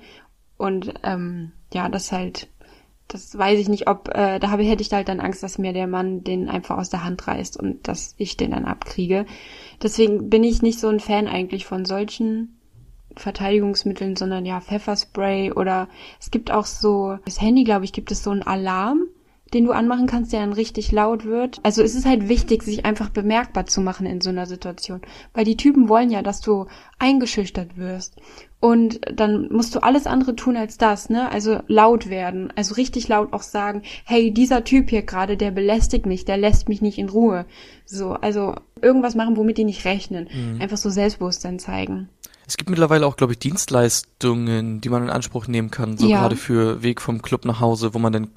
Und 0.56 0.94
ähm, 1.02 1.52
ja, 1.72 1.88
das 1.88 2.12
halt, 2.12 2.48
das 3.08 3.36
weiß 3.36 3.58
ich 3.58 3.68
nicht, 3.68 3.88
ob, 3.88 4.08
äh, 4.14 4.38
da 4.38 4.50
habe, 4.50 4.62
hätte 4.62 4.82
ich 4.82 4.92
halt 4.92 5.08
dann 5.08 5.20
Angst, 5.20 5.42
dass 5.42 5.58
mir 5.58 5.72
der 5.72 5.86
Mann 5.86 6.22
den 6.24 6.48
einfach 6.48 6.78
aus 6.78 6.90
der 6.90 7.04
Hand 7.04 7.26
reißt 7.26 7.56
und 7.56 7.88
dass 7.88 8.14
ich 8.18 8.36
den 8.36 8.52
dann 8.52 8.64
abkriege. 8.66 9.26
Deswegen 9.82 10.30
bin 10.30 10.44
ich 10.44 10.62
nicht 10.62 10.78
so 10.78 10.88
ein 10.88 11.00
Fan 11.00 11.26
eigentlich 11.26 11.64
von 11.66 11.84
solchen 11.84 12.57
Verteidigungsmitteln, 13.16 14.16
sondern 14.16 14.46
ja, 14.46 14.60
Pfefferspray 14.60 15.52
oder 15.52 15.88
es 16.20 16.30
gibt 16.30 16.50
auch 16.50 16.66
so, 16.66 17.18
das 17.24 17.40
Handy, 17.40 17.64
glaube 17.64 17.84
ich, 17.84 17.92
gibt 17.92 18.10
es 18.10 18.22
so 18.22 18.30
einen 18.30 18.42
Alarm, 18.42 19.04
den 19.54 19.64
du 19.64 19.72
anmachen 19.72 20.06
kannst, 20.06 20.32
der 20.32 20.40
dann 20.40 20.52
richtig 20.52 20.92
laut 20.92 21.24
wird. 21.24 21.60
Also 21.62 21.82
es 21.82 21.94
ist 21.94 22.04
halt 22.04 22.28
wichtig, 22.28 22.62
sich 22.62 22.84
einfach 22.84 23.08
bemerkbar 23.08 23.66
zu 23.66 23.80
machen 23.80 24.06
in 24.06 24.20
so 24.20 24.30
einer 24.30 24.46
Situation. 24.46 25.00
Weil 25.32 25.44
die 25.44 25.56
Typen 25.56 25.88
wollen 25.88 26.10
ja, 26.10 26.22
dass 26.22 26.40
du 26.40 26.66
eingeschüchtert 26.98 27.76
wirst. 27.78 28.16
Und 28.60 29.00
dann 29.10 29.48
musst 29.50 29.74
du 29.74 29.78
alles 29.80 30.06
andere 30.06 30.34
tun 30.36 30.56
als 30.56 30.78
das, 30.78 31.10
ne? 31.10 31.30
Also 31.30 31.60
laut 31.68 32.10
werden. 32.10 32.52
Also 32.56 32.74
richtig 32.74 33.08
laut 33.08 33.32
auch 33.32 33.42
sagen, 33.42 33.82
hey, 34.04 34.32
dieser 34.32 34.64
Typ 34.64 34.90
hier 34.90 35.02
gerade, 35.02 35.36
der 35.36 35.52
belästigt 35.52 36.06
mich, 36.06 36.24
der 36.24 36.36
lässt 36.36 36.68
mich 36.68 36.82
nicht 36.82 36.98
in 36.98 37.08
Ruhe. 37.08 37.46
So, 37.86 38.10
also 38.10 38.54
irgendwas 38.82 39.14
machen, 39.14 39.36
womit 39.36 39.58
die 39.58 39.64
nicht 39.64 39.84
rechnen. 39.84 40.28
Einfach 40.60 40.76
so 40.76 40.90
Selbstbewusstsein 40.90 41.58
zeigen. 41.58 42.08
Es 42.48 42.56
gibt 42.56 42.70
mittlerweile 42.70 43.06
auch, 43.06 43.16
glaube 43.16 43.34
ich, 43.34 43.38
Dienstleistungen, 43.38 44.80
die 44.80 44.88
man 44.88 45.02
in 45.02 45.10
Anspruch 45.10 45.46
nehmen 45.48 45.70
kann, 45.70 45.98
so 45.98 46.08
Ja. 46.08 46.20
gerade 46.20 46.36
für 46.36 46.82
Weg 46.82 47.02
vom 47.02 47.20
Club 47.20 47.44
nach 47.44 47.60
Hause, 47.60 47.92
wo 47.92 47.98
man 47.98 48.10
dann 48.12 48.30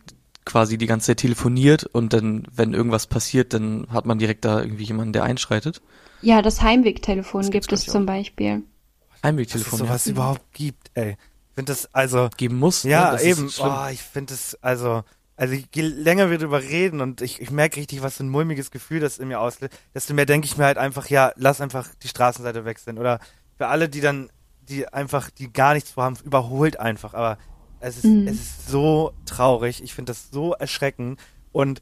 quasi 0.44 0.78
die 0.78 0.86
ganze 0.86 1.08
Zeit 1.08 1.18
telefoniert 1.20 1.86
und 1.86 2.12
dann, 2.12 2.46
wenn 2.54 2.74
irgendwas 2.74 3.08
passiert, 3.08 3.54
dann 3.54 3.88
hat 3.90 4.06
man 4.06 4.20
direkt 4.20 4.44
da 4.44 4.60
irgendwie 4.60 4.84
jemanden, 4.84 5.14
der 5.14 5.24
einschreitet. 5.24 5.82
Ja, 6.22 6.42
das 6.42 6.62
Heimwegtelefon 6.62 7.42
Das 7.44 7.52
gibt 7.52 7.72
es 7.72 7.86
zum 7.86 8.06
Beispiel. 8.06 8.58
Dass 8.58 9.18
es 9.18 9.24
Heimwegtelefon 9.24 9.80
sowas 9.80 10.06
ja. 10.06 10.12
überhaupt 10.12 10.54
gibt, 10.54 10.92
ey. 10.94 11.12
Ich 11.12 11.56
finde 11.56 11.72
das, 11.72 11.94
also, 11.94 12.30
geben 12.36 12.58
muss. 12.60 12.84
ja, 12.84 13.06
ne? 13.06 13.12
Das 13.14 13.24
ist 13.24 13.28
eben, 13.28 13.50
oh, 13.60 13.88
ich 13.92 14.02
finde 14.02 14.34
das, 14.34 14.58
also, 14.62 15.04
also 15.38 15.56
je 15.74 15.82
länger 15.82 16.30
wir 16.30 16.38
drüber 16.38 16.62
reden 16.62 17.00
und 17.00 17.22
ich, 17.22 17.40
ich 17.42 17.50
merke 17.50 17.78
richtig, 17.78 18.02
was 18.02 18.18
für 18.18 18.24
ein 18.24 18.30
mulmiges 18.30 18.72
Gefühl 18.72 19.00
das 19.00 19.20
in 19.20 19.30
mir 19.30 19.40
auslöst, 19.40 19.74
desto 19.96 20.14
mehr 20.14 20.26
denke 20.26 20.46
ich 20.46 20.58
mir 20.58 20.66
halt 20.66 20.78
einfach, 20.78 21.08
ja, 21.08 21.32
lass 21.38 21.62
einfach 21.62 21.88
die 22.04 22.10
Straßenseite 22.10 22.66
wechseln. 22.66 22.98
Oder 22.98 23.20
für 23.62 23.68
alle, 23.68 23.90
die 23.90 24.02
dann, 24.02 24.32
die 24.62 24.88
einfach, 24.88 25.30
die 25.30 25.54
gar 25.54 25.76
nichts 25.76 25.92
vorhaben, 25.92 26.18
überholt 26.24 26.80
einfach. 26.80 27.14
Aber 27.14 27.38
es 27.80 27.98
ist, 27.98 28.06
Mhm. 28.06 28.28
es 28.28 28.36
ist 28.38 28.68
so 28.70 29.14
traurig. 29.28 29.84
Ich 29.84 29.94
finde 29.94 30.14
das 30.14 30.32
so 30.32 30.54
erschreckend. 30.54 31.20
Und 31.52 31.80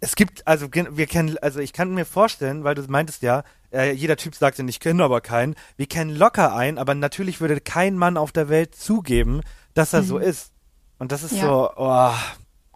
es 0.00 0.14
gibt, 0.16 0.46
also 0.48 0.68
wir 0.72 1.06
kennen, 1.06 1.36
also 1.42 1.60
ich 1.60 1.74
kann 1.74 1.92
mir 1.92 2.06
vorstellen, 2.06 2.64
weil 2.64 2.74
du 2.74 2.82
meintest 2.88 3.20
ja, 3.20 3.44
äh, 3.74 3.92
jeder 3.92 4.16
Typ 4.16 4.34
sagt 4.34 4.56
ja, 4.56 4.64
ich 4.66 4.80
kenne 4.80 5.04
aber 5.04 5.20
keinen. 5.20 5.54
Wir 5.76 5.84
kennen 5.86 6.16
locker 6.16 6.54
einen, 6.56 6.78
aber 6.78 6.94
natürlich 6.94 7.42
würde 7.42 7.60
kein 7.60 7.98
Mann 7.98 8.16
auf 8.16 8.32
der 8.32 8.48
Welt 8.48 8.74
zugeben, 8.74 9.42
dass 9.74 9.92
er 9.92 10.02
so 10.02 10.16
ist. 10.16 10.52
Und 10.98 11.12
das 11.12 11.22
ist 11.24 11.32
Mhm. 11.32 11.38
Ja. 11.38 11.44
so, 11.44 11.70
oh, 11.76 12.14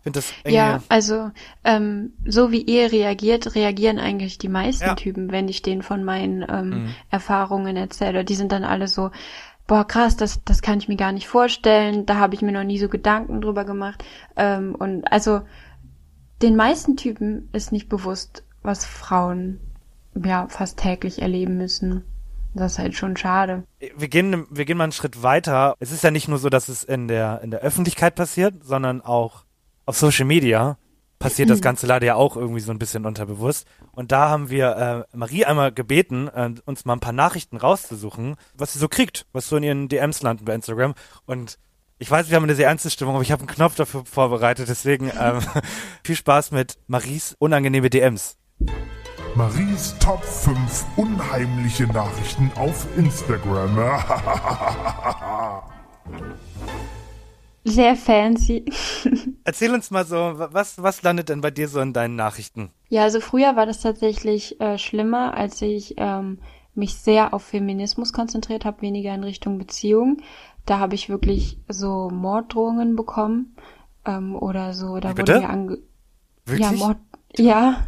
finde 0.06 0.18
das 0.20 0.32
Ja, 0.46 0.82
also 0.88 1.30
ähm, 1.64 2.12
so 2.24 2.52
wie 2.52 2.62
ihr 2.62 2.92
reagiert, 2.92 3.54
reagieren 3.56 3.98
eigentlich 3.98 4.38
die 4.38 4.48
meisten 4.48 4.84
Ja. 4.84 4.94
Typen, 4.94 5.32
wenn 5.32 5.48
ich 5.48 5.62
denen 5.62 5.82
von 5.82 6.04
meinen 6.04 6.42
ähm, 6.48 6.70
Mhm. 6.70 6.94
Erfahrungen 7.10 7.76
erzähle. 7.76 8.24
Die 8.24 8.34
sind 8.36 8.52
dann 8.52 8.62
alle 8.64 8.86
so, 8.86 9.10
boah 9.66 9.84
krass, 9.84 10.16
das, 10.16 10.44
das 10.44 10.62
kann 10.62 10.78
ich 10.78 10.86
mir 10.88 10.96
gar 10.96 11.10
nicht 11.12 11.26
vorstellen, 11.26 12.06
da 12.06 12.16
habe 12.16 12.34
ich 12.34 12.42
mir 12.42 12.52
noch 12.52 12.62
nie 12.64 12.78
so 12.78 12.88
Gedanken 12.88 13.40
drüber 13.40 13.64
gemacht. 13.64 14.04
Ähm, 14.36 14.74
und 14.76 15.10
also 15.10 15.40
den 16.42 16.54
meisten 16.54 16.96
Typen 16.96 17.48
ist 17.52 17.72
nicht 17.72 17.88
bewusst, 17.88 18.44
was 18.62 18.84
Frauen 18.84 19.58
ja 20.14 20.46
fast 20.48 20.78
täglich 20.78 21.20
erleben 21.22 21.56
müssen. 21.58 22.04
Das 22.54 22.72
ist 22.72 22.78
halt 22.78 22.94
schon 22.94 23.16
schade. 23.16 23.64
wir 23.96 24.08
gehen, 24.08 24.46
wir 24.50 24.64
gehen 24.64 24.78
mal 24.78 24.84
einen 24.84 24.92
Schritt 24.92 25.22
weiter. 25.22 25.74
Es 25.78 25.92
ist 25.92 26.02
ja 26.04 26.10
nicht 26.10 26.26
nur 26.28 26.38
so, 26.38 26.48
dass 26.48 26.68
es 26.68 26.84
in 26.84 27.06
der, 27.08 27.40
in 27.42 27.50
der 27.50 27.60
Öffentlichkeit 27.60 28.14
passiert, 28.14 28.64
sondern 28.64 29.02
auch 29.02 29.44
auf 29.86 29.96
Social 29.96 30.26
Media 30.26 30.76
passiert 31.18 31.50
das 31.50 31.62
Ganze 31.62 31.86
leider 31.86 32.06
ja 32.06 32.14
auch 32.14 32.36
irgendwie 32.36 32.60
so 32.60 32.70
ein 32.70 32.78
bisschen 32.78 33.06
unterbewusst. 33.06 33.66
Und 33.92 34.12
da 34.12 34.28
haben 34.28 34.50
wir 34.50 35.06
äh, 35.12 35.16
Marie 35.16 35.44
einmal 35.44 35.72
gebeten, 35.72 36.28
äh, 36.28 36.50
uns 36.66 36.84
mal 36.84 36.92
ein 36.92 37.00
paar 37.00 37.12
Nachrichten 37.12 37.56
rauszusuchen, 37.56 38.36
was 38.54 38.74
sie 38.74 38.78
so 38.78 38.88
kriegt, 38.88 39.26
was 39.32 39.48
so 39.48 39.56
in 39.56 39.62
ihren 39.62 39.88
DMs 39.88 40.22
landen 40.22 40.44
bei 40.44 40.54
Instagram. 40.54 40.94
Und 41.24 41.58
ich 41.98 42.10
weiß, 42.10 42.28
wir 42.28 42.36
haben 42.36 42.44
eine 42.44 42.54
sehr 42.54 42.68
ernste 42.68 42.90
Stimmung, 42.90 43.14
aber 43.14 43.22
ich 43.22 43.32
habe 43.32 43.40
einen 43.40 43.48
Knopf 43.48 43.76
dafür 43.76 44.04
vorbereitet. 44.04 44.68
Deswegen 44.68 45.10
ähm, 45.18 45.40
viel 46.04 46.16
Spaß 46.16 46.50
mit 46.50 46.78
Maries 46.86 47.34
unangenehme 47.38 47.88
DMs. 47.88 48.36
Maries 49.34 49.94
Top 49.98 50.24
5 50.24 50.84
unheimliche 50.96 51.84
Nachrichten 51.84 52.50
auf 52.56 52.86
Instagram. 52.96 53.76
Sehr 57.66 57.96
fancy. 57.96 58.64
Erzähl 59.44 59.72
uns 59.74 59.90
mal 59.90 60.04
so, 60.06 60.16
wa- 60.16 60.48
was, 60.52 60.80
was 60.82 61.02
landet 61.02 61.28
denn 61.28 61.40
bei 61.40 61.50
dir 61.50 61.68
so 61.68 61.80
in 61.80 61.92
deinen 61.92 62.16
Nachrichten? 62.16 62.70
Ja, 62.88 63.02
also 63.02 63.20
früher 63.20 63.56
war 63.56 63.66
das 63.66 63.80
tatsächlich 63.80 64.60
äh, 64.60 64.78
schlimmer, 64.78 65.34
als 65.34 65.60
ich 65.62 65.94
ähm, 65.96 66.38
mich 66.74 66.94
sehr 66.94 67.34
auf 67.34 67.42
Feminismus 67.42 68.12
konzentriert 68.12 68.64
habe, 68.64 68.82
weniger 68.82 69.14
in 69.14 69.24
Richtung 69.24 69.58
Beziehung. 69.58 70.18
Da 70.64 70.78
habe 70.78 70.94
ich 70.94 71.08
wirklich 71.08 71.58
so 71.68 72.08
Morddrohungen 72.10 72.94
bekommen 72.94 73.56
ähm, 74.04 74.36
oder 74.36 74.72
so. 74.72 74.98
Da 75.00 75.12
Wie 75.14 75.18
wurde 75.22 75.38
mir 75.40 75.50
ange 75.50 75.78
Wirklich? 76.44 76.70
ja 76.70 76.72
Mord 76.72 76.98
ja 77.36 77.86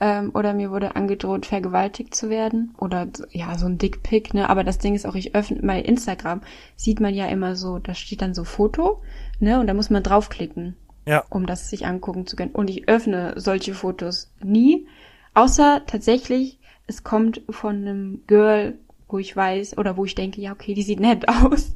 ähm, 0.00 0.30
oder 0.34 0.52
mir 0.52 0.70
wurde 0.70 0.94
angedroht, 0.96 1.46
vergewaltigt 1.46 2.14
zu 2.14 2.28
werden 2.28 2.74
oder 2.78 3.06
ja 3.30 3.56
so 3.56 3.66
ein 3.66 3.78
Dickpick, 3.78 4.34
ne? 4.34 4.50
Aber 4.50 4.62
das 4.64 4.78
Ding 4.78 4.94
ist 4.94 5.06
auch, 5.06 5.14
ich 5.14 5.34
öffne 5.34 5.60
bei 5.62 5.80
Instagram 5.80 6.42
sieht 6.76 7.00
man 7.00 7.14
ja 7.14 7.26
immer 7.26 7.56
so, 7.56 7.78
da 7.78 7.94
steht 7.94 8.20
dann 8.22 8.34
so 8.34 8.44
Foto, 8.44 9.02
ne? 9.40 9.58
Und 9.60 9.66
da 9.68 9.74
muss 9.74 9.88
man 9.90 10.02
draufklicken 10.02 10.76
Ja. 11.06 11.24
um 11.30 11.46
das 11.46 11.70
sich 11.70 11.86
angucken 11.86 12.26
zu 12.26 12.36
können. 12.36 12.50
Und 12.52 12.68
ich 12.68 12.88
öffne 12.88 13.34
solche 13.36 13.72
Fotos 13.74 14.30
nie, 14.42 14.86
außer 15.34 15.82
tatsächlich, 15.86 16.58
es 16.86 17.02
kommt 17.02 17.42
von 17.48 17.76
einem 17.76 18.22
Girl, 18.26 18.74
wo 19.08 19.18
ich 19.18 19.34
weiß, 19.36 19.78
oder 19.78 19.96
wo 19.96 20.04
ich 20.04 20.14
denke, 20.14 20.40
ja, 20.40 20.52
okay, 20.52 20.74
die 20.74 20.82
sieht 20.82 21.00
nett 21.00 21.26
aus. 21.44 21.72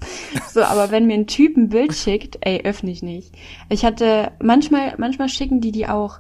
So, 0.49 0.63
aber 0.63 0.91
wenn 0.91 1.07
mir 1.07 1.15
ein 1.15 1.27
Typ 1.27 1.57
ein 1.57 1.69
Bild 1.69 1.95
schickt, 1.95 2.39
ey, 2.43 2.63
öffne 2.65 2.91
ich 2.91 3.03
nicht. 3.03 3.35
Ich 3.69 3.85
hatte, 3.85 4.33
manchmal, 4.43 4.95
manchmal 4.99 5.29
schicken 5.29 5.61
die 5.61 5.73
die 5.73 5.87
auch 5.89 6.19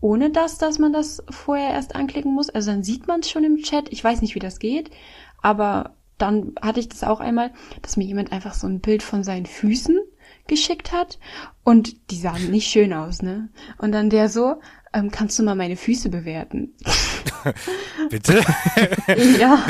ohne 0.00 0.30
das, 0.30 0.58
dass 0.58 0.78
man 0.78 0.92
das 0.92 1.22
vorher 1.30 1.70
erst 1.70 1.94
anklicken 1.94 2.34
muss. 2.34 2.50
Also 2.50 2.70
dann 2.70 2.82
sieht 2.82 3.06
man 3.06 3.20
es 3.20 3.30
schon 3.30 3.44
im 3.44 3.58
Chat. 3.58 3.92
Ich 3.92 4.02
weiß 4.02 4.22
nicht, 4.22 4.34
wie 4.34 4.40
das 4.40 4.58
geht, 4.58 4.90
aber 5.42 5.96
dann 6.18 6.54
hatte 6.60 6.80
ich 6.80 6.88
das 6.88 7.04
auch 7.04 7.20
einmal, 7.20 7.52
dass 7.82 7.96
mir 7.96 8.04
jemand 8.04 8.32
einfach 8.32 8.54
so 8.54 8.66
ein 8.66 8.80
Bild 8.80 9.02
von 9.02 9.24
seinen 9.24 9.46
Füßen 9.46 9.98
geschickt 10.46 10.92
hat 10.92 11.18
und 11.64 12.10
die 12.10 12.16
sahen 12.16 12.50
nicht 12.50 12.68
schön 12.68 12.92
aus, 12.92 13.22
ne? 13.22 13.48
Und 13.78 13.92
dann 13.92 14.10
der 14.10 14.28
so, 14.28 14.56
ähm, 14.92 15.10
kannst 15.10 15.38
du 15.38 15.42
mal 15.42 15.54
meine 15.54 15.76
Füße 15.76 16.08
bewerten? 16.08 16.74
Bitte? 18.10 18.42
ja. 19.38 19.64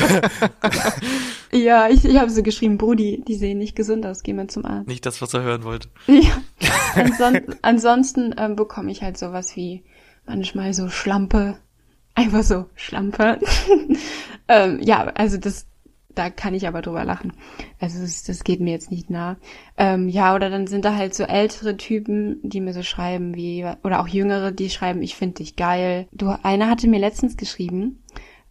ja, 1.52 1.88
ich, 1.88 2.04
ich 2.04 2.16
habe 2.18 2.30
so 2.30 2.42
geschrieben, 2.42 2.78
Brudi, 2.78 3.22
die 3.26 3.34
sehen 3.34 3.58
nicht 3.58 3.76
gesund 3.76 4.06
aus, 4.06 4.22
geh 4.22 4.32
mal 4.32 4.48
zum 4.48 4.64
Arzt. 4.64 4.88
Nicht 4.88 5.04
das, 5.04 5.20
was 5.20 5.34
er 5.34 5.42
hören 5.42 5.64
wollte. 5.64 5.88
Ja. 6.06 6.42
Anson 6.94 7.40
ansonsten 7.62 8.34
ähm, 8.38 8.56
bekomme 8.56 8.90
ich 8.90 9.02
halt 9.02 9.18
sowas 9.18 9.54
wie 9.56 9.84
manchmal 10.30 10.72
so 10.74 10.88
Schlampe. 10.88 11.56
Einfach 12.14 12.44
so 12.44 12.66
Schlampe. 12.76 13.38
ähm, 14.48 14.78
ja, 14.80 15.06
also 15.14 15.38
das, 15.38 15.66
da 16.14 16.30
kann 16.30 16.54
ich 16.54 16.68
aber 16.68 16.82
drüber 16.82 17.04
lachen. 17.04 17.32
Also 17.80 18.00
das, 18.00 18.22
das 18.22 18.44
geht 18.44 18.60
mir 18.60 18.70
jetzt 18.70 18.92
nicht 18.92 19.10
nah. 19.10 19.36
Ähm, 19.76 20.08
ja, 20.08 20.34
oder 20.34 20.48
dann 20.48 20.68
sind 20.68 20.84
da 20.84 20.94
halt 20.94 21.14
so 21.14 21.24
ältere 21.24 21.76
Typen, 21.76 22.38
die 22.42 22.60
mir 22.60 22.72
so 22.72 22.82
schreiben 22.82 23.34
wie, 23.34 23.66
oder 23.82 24.00
auch 24.00 24.08
jüngere, 24.08 24.52
die 24.52 24.70
schreiben, 24.70 25.02
ich 25.02 25.16
finde 25.16 25.36
dich 25.36 25.56
geil. 25.56 26.06
Du, 26.12 26.28
einer 26.42 26.70
hatte 26.70 26.88
mir 26.88 27.00
letztens 27.00 27.36
geschrieben, 27.36 28.02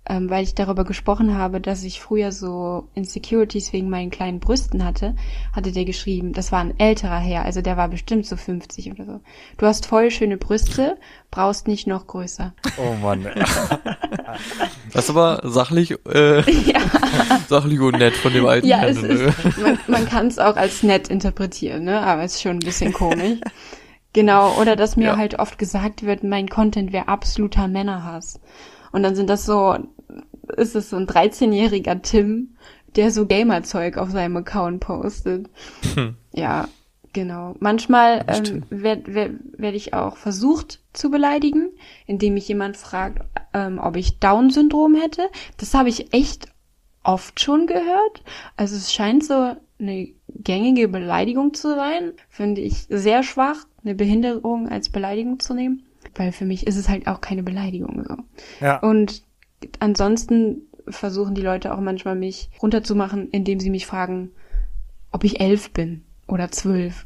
ähm, 0.07 0.29
weil 0.29 0.43
ich 0.43 0.55
darüber 0.55 0.85
gesprochen 0.85 1.37
habe, 1.37 1.61
dass 1.61 1.83
ich 1.83 1.99
früher 2.01 2.31
so 2.31 2.87
Insecurities 2.95 3.73
wegen 3.73 3.89
meinen 3.89 4.09
kleinen 4.09 4.39
Brüsten 4.39 4.83
hatte, 4.85 5.15
hatte 5.53 5.71
der 5.71 5.85
geschrieben, 5.85 6.33
das 6.33 6.51
war 6.51 6.59
ein 6.61 6.79
älterer 6.79 7.19
Herr, 7.19 7.45
also 7.45 7.61
der 7.61 7.77
war 7.77 7.87
bestimmt 7.89 8.25
so 8.25 8.35
50 8.35 8.91
oder 8.91 9.05
so. 9.05 9.19
Du 9.57 9.65
hast 9.65 9.85
voll 9.85 10.09
schöne 10.09 10.37
Brüste, 10.37 10.97
brauchst 11.31 11.67
nicht 11.67 11.85
noch 11.87 12.07
größer. 12.07 12.53
Oh 12.77 12.95
Mann. 13.01 13.27
Das 14.93 15.05
ist 15.05 15.09
aber 15.11 15.41
sachlich, 15.43 15.91
äh, 16.07 16.39
ja, 16.71 16.79
sachlich 17.47 17.79
und 17.79 17.97
nett 17.97 18.15
von 18.15 18.33
dem 18.33 18.45
alten 18.45 18.67
ja 18.67 18.77
Herrn, 18.77 18.89
es 18.91 19.01
ne? 19.01 19.07
ist, 19.07 19.57
man, 19.59 19.79
man 19.87 20.07
kann 20.07 20.27
es 20.27 20.39
auch 20.39 20.55
als 20.55 20.83
nett 20.83 21.07
interpretieren, 21.09 21.83
ne? 21.83 22.01
aber 22.01 22.23
es 22.23 22.35
ist 22.35 22.41
schon 22.41 22.53
ein 22.57 22.59
bisschen 22.59 22.93
komisch. 22.93 23.39
Genau, 24.13 24.53
oder 24.59 24.75
dass 24.75 24.95
mir 24.95 25.07
Ja. 25.09 25.17
halt 25.17 25.37
oft 25.39 25.57
gesagt 25.59 26.03
wird, 26.05 26.23
mein 26.23 26.47
Content 26.49 26.91
wäre 26.93 27.07
absoluter 27.07 27.67
Männerhass. 27.67 28.39
Und 28.91 29.03
dann 29.03 29.15
sind 29.15 29.29
das 29.29 29.45
so, 29.45 29.75
ist 30.57 30.75
es 30.75 30.89
so 30.89 30.97
ein 30.97 31.07
13-jähriger 31.07 32.01
Tim, 32.01 32.55
der 32.95 33.11
so 33.11 33.25
Gamerzeug 33.25 33.97
auf 33.97 34.09
seinem 34.09 34.37
Account 34.37 34.81
postet. 34.81 35.49
Ja, 36.31 36.69
genau. 37.11 37.55
Manchmal 37.59 38.23
ähm, 38.27 38.63
werde 38.69 39.13
werd, 39.13 39.31
werd 39.57 39.75
ich 39.75 39.93
auch 39.93 40.15
versucht 40.15 40.79
zu 40.93 41.09
beleidigen, 41.09 41.71
indem 42.05 42.35
mich 42.35 42.47
jemand 42.47 42.77
fragt, 42.77 43.25
ähm, 43.53 43.79
ob 43.79 43.95
ich 43.95 44.19
Down-Syndrom 44.19 44.95
hätte. 44.95 45.29
Das 45.57 45.73
habe 45.73 45.89
ich 45.89 46.13
echt 46.13 46.47
oft 47.03 47.39
schon 47.39 47.67
gehört. 47.67 48.23
Also 48.55 48.75
es 48.75 48.93
scheint 48.93 49.23
so 49.23 49.55
eine 49.79 50.09
gängige 50.27 50.87
Beleidigung 50.87 51.53
zu 51.53 51.75
sein. 51.75 52.13
Finde 52.29 52.61
ich 52.61 52.85
sehr 52.89 53.23
schwach, 53.23 53.65
eine 53.83 53.95
Behinderung 53.95 54.69
als 54.69 54.89
Beleidigung 54.89 55.39
zu 55.39 55.53
nehmen. 55.53 55.85
Weil 56.15 56.31
für 56.31 56.45
mich 56.45 56.67
ist 56.67 56.75
es 56.75 56.89
halt 56.89 57.07
auch 57.07 57.21
keine 57.21 57.43
Beleidigung 57.43 58.03
so. 58.07 58.15
Ja. 58.59 58.77
Und 58.77 59.23
ansonsten 59.79 60.63
versuchen 60.87 61.35
die 61.35 61.41
Leute 61.41 61.73
auch 61.73 61.79
manchmal 61.79 62.15
mich 62.15 62.49
runterzumachen, 62.61 63.29
indem 63.29 63.59
sie 63.59 63.69
mich 63.69 63.85
fragen, 63.85 64.31
ob 65.11 65.23
ich 65.23 65.39
elf 65.39 65.71
bin 65.71 66.03
oder 66.27 66.51
zwölf, 66.51 67.05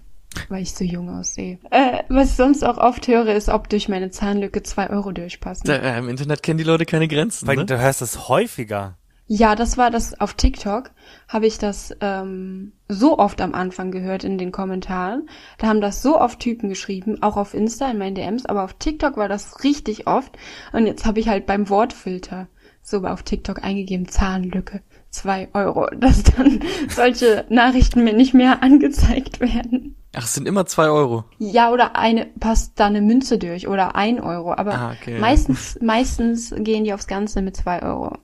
weil 0.49 0.61
ich 0.61 0.73
so 0.73 0.83
jung 0.83 1.09
aussehe. 1.09 1.59
Äh, 1.71 2.03
was 2.09 2.31
ich 2.31 2.35
sonst 2.35 2.63
auch 2.63 2.77
oft 2.77 3.07
höre, 3.07 3.33
ist, 3.33 3.49
ob 3.49 3.69
durch 3.69 3.89
meine 3.89 4.11
Zahnlücke 4.11 4.63
zwei 4.63 4.89
Euro 4.89 5.11
durchpassen. 5.11 5.67
Da, 5.67 5.75
äh, 5.75 5.99
Im 5.99 6.09
Internet 6.09 6.43
kennen 6.43 6.57
die 6.57 6.63
Leute 6.63 6.85
keine 6.85 7.07
Grenzen, 7.07 7.47
Weil 7.47 7.57
ne? 7.57 7.65
du 7.65 7.79
hörst 7.79 8.01
es 8.01 8.27
häufiger. 8.29 8.97
Ja, 9.25 9.55
das 9.55 9.77
war 9.77 9.89
das 9.89 10.19
auf 10.19 10.33
TikTok, 10.33 10.91
habe 11.29 11.47
ich 11.47 11.57
das 11.57 11.95
ähm, 12.01 12.73
so 12.89 13.17
oft 13.17 13.39
am 13.41 13.53
Anfang 13.53 13.89
gehört 13.91 14.23
in 14.25 14.37
den 14.37 14.51
Kommentaren. 14.51 15.29
Da 15.57 15.67
haben 15.67 15.81
das 15.81 16.01
so 16.01 16.19
oft 16.19 16.39
Typen 16.39 16.67
geschrieben, 16.69 17.21
auch 17.23 17.37
auf 17.37 17.53
Insta 17.53 17.89
in 17.89 17.97
meinen 17.97 18.15
DMs, 18.15 18.45
aber 18.45 18.63
auf 18.63 18.73
TikTok 18.73 19.15
war 19.15 19.29
das 19.29 19.63
richtig 19.63 20.07
oft. 20.07 20.37
Und 20.73 20.85
jetzt 20.87 21.05
habe 21.05 21.19
ich 21.21 21.29
halt 21.29 21.45
beim 21.45 21.69
Wortfilter 21.69 22.47
so 22.81 23.01
auf 23.05 23.23
TikTok 23.23 23.63
eingegeben, 23.63 24.09
Zahnlücke, 24.09 24.81
zwei 25.09 25.47
Euro, 25.53 25.87
dass 25.97 26.23
dann 26.23 26.59
solche 26.89 27.45
Nachrichten 27.49 28.03
mir 28.03 28.13
nicht 28.13 28.33
mehr 28.33 28.61
angezeigt 28.61 29.39
werden. 29.39 29.95
Ach, 30.15 30.25
es 30.25 30.33
sind 30.33 30.47
immer 30.47 30.65
zwei 30.65 30.89
Euro. 30.89 31.23
Ja, 31.39 31.71
oder 31.71 31.95
eine, 31.95 32.25
passt 32.39 32.73
da 32.79 32.87
eine 32.87 33.01
Münze 33.01 33.37
durch 33.39 33.69
oder 33.69 33.95
ein 33.95 34.19
Euro, 34.19 34.53
aber 34.53 34.73
Ah, 34.73 34.91
okay. 34.99 35.17
meistens, 35.17 35.79
meistens 35.81 36.53
gehen 36.55 36.83
die 36.83 36.93
aufs 36.93 37.07
Ganze 37.07 37.41
mit 37.41 37.55
zwei 37.55 37.81
Euro. 37.81 38.17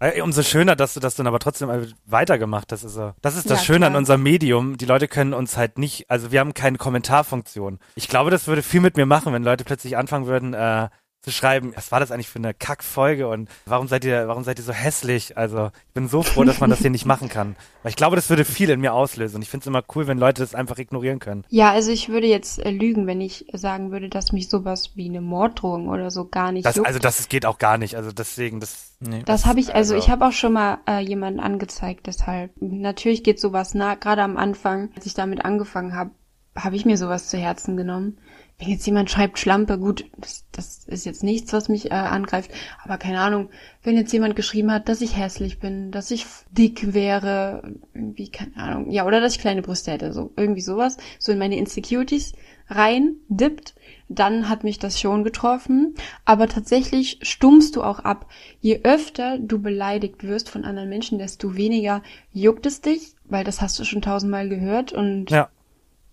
Äh, 0.00 0.20
Umso 0.22 0.42
schöner, 0.42 0.76
dass 0.76 0.94
du 0.94 1.00
das 1.00 1.16
dann 1.16 1.26
aber 1.26 1.40
trotzdem 1.40 1.70
äh, 1.70 1.88
weitergemacht 2.06 2.70
hast. 2.70 2.84
Also, 2.84 3.14
das 3.20 3.36
ist 3.36 3.50
das 3.50 3.60
Ja, 3.60 3.64
Schöne 3.64 3.86
an 3.86 3.92
klar. 3.92 3.98
unserem 3.98 4.22
Medium. 4.22 4.76
Die 4.76 4.84
Leute 4.86 5.08
können 5.08 5.34
uns 5.34 5.56
halt 5.56 5.76
nicht, 5.78 6.08
also 6.08 6.30
wir 6.30 6.38
haben 6.40 6.54
keine 6.54 6.78
Kommentarfunktion. 6.78 7.80
Ich 7.96 8.08
glaube, 8.08 8.30
das 8.30 8.46
würde 8.46 8.62
viel 8.62 8.80
mit 8.80 8.96
mir 8.96 9.06
machen, 9.06 9.32
wenn 9.32 9.42
Leute 9.42 9.64
plötzlich 9.64 9.96
anfangen 9.96 10.26
würden, 10.26 10.54
äh, 10.54 10.88
zu 11.22 11.32
schreiben, 11.32 11.72
was 11.74 11.90
war 11.90 11.98
das 12.00 12.12
eigentlich 12.12 12.28
für 12.28 12.38
eine 12.38 12.54
Kackfolge 12.54 13.26
und 13.28 13.48
warum 13.66 13.88
seid 13.88 14.04
ihr, 14.04 14.28
warum 14.28 14.44
seid 14.44 14.58
ihr 14.58 14.64
so 14.64 14.72
hässlich? 14.72 15.36
Also 15.36 15.70
ich 15.88 15.94
bin 15.94 16.08
so 16.08 16.22
froh, 16.22 16.44
dass 16.44 16.60
man 16.60 16.70
das 16.70 16.78
hier 16.78 16.90
nicht 16.90 17.06
machen 17.06 17.28
kann. 17.28 17.56
Weil 17.82 17.90
ich 17.90 17.96
glaube, 17.96 18.14
das 18.16 18.30
würde 18.30 18.44
viel 18.44 18.70
in 18.70 18.80
mir 18.80 18.92
auslösen. 18.92 19.36
Und 19.36 19.42
ich 19.42 19.48
finde 19.50 19.62
es 19.64 19.66
immer 19.66 19.82
cool, 19.94 20.06
wenn 20.06 20.18
Leute 20.18 20.42
das 20.42 20.54
einfach 20.54 20.78
ignorieren 20.78 21.18
können. 21.18 21.44
Ja, 21.48 21.72
also 21.72 21.90
ich 21.90 22.08
würde 22.08 22.28
jetzt 22.28 22.60
äh, 22.64 22.70
lügen, 22.70 23.06
wenn 23.08 23.20
ich 23.20 23.46
sagen 23.52 23.90
würde, 23.90 24.08
dass 24.08 24.30
mich 24.32 24.48
sowas 24.48 24.92
wie 24.94 25.08
eine 25.08 25.20
Morddrohung 25.20 25.88
oder 25.88 26.10
so 26.12 26.28
gar 26.28 26.52
nicht 26.52 26.64
Das, 26.64 26.76
juckt. 26.76 26.86
also 26.86 27.00
das 27.00 27.28
geht 27.28 27.46
auch 27.46 27.58
gar 27.58 27.78
nicht. 27.78 27.96
Also 27.96 28.12
deswegen, 28.12 28.60
das 28.60 28.94
Nee. 29.00 29.22
das 29.24 29.46
habe 29.46 29.60
ich, 29.60 29.74
also, 29.74 29.94
also- 29.94 30.04
ich 30.04 30.10
habe 30.10 30.26
auch 30.26 30.32
schon 30.32 30.52
mal 30.52 30.78
äh, 30.88 31.00
jemanden 31.00 31.38
angezeigt, 31.40 32.06
deshalb. 32.06 32.50
Natürlich 32.60 33.22
geht 33.22 33.38
sowas 33.40 33.74
nah, 33.74 33.94
gerade 33.96 34.22
am 34.22 34.36
Anfang, 34.36 34.90
als 34.96 35.06
ich 35.06 35.14
damit 35.14 35.44
angefangen 35.44 35.94
habe, 35.94 36.10
habe 36.56 36.74
ich 36.74 36.84
mir 36.84 36.96
sowas 36.96 37.28
zu 37.28 37.38
Herzen 37.38 37.76
genommen. 37.76 38.18
Wenn 38.58 38.70
jetzt 38.70 38.86
jemand 38.86 39.08
schreibt 39.08 39.38
Schlampe, 39.38 39.78
gut, 39.78 40.06
das, 40.16 40.44
das 40.50 40.84
ist 40.86 41.06
jetzt 41.06 41.22
nichts, 41.22 41.52
was 41.52 41.68
mich 41.68 41.92
äh, 41.92 41.94
angreift, 41.94 42.50
aber 42.82 42.98
keine 42.98 43.20
Ahnung, 43.20 43.50
wenn 43.84 43.96
jetzt 43.96 44.12
jemand 44.12 44.34
geschrieben 44.34 44.72
hat, 44.72 44.88
dass 44.88 45.00
ich 45.00 45.16
hässlich 45.16 45.60
bin, 45.60 45.92
dass 45.92 46.10
ich 46.10 46.26
dick 46.50 46.92
wäre, 46.92 47.62
irgendwie, 47.94 48.30
keine 48.30 48.56
Ahnung, 48.56 48.90
ja, 48.90 49.06
oder 49.06 49.20
dass 49.20 49.34
ich 49.34 49.40
kleine 49.40 49.62
Brüste 49.62 49.92
hätte, 49.92 50.12
so 50.12 50.32
irgendwie 50.36 50.60
sowas, 50.60 50.96
so 51.20 51.30
in 51.30 51.38
meine 51.38 51.56
Insecurities 51.56 52.32
rein 52.68 53.16
dippt, 53.28 53.74
dann 54.08 54.48
hat 54.48 54.64
mich 54.64 54.78
das 54.78 55.00
schon 55.00 55.24
getroffen. 55.24 55.94
Aber 56.24 56.48
tatsächlich 56.48 57.18
stummst 57.22 57.76
du 57.76 57.82
auch 57.82 58.00
ab. 58.00 58.26
Je 58.60 58.80
öfter 58.82 59.38
du 59.38 59.60
beleidigt 59.60 60.24
wirst 60.24 60.50
von 60.50 60.64
anderen 60.64 60.88
Menschen, 60.88 61.18
desto 61.18 61.56
weniger 61.56 62.02
juckt 62.32 62.66
es 62.66 62.80
dich, 62.80 63.14
weil 63.24 63.44
das 63.44 63.60
hast 63.60 63.78
du 63.78 63.84
schon 63.84 64.02
tausendmal 64.02 64.48
gehört 64.48 64.92
und 64.92 65.30
ja. 65.30 65.48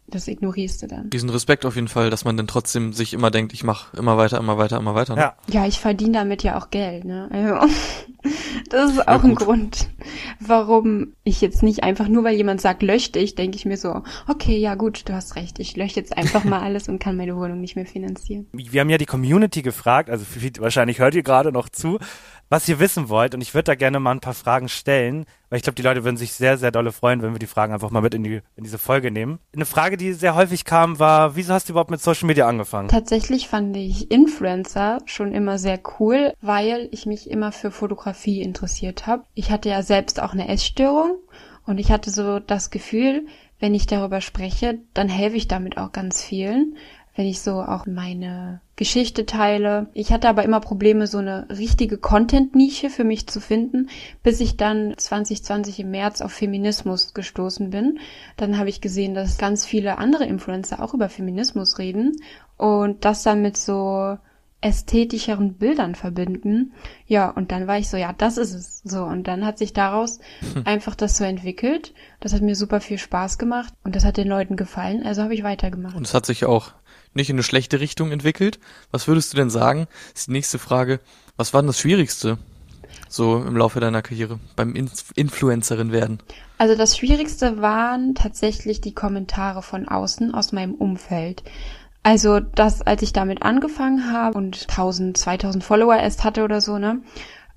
Das 0.07 0.27
ignorierst 0.27 0.83
du 0.83 0.87
dann. 0.87 1.09
Diesen 1.09 1.29
Respekt 1.29 1.65
auf 1.65 1.75
jeden 1.75 1.87
Fall, 1.87 2.09
dass 2.09 2.25
man 2.25 2.37
dann 2.37 2.47
trotzdem 2.47 2.93
sich 2.93 3.13
immer 3.13 3.31
denkt, 3.31 3.53
ich 3.53 3.63
mache 3.63 3.97
immer 3.97 4.17
weiter, 4.17 4.37
immer 4.37 4.57
weiter, 4.57 4.77
immer 4.77 4.93
weiter. 4.93 5.15
Ne? 5.15 5.21
Ja. 5.21 5.35
Ja, 5.47 5.65
ich 5.65 5.79
verdiene 5.79 6.13
damit 6.13 6.43
ja 6.43 6.57
auch 6.57 6.69
Geld, 6.69 7.05
ne? 7.05 7.27
Also, 7.31 7.75
das 8.69 8.91
ist 8.91 9.07
auch 9.07 9.23
ein 9.23 9.35
gut. 9.35 9.39
Grund, 9.39 9.87
warum 10.39 11.13
ich 11.23 11.41
jetzt 11.41 11.63
nicht 11.63 11.83
einfach 11.83 12.07
nur, 12.07 12.23
weil 12.23 12.35
jemand 12.35 12.61
sagt, 12.61 12.83
lösch 12.83 13.11
dich, 13.11 13.33
denke 13.35 13.57
ich 13.57 13.65
mir 13.65 13.77
so, 13.77 14.03
okay, 14.27 14.57
ja 14.57 14.75
gut, 14.75 15.09
du 15.09 15.13
hast 15.13 15.35
recht, 15.35 15.59
ich 15.59 15.75
lösche 15.75 15.95
jetzt 15.95 16.15
einfach 16.15 16.43
mal 16.43 16.59
alles 16.61 16.87
und 16.87 16.99
kann 16.99 17.17
meine 17.17 17.35
Wohnung 17.35 17.59
nicht 17.59 17.75
mehr 17.75 17.87
finanzieren. 17.87 18.47
wir 18.53 18.81
haben 18.81 18.89
ja 18.89 18.97
die 18.99 19.05
Community 19.05 19.63
gefragt, 19.63 20.09
also 20.09 20.25
wahrscheinlich 20.59 20.99
hört 20.99 21.15
ihr 21.15 21.23
gerade 21.23 21.51
noch 21.51 21.69
zu, 21.69 21.97
was 22.49 22.67
ihr 22.67 22.79
wissen 22.79 23.09
wollt. 23.09 23.33
Und 23.33 23.41
ich 23.41 23.53
würde 23.53 23.65
da 23.65 23.75
gerne 23.75 23.99
mal 23.99 24.11
ein 24.11 24.19
paar 24.19 24.33
Fragen 24.33 24.69
stellen, 24.69 25.25
weil 25.49 25.57
ich 25.57 25.63
glaube, 25.63 25.75
die 25.75 25.81
Leute 25.81 26.03
würden 26.03 26.17
sich 26.17 26.33
sehr, 26.33 26.57
sehr 26.57 26.71
dolle 26.71 26.91
freuen, 26.91 27.21
wenn 27.21 27.33
wir 27.33 27.39
die 27.39 27.47
Fragen 27.47 27.73
einfach 27.73 27.91
mal 27.91 28.01
mit 28.01 28.13
in, 28.13 28.23
die, 28.23 28.41
in 28.55 28.63
diese 28.63 28.77
Folge 28.77 29.11
nehmen. 29.11 29.39
Eine 29.55 29.65
Frage, 29.65 29.97
die 29.97 30.13
sehr 30.13 30.35
häufig 30.35 30.65
kam, 30.65 30.99
war, 30.99 31.35
wieso 31.35 31.53
hast 31.53 31.69
du 31.69 31.73
überhaupt 31.73 31.91
mit 31.91 32.01
Social 32.01 32.27
Media 32.27 32.47
angefangen? 32.47 32.89
Tatsächlich 32.89 33.47
fand 33.47 33.75
ich 33.75 34.11
Influencer 34.11 34.99
schon 35.05 35.31
immer 35.31 35.57
sehr 35.57 35.79
cool, 35.99 36.33
weil 36.41 36.87
ich 36.91 37.05
mich 37.05 37.29
immer 37.29 37.51
für 37.51 37.71
Fotografie 37.71 38.41
interessiert 38.41 39.07
habe. 39.07 39.23
Ich 39.33 39.51
hatte 39.51 39.69
ja 39.69 39.81
selbst 39.81 40.21
auch 40.21 40.33
eine 40.33 40.47
Essstörung 40.47 41.17
und 41.65 41.79
ich 41.79 41.91
hatte 41.91 42.11
so 42.11 42.39
das 42.39 42.69
Gefühl, 42.69 43.25
wenn 43.59 43.73
ich 43.73 43.87
darüber 43.87 44.21
spreche, 44.21 44.79
dann 44.93 45.09
helfe 45.09 45.37
ich 45.37 45.47
damit 45.47 45.77
auch 45.77 45.91
ganz 45.91 46.21
vielen, 46.21 46.75
wenn 47.15 47.25
ich 47.25 47.41
so 47.41 47.61
auch 47.61 47.85
meine 47.85 48.61
Geschichte 48.75 49.25
teile. 49.25 49.87
Ich 49.93 50.11
hatte 50.11 50.27
aber 50.27 50.43
immer 50.43 50.59
Probleme, 50.59 51.07
so 51.07 51.19
eine 51.19 51.47
richtige 51.49 51.97
Content-Nische 51.97 52.89
für 52.89 53.05
mich 53.05 53.27
zu 53.27 53.39
finden, 53.39 53.89
bis 54.21 54.41
ich 54.41 54.57
dann 54.57 54.95
2020 54.97 55.79
im 55.79 55.91
März 55.91 56.21
auf 56.21 56.33
Feminismus 56.33 57.13
gestoßen 57.13 57.69
bin. 57.69 57.99
Dann 58.35 58.57
habe 58.57 58.69
ich 58.69 58.81
gesehen, 58.81 59.13
dass 59.13 59.37
ganz 59.37 59.65
viele 59.65 59.97
andere 59.97 60.25
Influencer 60.25 60.83
auch 60.83 60.93
über 60.93 61.07
Feminismus 61.07 61.79
reden 61.79 62.17
und 62.57 63.05
das 63.05 63.23
dann 63.23 63.41
mit 63.41 63.55
so 63.55 64.17
ästhetischeren 64.65 65.53
Bildern 65.53 65.93
verbinden. 65.95 66.73
Ja, 67.05 67.29
und 67.29 67.51
dann 67.51 67.67
war 67.67 67.77
ich 67.77 67.89
so, 67.89 67.97
ja, 67.97 68.13
das 68.13 68.37
ist 68.37 68.53
es. 68.53 68.81
So, 68.83 69.03
und 69.03 69.27
dann 69.27 69.45
hat 69.45 69.57
sich 69.57 69.73
daraus 69.73 70.19
einfach 70.65 70.95
das 70.95 71.17
so 71.17 71.23
entwickelt. 71.23 71.93
Das 72.19 72.33
hat 72.33 72.41
mir 72.41 72.55
super 72.55 72.81
viel 72.81 72.97
Spaß 72.97 73.37
gemacht 73.37 73.73
und 73.83 73.95
das 73.95 74.03
hat 74.03 74.17
den 74.17 74.27
Leuten 74.27 74.55
gefallen, 74.55 75.03
also 75.05 75.21
habe 75.21 75.35
ich 75.35 75.43
weitergemacht. 75.43 75.95
Und 75.95 76.07
es 76.07 76.13
hat 76.13 76.25
sich 76.25 76.45
auch 76.45 76.73
nicht 77.15 77.29
in 77.29 77.35
eine 77.35 77.43
schlechte 77.43 77.79
Richtung 77.79 78.11
entwickelt. 78.11 78.59
Was 78.91 79.07
würdest 79.07 79.33
du 79.33 79.37
denn 79.37 79.49
sagen? 79.49 79.87
Ist 80.13 80.27
die 80.27 80.31
nächste 80.31 80.59
Frage. 80.59 80.99
Was 81.37 81.53
war 81.53 81.61
denn 81.61 81.67
das 81.67 81.79
Schwierigste 81.79 82.37
so 83.09 83.37
im 83.37 83.57
Laufe 83.57 83.79
deiner 83.79 84.01
Karriere 84.01 84.39
beim 84.55 84.75
Inf 84.75 85.11
Influencerin 85.15 85.91
werden? 85.91 86.19
Also 86.57 86.75
das 86.75 86.97
Schwierigste 86.97 87.61
waren 87.61 88.15
tatsächlich 88.15 88.81
die 88.81 88.93
Kommentare 88.93 89.61
von 89.61 89.87
außen 89.87 90.33
aus 90.33 90.51
meinem 90.51 90.73
Umfeld. 90.73 91.43
Also 92.03 92.39
das, 92.39 92.81
als 92.83 93.01
ich 93.01 93.13
damit 93.13 93.41
angefangen 93.41 94.11
habe 94.11 94.37
und 94.37 94.67
1000, 94.69 95.17
2000 95.17 95.63
Follower 95.63 95.95
erst 95.95 96.23
hatte 96.23 96.43
oder 96.43 96.61
so, 96.61 96.77
ne? 96.77 97.01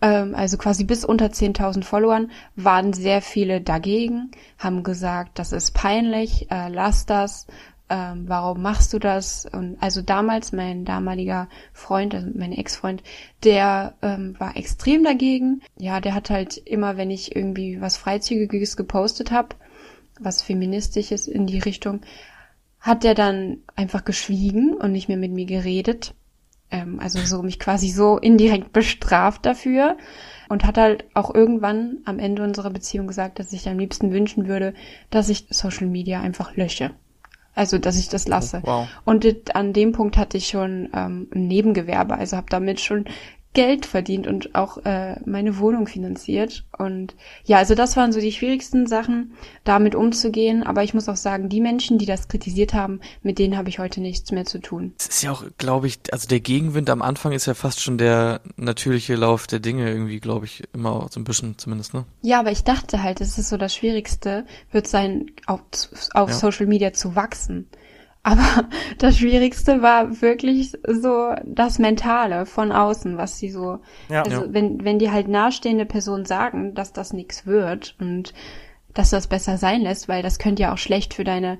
Ähm, 0.00 0.34
also 0.34 0.56
quasi 0.56 0.84
bis 0.84 1.04
unter 1.04 1.26
10.000 1.26 1.84
Followern 1.84 2.30
waren 2.56 2.92
sehr 2.92 3.20
viele 3.20 3.60
dagegen, 3.60 4.30
haben 4.58 4.84
gesagt, 4.84 5.38
das 5.38 5.52
ist 5.52 5.74
peinlich, 5.74 6.50
äh, 6.50 6.68
lass 6.68 7.04
das, 7.04 7.46
ähm, 7.90 8.24
warum 8.26 8.60
machst 8.60 8.92
du 8.92 8.98
das? 8.98 9.46
Und 9.46 9.76
also 9.80 10.02
damals 10.02 10.52
mein 10.52 10.84
damaliger 10.84 11.48
Freund, 11.72 12.14
also 12.14 12.28
mein 12.34 12.52
Ex-Freund, 12.52 13.02
der 13.44 13.94
ähm, 14.02 14.34
war 14.38 14.56
extrem 14.56 15.04
dagegen. 15.04 15.62
Ja, 15.78 16.00
der 16.00 16.14
hat 16.14 16.30
halt 16.30 16.58
immer, 16.58 16.96
wenn 16.96 17.10
ich 17.10 17.34
irgendwie 17.34 17.80
was 17.80 17.96
Freizügiges 17.96 18.76
gepostet 18.76 19.30
habe, 19.30 19.56
was 20.20 20.42
feministisches 20.42 21.28
in 21.28 21.46
die 21.46 21.60
Richtung, 21.60 22.00
hat 22.80 23.04
der 23.04 23.14
dann 23.14 23.58
einfach 23.74 24.04
geschwiegen 24.04 24.74
und 24.74 24.92
nicht 24.92 25.08
mehr 25.08 25.16
mit 25.16 25.32
mir 25.32 25.46
geredet. 25.46 26.14
Ähm, 26.70 27.00
also 27.00 27.18
so 27.20 27.42
mich 27.42 27.58
quasi 27.58 27.88
so 27.88 28.18
indirekt 28.18 28.72
bestraft 28.72 29.46
dafür 29.46 29.96
und 30.50 30.64
hat 30.64 30.76
halt 30.76 31.04
auch 31.14 31.34
irgendwann 31.34 31.98
am 32.04 32.18
Ende 32.18 32.42
unserer 32.42 32.70
Beziehung 32.70 33.06
gesagt, 33.06 33.38
dass 33.38 33.52
ich 33.54 33.66
am 33.68 33.78
liebsten 33.78 34.12
wünschen 34.12 34.46
würde, 34.46 34.74
dass 35.08 35.30
ich 35.30 35.46
Social 35.50 35.86
Media 35.86 36.20
einfach 36.20 36.54
lösche. 36.56 36.90
Also, 37.58 37.78
dass 37.78 37.98
ich 37.98 38.08
das 38.08 38.28
lasse. 38.28 38.62
Wow. 38.64 38.86
Und 39.04 39.56
an 39.56 39.72
dem 39.72 39.90
Punkt 39.90 40.16
hatte 40.16 40.36
ich 40.36 40.46
schon 40.46 40.90
ähm, 40.94 41.26
ein 41.34 41.48
Nebengewerbe, 41.48 42.14
also 42.14 42.36
habe 42.36 42.46
damit 42.48 42.78
schon 42.78 43.06
Geld 43.54 43.86
verdient 43.86 44.26
und 44.26 44.54
auch 44.54 44.78
äh, 44.84 45.16
meine 45.24 45.58
Wohnung 45.58 45.86
finanziert. 45.86 46.64
Und 46.76 47.16
ja, 47.44 47.56
also 47.56 47.74
das 47.74 47.96
waren 47.96 48.12
so 48.12 48.20
die 48.20 48.30
schwierigsten 48.30 48.86
Sachen, 48.86 49.32
damit 49.64 49.94
umzugehen. 49.94 50.62
Aber 50.62 50.84
ich 50.84 50.94
muss 50.94 51.08
auch 51.08 51.16
sagen, 51.16 51.48
die 51.48 51.60
Menschen, 51.60 51.98
die 51.98 52.06
das 52.06 52.28
kritisiert 52.28 52.74
haben, 52.74 53.00
mit 53.22 53.38
denen 53.38 53.56
habe 53.56 53.68
ich 53.68 53.78
heute 53.78 54.00
nichts 54.00 54.30
mehr 54.32 54.44
zu 54.44 54.58
tun. 54.60 54.92
Es 54.98 55.08
ist 55.08 55.22
ja 55.22 55.32
auch, 55.32 55.44
glaube 55.56 55.86
ich, 55.86 55.98
also 56.12 56.28
der 56.28 56.40
Gegenwind 56.40 56.90
am 56.90 57.02
Anfang 57.02 57.32
ist 57.32 57.46
ja 57.46 57.54
fast 57.54 57.80
schon 57.80 57.98
der 57.98 58.40
natürliche 58.56 59.16
Lauf 59.16 59.46
der 59.46 59.60
Dinge 59.60 59.88
irgendwie, 59.88 60.20
glaube 60.20 60.44
ich, 60.46 60.62
immer 60.72 61.06
so 61.10 61.18
ein 61.18 61.24
bisschen 61.24 61.58
zumindest, 61.58 61.94
ne? 61.94 62.04
Ja, 62.22 62.40
aber 62.40 62.52
ich 62.52 62.64
dachte 62.64 63.02
halt, 63.02 63.20
es 63.20 63.38
ist 63.38 63.48
so 63.48 63.56
das 63.56 63.74
Schwierigste, 63.74 64.44
wird 64.70 64.86
sein, 64.86 65.30
auf, 65.46 65.62
auf 66.12 66.28
Ja. 66.28 66.34
Social 66.34 66.66
Media 66.66 66.92
zu 66.92 67.16
wachsen. 67.16 67.66
Aber 68.28 68.68
das 68.98 69.18
Schwierigste 69.18 69.80
war 69.80 70.20
wirklich 70.20 70.72
so 70.86 71.34
das 71.44 71.78
Mentale 71.78 72.44
von 72.44 72.72
außen, 72.72 73.16
was 73.16 73.38
sie 73.38 73.50
so, 73.50 73.78
Ja. 74.08 74.22
also 74.22 74.42
Ja. 74.42 74.52
wenn, 74.52 74.84
wenn 74.84 74.98
die 74.98 75.10
halt 75.10 75.28
nahestehende 75.28 75.86
Personen 75.86 76.26
sagen, 76.26 76.74
dass 76.74 76.92
das 76.92 77.12
nichts 77.12 77.46
wird 77.46 77.96
und 78.00 78.34
dass 78.92 79.10
das 79.10 79.28
besser 79.28 79.56
sein 79.56 79.80
lässt, 79.80 80.08
weil 80.08 80.22
das 80.22 80.38
könnte 80.38 80.62
ja 80.62 80.72
auch 80.74 80.78
schlecht 80.78 81.14
für 81.14 81.24
deine 81.24 81.58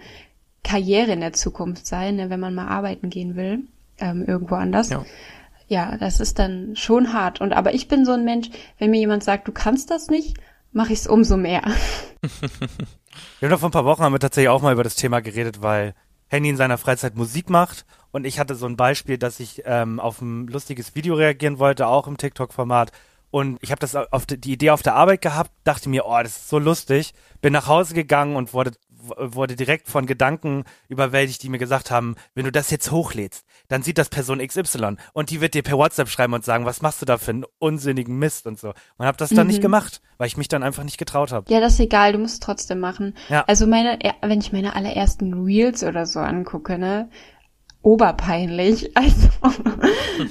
Karriere 0.62 1.12
in 1.12 1.20
der 1.20 1.32
Zukunft 1.32 1.86
sein, 1.86 2.16
ne, 2.16 2.28
wenn 2.30 2.40
man 2.40 2.54
mal 2.54 2.66
arbeiten 2.68 3.08
gehen 3.08 3.36
will, 3.36 3.60
ähm, 3.98 4.24
irgendwo 4.26 4.56
anders. 4.56 4.90
Ja. 4.90 5.04
Ja, 5.68 5.96
das 5.98 6.18
ist 6.20 6.38
dann 6.38 6.76
schon 6.76 7.12
hart. 7.12 7.40
Und 7.40 7.52
aber 7.52 7.74
ich 7.74 7.88
bin 7.88 8.04
so 8.04 8.12
ein 8.12 8.24
Mensch, 8.24 8.48
wenn 8.78 8.90
mir 8.90 8.98
jemand 9.00 9.22
sagt, 9.22 9.46
du 9.48 9.52
kannst 9.52 9.90
das 9.90 10.08
nicht, 10.08 10.36
mache 10.72 10.92
ich 10.92 11.00
es 11.00 11.06
umso 11.06 11.36
mehr. 11.36 11.62
Wir 13.40 13.48
haben 13.48 13.52
doch 13.52 13.60
vor 13.60 13.68
ein 13.68 13.72
paar 13.72 13.84
Wochen 13.84 14.02
haben 14.02 14.12
wir 14.12 14.20
tatsächlich 14.20 14.48
auch 14.48 14.62
mal 14.62 14.72
über 14.72 14.84
das 14.84 14.94
Thema 14.94 15.20
geredet, 15.20 15.60
weil 15.62 15.94
Henny 16.28 16.50
in 16.50 16.56
seiner 16.56 16.78
Freizeit 16.78 17.16
Musik 17.16 17.50
macht 17.50 17.86
und 18.10 18.24
ich 18.24 18.38
hatte 18.38 18.54
so 18.54 18.66
ein 18.66 18.76
Beispiel, 18.76 19.18
dass 19.18 19.40
ich 19.40 19.62
ähm, 19.64 20.00
auf 20.00 20.20
ein 20.20 20.46
lustiges 20.46 20.94
Video 20.94 21.14
reagieren 21.14 21.58
wollte, 21.58 21.86
auch 21.86 22.06
im 22.06 22.16
TikTok-Format. 22.16 22.92
Und 23.30 23.58
ich 23.60 23.70
habe 23.70 23.80
das 23.80 23.94
auf 23.94 24.24
die, 24.24 24.40
die 24.40 24.52
Idee 24.52 24.70
auf 24.70 24.82
der 24.82 24.94
Arbeit 24.94 25.20
gehabt, 25.20 25.50
dachte 25.64 25.90
mir, 25.90 26.06
oh, 26.06 26.18
das 26.22 26.36
ist 26.36 26.48
so 26.48 26.58
lustig. 26.58 27.12
Bin 27.42 27.52
nach 27.52 27.66
Hause 27.66 27.94
gegangen 27.94 28.36
und 28.36 28.54
wurde 28.54 28.72
wurde 29.16 29.56
direkt 29.56 29.88
von 29.88 30.06
Gedanken 30.06 30.64
überwältigt, 30.88 31.42
die 31.42 31.48
mir 31.48 31.58
gesagt 31.58 31.90
haben, 31.90 32.16
wenn 32.34 32.44
du 32.44 32.52
das 32.52 32.70
jetzt 32.70 32.90
hochlädst, 32.90 33.44
dann 33.68 33.82
sieht 33.82 33.98
das 33.98 34.08
Person 34.08 34.38
XY 34.44 34.96
und 35.12 35.30
die 35.30 35.40
wird 35.40 35.54
dir 35.54 35.62
per 35.62 35.78
WhatsApp 35.78 36.08
schreiben 36.08 36.34
und 36.34 36.44
sagen, 36.44 36.64
was 36.64 36.82
machst 36.82 37.02
du 37.02 37.06
da 37.06 37.18
für 37.18 37.30
einen 37.30 37.44
unsinnigen 37.58 38.18
Mist 38.18 38.46
und 38.46 38.58
so. 38.58 38.74
Und 38.96 39.06
habe 39.06 39.18
das 39.18 39.30
dann 39.30 39.46
nicht 39.46 39.62
gemacht, 39.62 40.00
weil 40.16 40.26
ich 40.26 40.36
mich 40.36 40.48
dann 40.48 40.62
einfach 40.62 40.84
nicht 40.84 40.98
getraut 40.98 41.32
habe. 41.32 41.52
Ja, 41.52 41.60
das 41.60 41.74
ist 41.74 41.80
egal, 41.80 42.12
du 42.12 42.18
musst 42.18 42.34
es 42.34 42.40
trotzdem 42.40 42.80
machen. 42.80 43.14
Ja. 43.28 43.44
Also 43.46 43.66
meine, 43.66 43.98
wenn 44.22 44.40
ich 44.40 44.52
meine 44.52 44.74
allerersten 44.74 45.44
Reels 45.44 45.84
oder 45.84 46.06
so 46.06 46.20
angucke, 46.20 46.78
ne, 46.78 47.08
oberpeinlich. 47.82 48.90
Also 48.98 49.28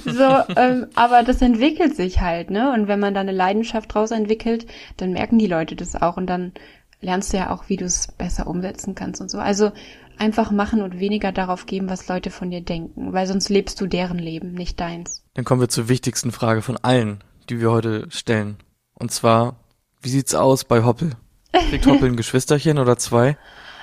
so, 0.04 0.54
ähm, 0.54 0.88
aber 0.94 1.22
das 1.22 1.40
entwickelt 1.40 1.96
sich 1.96 2.20
halt, 2.20 2.50
ne? 2.50 2.72
Und 2.74 2.88
wenn 2.88 3.00
man 3.00 3.14
da 3.14 3.20
eine 3.20 3.32
Leidenschaft 3.32 3.94
draus 3.94 4.10
entwickelt, 4.10 4.66
dann 4.98 5.12
merken 5.12 5.38
die 5.38 5.46
Leute 5.46 5.76
das 5.76 5.96
auch 5.96 6.18
und 6.18 6.26
dann 6.26 6.52
lernst 7.00 7.32
du 7.32 7.36
ja 7.36 7.50
auch, 7.50 7.68
wie 7.68 7.76
du 7.76 7.84
es 7.84 8.08
besser 8.12 8.46
umsetzen 8.46 8.94
kannst 8.94 9.20
und 9.20 9.30
so. 9.30 9.38
Also 9.38 9.72
einfach 10.18 10.50
machen 10.50 10.82
und 10.82 10.98
weniger 10.98 11.32
darauf 11.32 11.66
geben, 11.66 11.88
was 11.88 12.08
Leute 12.08 12.30
von 12.30 12.50
dir 12.50 12.60
denken, 12.60 13.12
weil 13.12 13.26
sonst 13.26 13.48
lebst 13.48 13.80
du 13.80 13.86
deren 13.86 14.18
Leben, 14.18 14.52
nicht 14.52 14.80
deins. 14.80 15.22
Dann 15.34 15.44
kommen 15.44 15.60
wir 15.60 15.68
zur 15.68 15.88
wichtigsten 15.88 16.32
Frage 16.32 16.62
von 16.62 16.76
allen, 16.76 17.22
die 17.48 17.60
wir 17.60 17.70
heute 17.70 18.10
stellen. 18.10 18.56
Und 18.94 19.12
zwar, 19.12 19.56
wie 20.02 20.08
sieht's 20.08 20.34
aus 20.34 20.64
bei 20.64 20.84
Hoppel? 20.84 21.12
Kriegt 21.52 21.86
Hoppel 21.86 22.10
ein 22.10 22.16
Geschwisterchen 22.16 22.78
oder 22.78 22.96
zwei? 22.98 23.36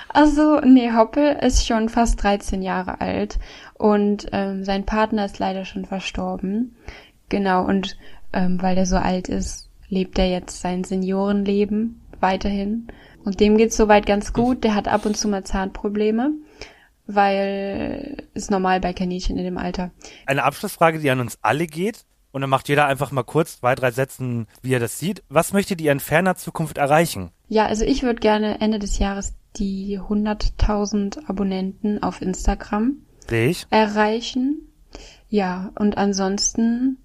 Also, 0.08 0.60
nee, 0.60 0.92
Hoppel 0.92 1.36
ist 1.42 1.66
schon 1.66 1.88
fast 1.88 2.22
13 2.22 2.62
Jahre 2.62 3.00
alt 3.00 3.38
und 3.74 4.26
ähm, 4.32 4.64
sein 4.64 4.86
Partner 4.86 5.24
ist 5.26 5.38
leider 5.38 5.64
schon 5.64 5.84
verstorben. 5.84 6.76
Genau, 7.28 7.64
und 7.64 7.96
ähm, 8.32 8.62
weil 8.62 8.78
er 8.78 8.86
so 8.86 8.96
alt 8.96 9.28
ist, 9.28 9.68
lebt 9.88 10.18
er 10.18 10.30
jetzt 10.30 10.60
sein 10.60 10.84
Seniorenleben 10.84 12.00
weiterhin. 12.20 12.88
Und 13.24 13.40
dem 13.40 13.56
geht's 13.56 13.76
soweit 13.76 14.06
ganz 14.06 14.32
gut. 14.32 14.64
Der 14.64 14.74
hat 14.74 14.88
ab 14.88 15.04
und 15.06 15.16
zu 15.16 15.28
mal 15.28 15.44
Zahnprobleme, 15.44 16.32
weil 17.06 18.24
ist 18.34 18.50
normal 18.50 18.80
bei 18.80 18.92
Kaninchen 18.92 19.36
in 19.36 19.44
dem 19.44 19.58
Alter. 19.58 19.90
Eine 20.26 20.44
Abschlussfrage, 20.44 20.98
die 20.98 21.10
an 21.10 21.20
uns 21.20 21.38
alle 21.42 21.66
geht. 21.66 22.04
Und 22.32 22.42
dann 22.42 22.50
macht 22.50 22.68
jeder 22.68 22.86
einfach 22.86 23.12
mal 23.12 23.22
kurz 23.22 23.60
zwei, 23.60 23.74
drei 23.74 23.90
Sätzen, 23.90 24.46
wie 24.60 24.74
er 24.74 24.80
das 24.80 24.98
sieht. 24.98 25.22
Was 25.30 25.54
möchtet 25.54 25.80
ihr 25.80 25.90
in 25.90 26.00
ferner 26.00 26.36
Zukunft 26.36 26.76
erreichen? 26.76 27.30
Ja, 27.48 27.64
also 27.66 27.84
ich 27.84 28.02
würde 28.02 28.20
gerne 28.20 28.60
Ende 28.60 28.78
des 28.78 28.98
Jahres 28.98 29.34
die 29.56 29.98
100.000 29.98 31.28
Abonnenten 31.28 32.02
auf 32.02 32.20
Instagram 32.20 32.98
Sehe 33.26 33.48
ich. 33.48 33.66
erreichen. 33.70 34.68
Ja, 35.30 35.70
und 35.78 35.96
ansonsten 35.96 36.98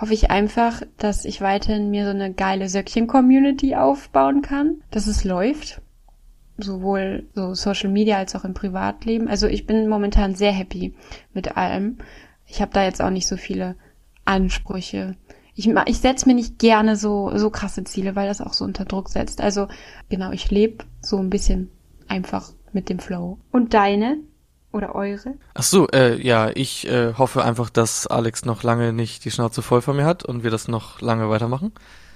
hoffe 0.00 0.14
ich 0.14 0.30
einfach, 0.30 0.82
dass 0.96 1.24
ich 1.24 1.40
weiterhin 1.40 1.90
mir 1.90 2.04
so 2.04 2.10
eine 2.10 2.32
geile 2.32 2.68
Söckchen-Community 2.68 3.74
aufbauen 3.76 4.42
kann, 4.42 4.82
dass 4.90 5.06
es 5.06 5.24
läuft. 5.24 5.80
Sowohl 6.58 7.28
so 7.34 7.54
Social 7.54 7.90
Media 7.90 8.18
als 8.18 8.34
auch 8.34 8.44
im 8.44 8.54
Privatleben. 8.54 9.28
Also 9.28 9.46
ich 9.46 9.66
bin 9.66 9.88
momentan 9.88 10.34
sehr 10.34 10.52
happy 10.52 10.94
mit 11.32 11.56
allem. 11.56 11.98
Ich 12.46 12.60
habe 12.60 12.72
da 12.72 12.84
jetzt 12.84 13.00
auch 13.02 13.10
nicht 13.10 13.26
so 13.26 13.36
viele 13.36 13.76
Ansprüche. 14.24 15.16
Ich, 15.54 15.68
ich 15.68 15.98
setze 15.98 16.28
mir 16.28 16.34
nicht 16.34 16.58
gerne 16.58 16.96
so, 16.96 17.36
so 17.36 17.50
krasse 17.50 17.84
Ziele, 17.84 18.16
weil 18.16 18.28
das 18.28 18.40
auch 18.40 18.52
so 18.52 18.64
unter 18.64 18.84
Druck 18.84 19.08
setzt. 19.08 19.40
Also 19.40 19.68
genau, 20.08 20.32
ich 20.32 20.50
lebe 20.50 20.84
so 21.00 21.18
ein 21.18 21.30
bisschen 21.30 21.70
einfach 22.08 22.52
mit 22.72 22.88
dem 22.88 22.98
Flow. 22.98 23.38
Und 23.50 23.74
deine? 23.74 24.18
Oder 24.72 24.94
eure? 24.94 25.34
Ach 25.54 25.62
so, 25.62 25.88
äh, 25.88 26.20
ja, 26.20 26.50
ich 26.54 26.88
äh, 26.88 27.14
hoffe 27.14 27.44
einfach, 27.44 27.70
dass 27.70 28.06
Alex 28.06 28.44
noch 28.44 28.62
lange 28.62 28.92
nicht 28.92 29.24
die 29.24 29.30
Schnauze 29.30 29.62
voll 29.62 29.82
von 29.82 29.96
mir 29.96 30.04
hat 30.04 30.24
und 30.24 30.42
wir 30.42 30.50
das 30.50 30.68
noch 30.68 31.00
lange 31.00 31.28
weitermachen. 31.28 31.72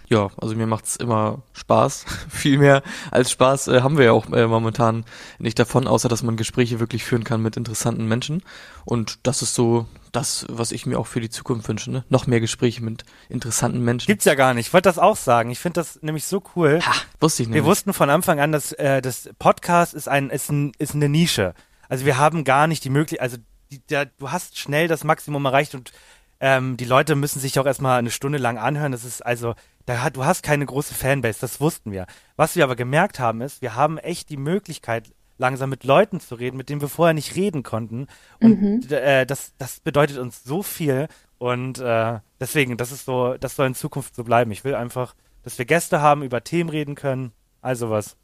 Ja, 0.08 0.30
also 0.40 0.54
mir 0.54 0.66
macht's 0.66 0.96
immer 0.96 1.42
Spaß. 1.52 2.04
Viel 2.28 2.58
mehr 2.58 2.82
als 3.10 3.30
Spaß 3.30 3.68
äh, 3.68 3.80
haben 3.82 3.98
wir 3.98 4.06
ja 4.06 4.12
auch 4.12 4.30
äh, 4.32 4.46
momentan 4.46 5.04
nicht 5.38 5.58
davon, 5.58 5.88
außer 5.88 6.08
dass 6.08 6.22
man 6.22 6.36
Gespräche 6.36 6.78
wirklich 6.78 7.04
führen 7.04 7.24
kann 7.24 7.42
mit 7.42 7.56
interessanten 7.56 8.06
Menschen. 8.06 8.42
Und 8.84 9.18
das 9.24 9.42
ist 9.42 9.54
so 9.54 9.86
das, 10.12 10.46
was 10.48 10.70
ich 10.70 10.86
mir 10.86 10.98
auch 10.98 11.08
für 11.08 11.20
die 11.20 11.28
Zukunft 11.28 11.68
wünsche. 11.68 11.90
Ne? 11.90 12.04
Noch 12.08 12.26
mehr 12.26 12.40
Gespräche 12.40 12.82
mit 12.84 13.04
interessanten 13.28 13.80
Menschen. 13.84 14.06
Gibt's 14.06 14.24
ja 14.24 14.34
gar 14.34 14.54
nicht. 14.54 14.68
Ich 14.68 14.72
wollte 14.72 14.88
das 14.88 14.98
auch 14.98 15.16
sagen. 15.16 15.50
Ich 15.50 15.58
finde 15.58 15.80
das 15.80 16.00
nämlich 16.02 16.24
so 16.24 16.42
cool. 16.54 16.80
Ha, 16.86 16.92
wusste 17.20 17.42
ich 17.42 17.48
nicht. 17.48 17.56
Wir 17.56 17.64
wussten 17.64 17.92
von 17.92 18.08
Anfang 18.08 18.38
an, 18.38 18.52
dass 18.52 18.72
äh, 18.72 19.02
das 19.02 19.28
Podcast 19.40 19.92
ist 19.92 20.08
ein 20.08 20.30
ist, 20.30 20.50
ein, 20.50 20.72
ist 20.78 20.94
eine 20.94 21.08
Nische. 21.08 21.52
Also 21.88 22.04
wir 22.04 22.18
haben 22.18 22.44
gar 22.44 22.66
nicht 22.66 22.84
die 22.84 22.90
Möglichkeit, 22.90 23.22
also 23.22 23.38
die, 23.70 23.80
der, 23.86 24.06
du 24.06 24.30
hast 24.30 24.58
schnell 24.58 24.88
das 24.88 25.04
Maximum 25.04 25.44
erreicht 25.44 25.74
und 25.74 25.92
ähm, 26.38 26.76
die 26.76 26.84
Leute 26.84 27.14
müssen 27.14 27.40
sich 27.40 27.58
auch 27.58 27.66
erstmal 27.66 27.98
eine 27.98 28.10
Stunde 28.10 28.38
lang 28.38 28.58
anhören. 28.58 28.92
Das 28.92 29.04
ist 29.04 29.24
also, 29.24 29.54
da 29.86 30.02
hat, 30.02 30.16
du 30.16 30.24
hast 30.24 30.42
keine 30.42 30.66
große 30.66 30.94
Fanbase, 30.94 31.40
das 31.40 31.60
wussten 31.60 31.92
wir. 31.92 32.06
Was 32.36 32.56
wir 32.56 32.64
aber 32.64 32.76
gemerkt 32.76 33.18
haben, 33.18 33.40
ist, 33.40 33.62
wir 33.62 33.74
haben 33.74 33.98
echt 33.98 34.28
die 34.28 34.36
Möglichkeit, 34.36 35.12
langsam 35.38 35.70
mit 35.70 35.84
Leuten 35.84 36.20
zu 36.20 36.34
reden, 36.34 36.56
mit 36.56 36.68
denen 36.68 36.80
wir 36.80 36.88
vorher 36.88 37.14
nicht 37.14 37.36
reden 37.36 37.62
konnten. 37.62 38.06
Und 38.40 38.90
äh, 38.92 39.26
das, 39.26 39.52
das 39.58 39.80
bedeutet 39.80 40.18
uns 40.18 40.42
so 40.44 40.62
viel. 40.62 41.08
Und 41.38 41.78
äh, 41.78 42.20
deswegen, 42.40 42.76
das 42.76 42.92
ist 42.92 43.04
so, 43.04 43.34
das 43.34 43.56
soll 43.56 43.66
in 43.66 43.74
Zukunft 43.74 44.14
so 44.14 44.24
bleiben. 44.24 44.50
Ich 44.50 44.64
will 44.64 44.74
einfach, 44.74 45.14
dass 45.42 45.58
wir 45.58 45.66
Gäste 45.66 46.00
haben, 46.00 46.22
über 46.22 46.42
Themen 46.42 46.70
reden 46.70 46.94
können, 46.94 47.32
all 47.60 47.76
sowas. 47.76 48.16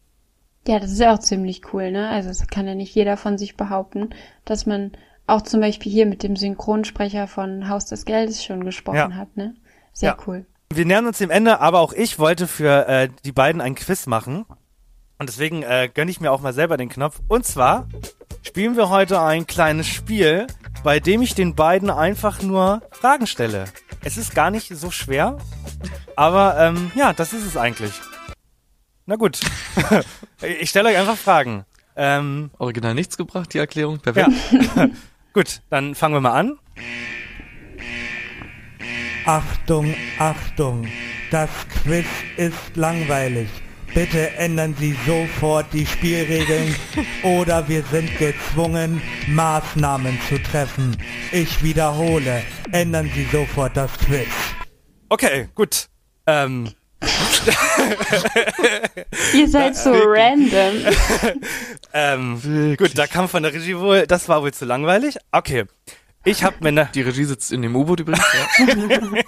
Ja, 0.66 0.78
das 0.78 0.92
ist 0.92 1.00
ja 1.00 1.12
auch 1.14 1.18
ziemlich 1.18 1.62
cool, 1.72 1.90
ne? 1.90 2.08
Also 2.08 2.28
das 2.28 2.46
kann 2.46 2.66
ja 2.68 2.74
nicht 2.74 2.94
jeder 2.94 3.16
von 3.16 3.36
sich 3.36 3.56
behaupten, 3.56 4.10
dass 4.44 4.64
man 4.66 4.92
auch 5.26 5.42
zum 5.42 5.60
Beispiel 5.60 5.90
hier 5.90 6.06
mit 6.06 6.22
dem 6.22 6.36
Synchronsprecher 6.36 7.26
von 7.26 7.68
Haus 7.68 7.86
des 7.86 8.04
Geldes 8.04 8.44
schon 8.44 8.64
gesprochen 8.64 8.96
Ja. 8.96 9.14
hat, 9.14 9.36
ne? 9.36 9.54
Sehr 9.92 10.10
Ja. 10.10 10.16
cool. 10.26 10.46
Wir 10.72 10.86
nähern 10.86 11.06
uns 11.06 11.18
dem 11.18 11.30
Ende, 11.30 11.60
aber 11.60 11.80
auch 11.80 11.92
ich 11.92 12.18
wollte 12.18 12.46
für 12.46 12.86
äh, 12.88 13.08
die 13.24 13.32
beiden 13.32 13.60
ein 13.60 13.74
Quiz 13.74 14.06
machen. 14.06 14.46
Und 15.18 15.28
deswegen 15.28 15.62
äh, 15.62 15.88
gönne 15.92 16.10
ich 16.10 16.20
mir 16.20 16.32
auch 16.32 16.40
mal 16.40 16.52
selber 16.52 16.76
den 16.76 16.88
Knopf. 16.88 17.20
Und 17.28 17.44
zwar 17.44 17.86
spielen 18.42 18.76
wir 18.76 18.88
heute 18.88 19.20
ein 19.20 19.46
kleines 19.46 19.86
Spiel, 19.86 20.46
bei 20.82 20.98
dem 20.98 21.22
ich 21.22 21.34
den 21.34 21.54
beiden 21.54 21.90
einfach 21.90 22.42
nur 22.42 22.82
Fragen 22.90 23.26
stelle. 23.26 23.64
Es 24.04 24.16
ist 24.16 24.34
gar 24.34 24.50
nicht 24.50 24.68
so 24.74 24.90
schwer, 24.90 25.38
aber 26.16 26.56
ähm, 26.58 26.90
ja, 26.96 27.12
das 27.12 27.32
ist 27.32 27.46
es 27.46 27.56
eigentlich. 27.56 27.92
Na 29.06 29.16
gut. 29.16 29.40
ich 30.60 30.70
stelle 30.70 30.90
euch 30.90 30.96
einfach 30.96 31.16
Fragen. 31.16 31.64
Ähm, 31.96 32.50
Original 32.58 32.94
nichts 32.94 33.16
gebracht, 33.16 33.52
die 33.52 33.58
Erklärung. 33.58 33.98
Perfekt. 33.98 34.28
ja. 34.76 34.88
gut, 35.32 35.60
dann 35.70 35.94
fangen 35.94 36.14
wir 36.14 36.20
mal 36.20 36.32
an. 36.32 36.58
Achtung, 39.24 39.94
Achtung, 40.18 40.88
das 41.30 41.50
Quiz 41.68 42.06
ist 42.36 42.76
langweilig. 42.76 43.48
Bitte 43.94 44.30
ändern 44.36 44.74
Sie 44.78 44.96
sofort 45.06 45.66
die 45.72 45.84
Spielregeln 45.84 46.74
oder 47.22 47.68
wir 47.68 47.82
sind 47.84 48.16
gezwungen, 48.18 49.02
Maßnahmen 49.28 50.18
zu 50.28 50.42
treffen. 50.42 50.96
Ich 51.30 51.62
wiederhole, 51.62 52.42
ändern 52.72 53.10
Sie 53.14 53.24
sofort 53.24 53.76
das 53.76 53.92
Quiz. 53.98 54.28
Okay, 55.10 55.48
gut. 55.54 55.88
Ähm, 56.26 56.70
Ihr 59.34 59.48
seid 59.48 59.76
so 59.76 59.92
random. 59.92 60.94
ähm, 61.92 62.76
gut, 62.76 62.96
da 62.96 63.06
kam 63.06 63.28
von 63.28 63.42
der 63.42 63.52
Regie 63.52 63.78
wohl, 63.78 64.06
das 64.06 64.28
war 64.28 64.42
wohl 64.42 64.52
zu 64.52 64.64
langweilig. 64.64 65.16
Okay. 65.32 65.64
Ich 66.24 66.44
habe 66.44 66.56
mir 66.60 66.70
ne, 66.70 66.88
Die 66.94 67.02
Regie 67.02 67.24
sitzt 67.24 67.50
in 67.50 67.62
dem 67.62 67.74
U-Boot 67.74 67.98
übrigens. 68.00 68.24
Ja. 68.58 68.58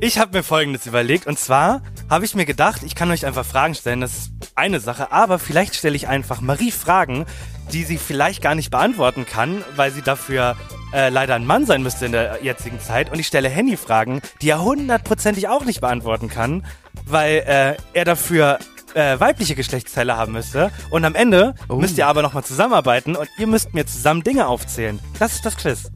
ich 0.00 0.18
habe 0.18 0.38
mir 0.38 0.42
folgendes 0.42 0.86
überlegt 0.86 1.26
und 1.26 1.38
zwar 1.38 1.82
habe 2.08 2.24
ich 2.24 2.34
mir 2.34 2.46
gedacht, 2.46 2.82
ich 2.84 2.94
kann 2.94 3.10
euch 3.10 3.26
einfach 3.26 3.44
Fragen 3.44 3.74
stellen, 3.74 4.00
das 4.00 4.12
ist 4.12 4.32
eine 4.54 4.80
Sache, 4.80 5.12
aber 5.12 5.38
vielleicht 5.38 5.74
stelle 5.74 5.96
ich 5.96 6.08
einfach 6.08 6.40
Marie 6.40 6.70
Fragen, 6.70 7.26
die 7.72 7.84
sie 7.84 7.98
vielleicht 7.98 8.40
gar 8.40 8.54
nicht 8.54 8.70
beantworten 8.70 9.26
kann, 9.26 9.62
weil 9.76 9.90
sie 9.90 10.00
dafür 10.00 10.56
äh, 10.92 11.08
leider 11.08 11.34
ein 11.34 11.46
Mann 11.46 11.66
sein 11.66 11.82
müsste 11.82 12.06
in 12.06 12.12
der 12.12 12.38
jetzigen 12.42 12.80
Zeit 12.80 13.10
und 13.10 13.18
ich 13.18 13.26
stelle 13.26 13.48
Henny 13.48 13.76
Fragen, 13.76 14.20
die 14.42 14.50
er 14.50 14.62
hundertprozentig 14.62 15.48
auch 15.48 15.64
nicht 15.64 15.80
beantworten 15.80 16.28
kann, 16.28 16.64
weil 17.06 17.44
äh, 17.46 17.76
er 17.92 18.04
dafür 18.04 18.58
äh, 18.94 19.20
weibliche 19.20 19.54
Geschlechtsteile 19.54 20.16
haben 20.16 20.32
müsste 20.32 20.72
und 20.90 21.04
am 21.04 21.14
Ende 21.14 21.54
Oh. 21.68 21.76
müsst 21.76 21.96
ihr 21.98 22.06
aber 22.08 22.22
nochmal 22.22 22.42
zusammenarbeiten 22.44 23.14
und 23.16 23.28
ihr 23.38 23.46
müsst 23.46 23.72
mir 23.74 23.86
zusammen 23.86 24.22
Dinge 24.24 24.48
aufzählen. 24.48 24.98
Das 25.18 25.34
ist 25.34 25.46
das 25.46 25.56
Quiz. 25.56 25.90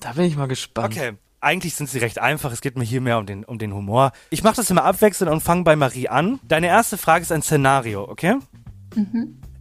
Da 0.00 0.12
bin 0.12 0.24
ich 0.24 0.36
mal 0.36 0.46
gespannt. 0.48 0.94
Okay. 0.96 1.12
Eigentlich 1.40 1.74
sind 1.76 1.88
sie 1.88 1.98
recht 1.98 2.18
einfach. 2.20 2.50
Es 2.52 2.60
geht 2.60 2.76
mir 2.76 2.84
hier 2.84 3.00
mehr 3.00 3.16
um 3.18 3.24
den, 3.26 3.44
um 3.44 3.58
den 3.58 3.72
Humor. 3.72 4.10
Ich 4.30 4.42
mache 4.42 4.56
das 4.56 4.70
immer 4.70 4.84
abwechselnd 4.84 5.32
und 5.32 5.40
fange 5.40 5.62
bei 5.62 5.76
Marie 5.76 6.08
an. 6.08 6.40
Deine 6.48 6.66
erste 6.66 6.98
Frage 6.98 7.22
ist 7.22 7.30
ein 7.30 7.42
Szenario, 7.42 8.08
okay? 8.08 8.36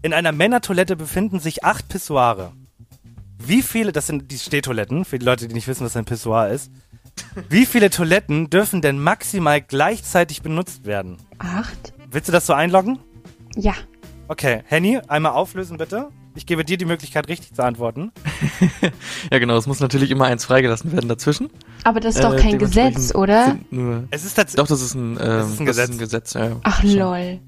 In 0.01 0.13
einer 0.13 0.32
Männertoilette 0.32 0.95
befinden 0.95 1.39
sich 1.39 1.63
acht 1.63 1.88
Pissoire. 1.89 2.53
Wie 3.40 3.62
viele, 3.62 3.92
das 3.92 4.08
sind 4.08 4.32
die 4.32 4.38
Stehtoiletten, 4.38 5.06
für 5.06 5.20
die 5.20 5.26
Leute, 5.26 5.48
die 5.48 5.54
nicht 5.54 5.68
wissen, 5.68 5.86
was 5.86 5.96
ein 5.96 6.06
Pissoir 6.06 6.50
ist. 6.50 6.72
Wie 7.50 7.66
viele 7.66 7.90
Toiletten 7.90 8.50
dürfen 8.50 8.82
denn 8.82 9.00
maximal 9.00 9.62
gleichzeitig 9.62 10.42
benutzt 10.42 10.86
werden? 10.86 11.18
Acht? 11.40 11.94
Willst 12.12 12.28
du 12.28 12.32
das 12.32 12.46
so 12.46 12.54
einloggen? 12.54 13.00
Ja. 13.56 13.74
Okay, 14.28 14.62
Henny, 14.66 15.00
einmal 15.08 15.32
auflösen 15.34 15.78
bitte. 15.78 16.10
Ich 16.36 16.46
gebe 16.46 16.64
dir 16.64 16.78
die 16.78 16.86
Möglichkeit, 16.86 17.28
richtig 17.30 17.54
zu 17.56 17.64
antworten. 17.64 18.12
Ja, 19.32 19.40
genau. 19.40 19.58
Es 19.58 19.66
muss 19.68 19.80
natürlich 19.80 20.12
immer 20.12 20.26
eins 20.26 20.46
freigelassen 20.46 20.92
werden 20.92 21.10
dazwischen. 21.10 21.50
Aber 21.84 22.00
das 22.00 22.16
ist 22.16 22.24
doch 22.24 22.34
Äh, 22.36 22.38
kein 22.42 22.60
Gesetz, 22.60 23.14
oder? 23.16 23.58
Nur, 23.72 24.04
Es 24.12 24.24
ist 24.24 24.36
tatsächlich. 24.36 24.58
doch, 24.64 24.68
das 24.68 24.82
ist 24.82 24.94
ein, 24.94 25.18
ähm, 25.20 25.40
ist 25.40 25.60
ein 25.60 25.66
das 25.66 25.76
Gesetz. 25.76 25.90
Ist 25.90 25.96
ein 25.96 25.98
Gesetz 25.98 26.34
ja. 26.34 26.56
Ach 26.64 26.84
lol. 26.84 27.40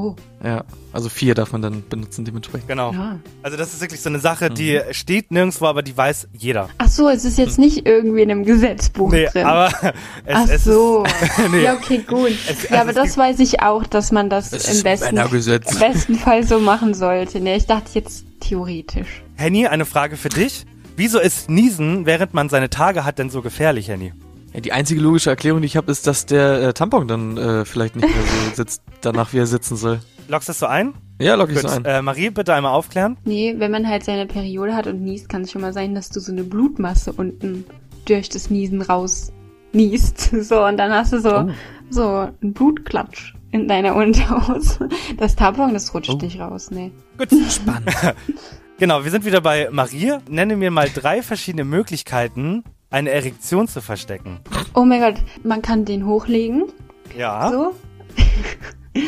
Oh, 0.00 0.14
Ja, 0.44 0.62
also 0.92 1.08
vier 1.08 1.34
darf 1.34 1.50
man 1.50 1.60
dann 1.60 1.82
benutzen 1.88 2.24
dementsprechend. 2.24 2.68
Genau. 2.68 2.92
ja. 2.92 3.18
Also 3.42 3.56
das 3.56 3.74
ist 3.74 3.80
wirklich 3.80 4.00
so 4.00 4.08
eine 4.08 4.20
Sache, 4.20 4.48
die 4.48 4.80
steht 4.92 5.32
nirgendwo, 5.32 5.66
aber 5.66 5.82
die 5.82 5.96
weiß 5.96 6.28
jeder. 6.38 6.68
Ach 6.78 6.86
so, 6.88 7.08
es 7.08 7.24
ist 7.24 7.36
jetzt 7.36 7.58
nicht 7.58 7.84
irgendwie 7.84 8.22
in 8.22 8.30
einem 8.30 8.44
Gesetzbuch 8.44 9.10
Nee, 9.10 9.26
drin. 9.26 9.44
aber 9.44 9.66
es, 10.24 10.36
Ach 10.36 10.48
es 10.48 10.62
so. 10.64 11.02
ist, 11.04 11.48
nee, 11.50 11.64
Ja, 11.64 11.74
okay, 11.74 11.98
gut. 12.06 12.30
Es- 12.48 12.68
ja, 12.70 12.78
also 12.78 12.82
aber 12.82 12.92
das 12.92 13.18
weiß 13.18 13.40
ich 13.40 13.60
auch, 13.60 13.84
dass 13.88 14.12
man 14.12 14.30
das 14.30 14.52
Es 14.52 14.76
im 14.78 14.84
besten, 14.84 15.16
im 15.16 15.78
besten 15.80 16.14
Fall 16.14 16.44
so 16.44 16.60
machen 16.60 16.94
sollte. 16.94 17.40
Ne, 17.40 17.56
ich 17.56 17.66
dachte 17.66 17.90
jetzt 17.94 18.24
theoretisch. 18.38 19.22
Henny, 19.34 19.66
eine 19.66 19.84
Frage 19.84 20.16
für 20.16 20.28
dich. 20.28 20.64
Wieso 20.96 21.18
ist 21.18 21.50
Niesen, 21.50 22.06
während 22.06 22.34
man 22.34 22.48
seine 22.48 22.70
Tage 22.70 23.04
hat, 23.04 23.18
denn 23.18 23.30
so 23.30 23.42
gefährlich, 23.42 23.88
Henny? 23.88 24.12
Ja, 24.54 24.60
die 24.60 24.72
einzige 24.72 25.00
logische 25.00 25.30
Erklärung, 25.30 25.60
die 25.60 25.66
ich 25.66 25.76
habe, 25.76 25.90
ist, 25.92 26.06
dass 26.06 26.26
der 26.26 26.62
äh, 26.62 26.72
Tampon 26.72 27.06
dann 27.08 27.36
äh, 27.36 27.64
vielleicht 27.64 27.96
nicht 27.96 28.08
mehr 28.08 28.24
so 28.48 28.54
sitzt, 28.54 28.82
danach 29.00 29.32
wie 29.32 29.38
er 29.38 29.46
sitzen 29.46 29.76
soll. 29.76 30.00
Lockst 30.28 30.48
du 30.48 30.50
das 30.50 30.58
so 30.58 30.66
ein? 30.66 30.94
Ja, 31.20 31.34
lock 31.34 31.48
ich 31.50 31.56
Gut. 31.60 31.68
so 31.68 31.76
ein. 31.76 31.84
Äh, 31.84 32.00
Marie, 32.02 32.30
bitte 32.30 32.54
einmal 32.54 32.72
aufklären. 32.72 33.16
Nee, 33.24 33.54
wenn 33.58 33.70
man 33.70 33.88
halt 33.88 34.04
seine 34.04 34.26
Periode 34.26 34.74
hat 34.76 34.86
und 34.86 35.02
niest, 35.02 35.28
kann 35.28 35.42
es 35.42 35.50
schon 35.50 35.62
mal 35.62 35.72
sein, 35.72 35.94
dass 35.94 36.10
du 36.10 36.20
so 36.20 36.30
eine 36.32 36.44
Blutmasse 36.44 37.12
unten 37.12 37.64
durch 38.04 38.28
das 38.28 38.50
Niesen 38.50 38.82
raus 38.82 39.32
niest. 39.72 40.30
So, 40.42 40.64
und 40.64 40.76
dann 40.76 40.92
hast 40.92 41.12
du 41.12 41.20
so, 41.20 41.30
Oh. 41.30 41.50
so 41.90 42.02
einen 42.42 42.52
Blutklatsch 42.52 43.34
in 43.50 43.66
deiner 43.68 43.96
Unterhose. 43.96 44.88
Das 45.16 45.34
Tampon, 45.36 45.72
das 45.72 45.92
rutscht 45.94 46.10
Oh. 46.10 46.18
nicht 46.18 46.38
raus, 46.38 46.70
ne. 46.70 46.90
Gut. 47.18 47.28
Spannend. 47.50 47.90
Genau, 48.80 49.02
wir 49.02 49.10
sind 49.10 49.24
wieder 49.24 49.40
bei 49.40 49.68
Marie. 49.72 50.12
Nenne 50.30 50.54
mir 50.56 50.70
mal 50.70 50.88
drei 50.94 51.20
verschiedene 51.20 51.64
Möglichkeiten, 51.64 52.62
eine 52.90 53.10
Erektion 53.10 53.68
zu 53.68 53.80
verstecken. 53.80 54.40
Oh 54.74 54.84
mein 54.84 55.00
Gott, 55.00 55.22
man 55.42 55.62
kann 55.62 55.84
den 55.84 56.06
hochlegen. 56.06 56.64
Ja. 57.16 57.50
So. 57.50 57.74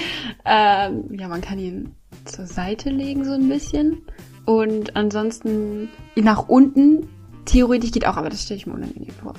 ähm, 0.44 1.04
ja, 1.18 1.28
man 1.28 1.40
kann 1.40 1.58
ihn 1.58 1.94
zur 2.24 2.46
Seite 2.46 2.90
legen 2.90 3.24
so 3.24 3.32
ein 3.32 3.48
bisschen. 3.48 4.02
Und 4.44 4.96
ansonsten 4.96 5.88
nach 6.16 6.48
unten, 6.48 7.08
theoretisch 7.44 7.92
geht 7.92 8.06
auch, 8.06 8.16
aber 8.16 8.30
das 8.30 8.42
stelle 8.42 8.58
ich 8.58 8.66
mir 8.66 8.74
unangenehm 8.74 9.14
vor. 9.22 9.34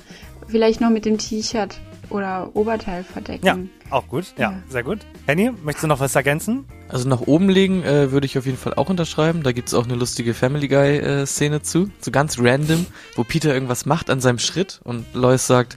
Vielleicht 0.48 0.80
noch 0.80 0.90
mit 0.90 1.04
dem 1.04 1.18
T-Shirt 1.18 1.80
oder 2.10 2.50
Oberteil 2.54 3.04
verdecken. 3.04 3.46
Ja, 3.46 3.58
auch 3.92 4.08
gut. 4.08 4.26
Ja, 4.36 4.52
Ja. 4.52 4.58
sehr 4.68 4.82
gut. 4.82 5.00
Henny, 5.26 5.50
möchtest 5.62 5.84
du 5.84 5.88
noch 5.88 6.00
was 6.00 6.14
ergänzen? 6.14 6.64
Also 6.88 7.08
nach 7.08 7.20
oben 7.20 7.48
legen 7.48 7.82
äh, 7.82 8.10
würde 8.12 8.26
ich 8.26 8.36
auf 8.38 8.46
jeden 8.46 8.58
Fall 8.58 8.74
auch 8.74 8.88
unterschreiben. 8.88 9.42
Da 9.42 9.52
gibt's 9.52 9.72
auch 9.74 9.84
eine 9.84 9.94
lustige 9.94 10.34
Family 10.34 10.68
Guy 10.68 10.98
äh, 10.98 11.26
Szene 11.26 11.62
zu, 11.62 11.90
so 12.00 12.10
ganz 12.10 12.38
random, 12.38 12.86
wo 13.16 13.24
Peter 13.24 13.52
irgendwas 13.54 13.86
macht 13.86 14.10
an 14.10 14.20
seinem 14.20 14.38
Schritt 14.38 14.80
und 14.84 15.06
Lois 15.14 15.46
sagt, 15.46 15.76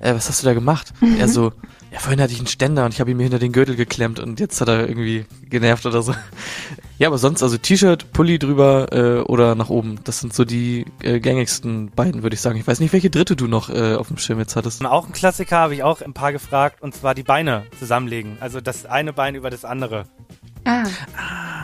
äh, 0.00 0.14
was 0.14 0.28
hast 0.28 0.42
du 0.42 0.46
da 0.46 0.54
gemacht? 0.54 0.92
Er 1.18 1.28
so, 1.28 1.52
ja 1.92 1.98
vorhin 2.00 2.20
hatte 2.20 2.32
ich 2.32 2.38
einen 2.38 2.48
Ständer 2.48 2.84
und 2.84 2.92
ich 2.92 3.00
habe 3.00 3.10
ihn 3.10 3.16
mir 3.16 3.22
hinter 3.24 3.38
den 3.38 3.52
Gürtel 3.52 3.76
geklemmt 3.76 4.18
und 4.18 4.40
jetzt 4.40 4.60
hat 4.60 4.68
er 4.68 4.88
irgendwie 4.88 5.24
genervt 5.48 5.86
oder 5.86 6.02
so. 6.02 6.14
Ja, 7.02 7.08
aber 7.08 7.18
sonst 7.18 7.42
also 7.42 7.58
T-Shirt, 7.58 8.12
Pulli 8.12 8.38
drüber 8.38 8.92
äh, 8.92 9.18
oder 9.22 9.56
nach 9.56 9.70
oben. 9.70 9.98
Das 10.04 10.20
sind 10.20 10.32
so 10.32 10.44
die 10.44 10.86
äh, 11.02 11.18
gängigsten 11.18 11.90
beiden, 11.90 12.22
würde 12.22 12.34
ich 12.34 12.40
sagen. 12.40 12.60
Ich 12.60 12.64
weiß 12.64 12.78
nicht, 12.78 12.92
welche 12.92 13.10
dritte 13.10 13.34
du 13.34 13.48
noch 13.48 13.70
äh, 13.70 13.96
auf 13.96 14.06
dem 14.06 14.18
Schirm 14.18 14.38
jetzt 14.38 14.54
hattest. 14.54 14.86
Auch 14.86 15.08
ein 15.08 15.12
Klassiker 15.12 15.56
habe 15.58 15.74
ich 15.74 15.82
auch 15.82 16.00
ein 16.00 16.12
paar 16.12 16.30
gefragt, 16.30 16.80
und 16.80 16.94
zwar 16.94 17.16
die 17.16 17.24
Beine 17.24 17.64
zusammenlegen. 17.76 18.36
Also 18.38 18.60
das 18.60 18.86
eine 18.86 19.12
Bein 19.12 19.34
über 19.34 19.50
das 19.50 19.64
andere. 19.64 20.04
Ah, 20.64 20.84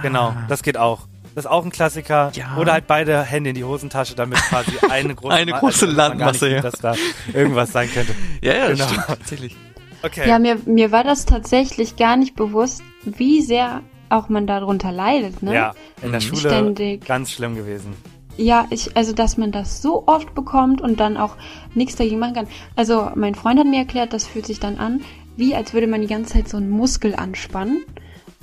Genau, 0.02 0.34
das 0.48 0.64
geht 0.64 0.76
auch. 0.76 1.06
Das 1.36 1.44
ist 1.44 1.50
auch 1.52 1.64
ein 1.64 1.70
Klassiker. 1.70 2.32
Ja. 2.34 2.56
Oder 2.56 2.72
halt 2.72 2.88
beide 2.88 3.22
Hände 3.22 3.50
in 3.50 3.54
die 3.54 3.62
Hosentasche, 3.62 4.16
damit 4.16 4.38
quasi 4.38 4.72
eine 4.90 5.14
große, 5.14 5.32
Eine 5.36 5.52
große 5.52 5.86
nicht 5.86 5.96
Landmasse, 5.96 6.46
sieht, 6.46 6.52
ja. 6.54 6.60
dass 6.62 6.80
da 6.80 6.94
irgendwas 7.32 7.70
sein 7.70 7.88
könnte. 7.94 8.12
Ja, 8.42 8.54
ja, 8.54 8.68
Genau. 8.72 8.88
stimmt, 8.88 9.06
tatsächlich. 9.06 9.56
Okay. 10.02 10.28
ja, 10.28 10.40
mir, 10.40 10.56
mir 10.66 10.90
war 10.90 11.04
das 11.04 11.26
tatsächlich 11.26 11.94
gar 11.94 12.16
nicht 12.16 12.34
bewusst, 12.34 12.82
wie 13.04 13.40
sehr 13.40 13.82
auch 14.10 14.28
man 14.28 14.46
darunter 14.46 14.92
leidet, 14.92 15.42
ne? 15.42 15.54
Ja, 15.54 15.74
in 16.02 16.10
der 16.12 16.20
Mhm. 16.20 16.24
Schule 16.24 16.40
Ständig. 16.40 17.04
ganz 17.06 17.30
schlimm 17.30 17.54
gewesen. 17.54 17.94
Ja, 18.36 18.66
ich, 18.70 18.96
also 18.96 19.12
dass 19.12 19.36
man 19.36 19.50
das 19.50 19.82
so 19.82 20.04
oft 20.06 20.34
bekommt 20.34 20.80
und 20.80 21.00
dann 21.00 21.16
auch 21.16 21.34
nichts 21.74 21.96
dagegen 21.96 22.20
machen 22.20 22.34
kann. 22.34 22.46
Also 22.76 23.10
mein 23.16 23.34
Freund 23.34 23.58
hat 23.58 23.66
mir 23.66 23.78
erklärt, 23.80 24.12
das 24.12 24.26
fühlt 24.26 24.46
sich 24.46 24.60
dann 24.60 24.78
an, 24.78 25.00
wie 25.36 25.54
als 25.56 25.72
würde 25.74 25.88
man 25.88 26.00
die 26.02 26.06
ganze 26.06 26.34
Zeit 26.34 26.48
so 26.48 26.56
einen 26.56 26.70
Muskel 26.70 27.14
anspannen. 27.16 27.84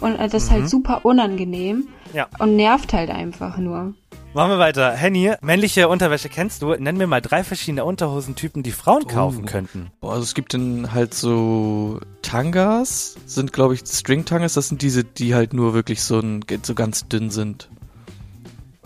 Und 0.02 0.16
äh, 0.16 0.28
das 0.28 0.44
ist 0.46 0.52
halt 0.52 0.70
super 0.70 1.06
unangenehm 1.06 1.88
Ja. 2.14 2.28
und 2.40 2.58
nervt 2.58 2.92
halt 2.92 3.10
einfach 3.10 3.58
nur. 3.58 3.94
Machen 4.36 4.52
wir 4.52 4.60
weiter. 4.60 4.92
Henny, 4.92 5.32
männliche 5.42 5.88
Unterwäsche 5.88 6.28
kennst 6.28 6.62
du? 6.62 6.76
Nenn 6.76 6.98
mir 6.98 7.08
mal 7.08 7.22
drei 7.22 7.42
verschiedene 7.46 7.86
Unterhosentypen, 7.86 8.64
die 8.64 8.72
Frauen 8.72 9.08
kaufen 9.08 9.44
Oh. 9.46 9.50
könnten. 9.50 9.92
Boah, 10.02 10.12
also 10.12 10.24
es 10.24 10.34
gibt 10.36 10.54
dann 10.54 10.92
halt 10.92 11.14
so 11.14 12.02
Tangas, 12.22 13.16
sind 13.26 13.54
glaube 13.54 13.76
ich 13.76 13.84
String-Tangas, 13.86 14.54
das 14.54 14.68
sind 14.68 14.82
diese, 14.82 15.06
die 15.06 15.34
halt 15.36 15.54
nur 15.54 15.74
wirklich 15.74 16.04
so, 16.04 16.20
ein, 16.20 16.42
so 16.64 16.76
ganz 16.76 17.08
dünn 17.08 17.30
sind. 17.30 17.70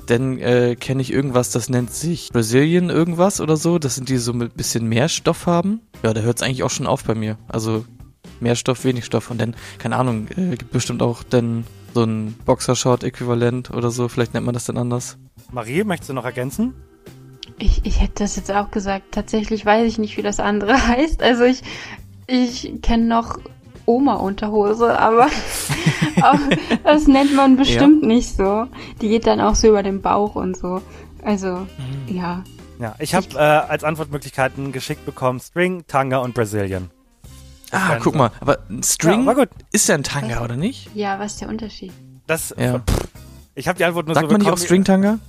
Dann 0.06 0.38
äh, 0.38 0.76
kenne 0.80 1.02
ich 1.02 1.12
irgendwas, 1.12 1.50
das 1.50 1.68
nennt 1.68 1.92
sich 1.96 2.30
Brazilian 2.32 2.92
irgendwas 2.92 3.42
oder 3.42 3.58
so. 3.58 3.80
Das 3.80 3.96
sind 3.96 4.08
die 4.10 4.18
so 4.18 4.34
mit 4.34 4.56
bisschen 4.56 4.88
mehr 4.88 5.10
Stoff 5.10 5.48
haben. 5.48 5.82
Ja, 6.04 6.14
da 6.14 6.22
hört 6.22 6.38
es 6.38 6.44
eigentlich 6.44 6.62
auch 6.62 6.70
schon 6.70 6.86
auf 6.86 7.04
bei 7.06 7.16
mir. 7.16 7.38
Also 7.48 7.86
mehr 8.40 8.56
Stoff, 8.56 8.86
wenig 8.86 9.04
Stoff. 9.06 9.32
Und 9.32 9.40
dann, 9.42 9.56
keine 9.80 9.96
Ahnung, 9.98 10.28
äh, 10.38 10.56
gibt 10.58 10.72
bestimmt 10.72 11.02
auch 11.02 11.24
dann 11.24 11.66
so 11.94 12.04
ein 12.04 12.34
Boxershort-Äquivalent 12.46 13.72
oder 13.72 13.92
so. 13.92 14.08
Vielleicht 14.08 14.34
nennt 14.34 14.46
man 14.46 14.54
das 14.54 14.66
dann 14.66 14.78
anders. 14.78 15.18
Marie, 15.52 15.84
möchtest 15.84 16.10
du 16.10 16.14
noch 16.14 16.26
ergänzen? 16.26 16.74
Ich, 17.58 17.86
ich 17.86 18.02
hätte 18.02 18.24
das 18.24 18.36
jetzt 18.36 18.52
auch 18.52 18.72
gesagt. 18.72 19.12
Tatsächlich 19.12 19.66
weiß 19.66 19.88
ich 19.88 19.98
nicht, 19.98 20.18
wie 20.18 20.22
das 20.22 20.40
andere 20.40 20.88
heißt. 20.88 21.22
Also 21.22 21.44
ich, 21.44 21.62
ich 22.28 22.82
kenne 22.82 23.06
noch 23.06 23.40
Oma-Unterhose, 23.86 25.00
aber, 25.00 25.28
aber 26.22 26.40
das 26.84 27.08
nennt 27.08 27.36
man 27.36 27.58
bestimmt 27.58 28.04
nicht 28.04 28.36
so. 28.36 28.68
Die 29.02 29.10
geht 29.10 29.26
dann 29.26 29.42
auch 29.42 29.56
so 29.56 29.68
über 29.68 29.84
den 29.84 30.02
Bauch 30.02 30.36
und 30.36 30.56
so. 30.56 30.82
Also, 31.24 31.68
ja. 32.08 32.44
Ja, 32.80 32.96
ich 33.00 33.14
habe 33.14 33.28
äh, 33.34 33.40
als 33.40 33.84
Antwortmöglichkeiten 33.84 34.72
geschickt 34.72 35.06
bekommen 35.06 35.40
String, 35.40 35.86
Tanga 35.88 36.20
und 36.20 36.34
Brazilian. 36.34 36.92
Ah, 37.72 37.98
guck 38.02 38.16
mal. 38.16 38.32
Aber 38.40 38.60
ein 38.70 38.84
String 38.84 39.26
Ja, 39.26 39.46
ist 39.72 39.88
ja 39.90 39.96
ein 39.96 40.04
Tanga, 40.04 40.44
oder 40.44 40.56
nicht? 40.56 40.90
Ja, 40.96 41.20
was 41.20 41.34
ist 41.34 41.42
der 41.42 41.50
Unterschied? 41.50 41.92
Das, 42.28 42.54
Ja. 42.58 42.82
ich 43.56 43.68
habe 43.68 43.78
die 43.78 43.86
Antwort 43.86 44.08
nur 44.08 44.16
Sagt 44.16 44.28
so 44.28 44.32
man 44.32 44.42
nicht 44.42 44.52
auch 44.52 44.58
String-Tanga? 44.58 45.20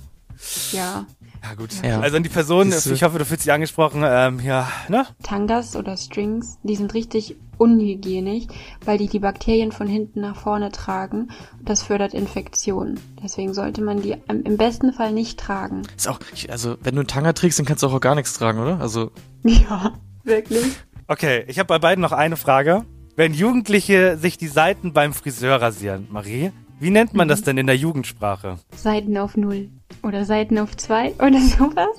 Ja. 0.71 1.05
Ja, 1.43 1.53
gut. 1.55 1.69
Ja. 1.83 1.99
Also 1.99 2.17
an 2.17 2.23
die 2.23 2.29
Person, 2.29 2.71
ich 2.71 3.03
hoffe, 3.03 3.17
du 3.17 3.25
fühlst 3.25 3.45
dich 3.45 3.51
angesprochen. 3.51 4.03
Ähm, 4.05 4.39
ja, 4.41 4.67
ne? 4.89 5.07
Tangas 5.23 5.75
oder 5.75 5.97
Strings, 5.97 6.59
die 6.61 6.75
sind 6.75 6.93
richtig 6.93 7.35
unhygienisch, 7.57 8.45
weil 8.85 8.97
die 8.99 9.07
die 9.07 9.19
Bakterien 9.19 9.71
von 9.71 9.87
hinten 9.87 10.21
nach 10.21 10.35
vorne 10.35 10.71
tragen 10.71 11.29
und 11.59 11.67
das 11.69 11.81
fördert 11.83 12.13
Infektionen. 12.13 12.99
Deswegen 13.23 13.53
sollte 13.53 13.81
man 13.81 14.01
die 14.01 14.15
im 14.27 14.57
besten 14.57 14.93
Fall 14.93 15.13
nicht 15.13 15.39
tragen. 15.39 15.81
Ist 15.97 16.07
auch, 16.07 16.19
ich, 16.33 16.51
also, 16.51 16.77
wenn 16.81 16.95
du 16.95 17.01
einen 17.01 17.07
Tanga 17.07 17.33
trägst, 17.33 17.57
dann 17.59 17.65
kannst 17.65 17.81
du 17.83 17.87
auch 17.87 17.99
gar 17.99 18.15
nichts 18.15 18.33
tragen, 18.33 18.59
oder? 18.59 18.79
Also, 18.79 19.11
Ja, 19.43 19.93
wirklich. 20.23 20.75
Okay, 21.11 21.43
ich 21.47 21.59
habe 21.59 21.67
bei 21.67 21.77
beiden 21.77 22.01
noch 22.01 22.13
eine 22.13 22.37
Frage. 22.37 22.85
Wenn 23.17 23.33
Jugendliche 23.33 24.17
sich 24.17 24.37
die 24.37 24.47
Seiten 24.47 24.93
beim 24.93 25.11
Friseur 25.11 25.61
rasieren, 25.61 26.07
Marie, 26.09 26.53
wie 26.79 26.89
nennt 26.89 27.13
man 27.13 27.27
das 27.27 27.41
denn 27.41 27.57
in 27.57 27.67
der 27.67 27.75
Jugendsprache? 27.75 28.55
Seiten 28.73 29.17
auf 29.17 29.35
Null 29.35 29.67
oder 30.03 30.23
Seiten 30.23 30.57
auf 30.57 30.77
zwei 30.77 31.11
oder 31.19 31.41
sowas. 31.41 31.89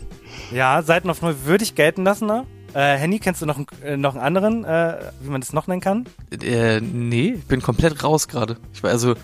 Ja, 0.51 0.81
Seiten 0.81 1.11
auf 1.11 1.21
Null 1.21 1.37
würde 1.45 1.63
ich 1.63 1.75
gelten 1.75 2.05
lassen, 2.05 2.25
ne? 2.25 2.47
Äh, 2.73 2.97
Henny, 2.97 3.19
kennst 3.19 3.43
du 3.43 3.45
noch, 3.47 3.59
einen- 3.59 3.67
äh, 3.85 3.99
noch 3.99 4.15
einen 4.15 4.25
anderen, 4.25 4.65
äh, 4.65 4.97
wie 5.21 5.29
man 5.29 5.43
das 5.43 5.53
noch 5.53 5.67
nennen 5.67 5.83
kann? 5.83 6.07
äh, 6.43 6.81
nee, 6.81 7.35
ich 7.37 7.45
bin 7.45 7.61
komplett 7.61 8.03
raus 8.03 8.29
gerade. 8.29 8.57
Ich 8.73 8.83
war 8.83 8.89
also, 8.89 9.15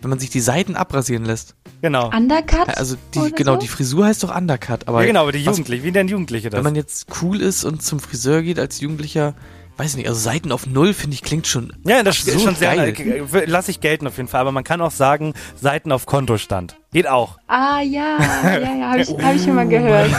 wenn 0.00 0.10
man 0.10 0.18
sich 0.18 0.30
die 0.30 0.40
Seiten 0.40 0.76
abrasieren 0.76 1.24
lässt. 1.24 1.54
Genau. 1.82 2.10
Undercut? 2.14 2.68
Also, 2.76 2.96
die, 3.14 3.32
genau, 3.32 3.54
so? 3.54 3.58
die 3.60 3.68
Frisur 3.68 4.06
heißt 4.06 4.22
doch 4.24 4.34
Undercut, 4.34 4.86
aber. 4.88 5.00
ja, 5.02 5.06
genau, 5.08 5.22
aber 5.22 5.32
die 5.32 5.44
was- 5.46 5.56
Jugendliche, 5.56 5.84
wie 5.84 5.92
denn 5.92 6.08
Jugendliche 6.08 6.50
das? 6.50 6.58
Wenn 6.58 6.64
man 6.64 6.74
jetzt 6.74 7.06
cool 7.22 7.40
ist 7.40 7.64
und 7.64 7.82
zum 7.82 8.00
Friseur 8.00 8.42
geht 8.42 8.58
als 8.58 8.80
Jugendlicher, 8.80 9.34
weiß 9.76 9.94
nicht, 9.96 10.08
also 10.08 10.18
Seiten 10.18 10.50
auf 10.50 10.66
Null 10.66 10.92
finde 10.92 11.14
ich 11.14 11.22
klingt 11.22 11.46
schon. 11.46 11.72
ja, 11.84 12.02
das 12.02 12.18
ist 12.26 12.42
schon 12.42 12.56
sehr, 12.56 12.74
geil. 12.74 12.94
äh, 13.32 13.44
lass 13.46 13.68
ich 13.68 13.80
gelten 13.80 14.06
auf 14.08 14.16
jeden 14.16 14.28
Fall, 14.28 14.40
aber 14.40 14.50
man 14.52 14.64
kann 14.64 14.80
auch 14.80 14.90
sagen, 14.90 15.34
Seiten 15.60 15.92
auf 15.92 16.04
Kontostand. 16.06 16.76
Geht 16.92 17.06
auch. 17.06 17.38
Ah 17.46 17.80
ja, 17.80 18.16
ja, 18.42 18.58
ja, 18.58 18.90
habe 18.90 19.00
ich, 19.02 19.08
hab 19.10 19.34
ich 19.36 19.42
schon 19.44 19.54
mal 19.54 19.68
gehört. 19.68 20.10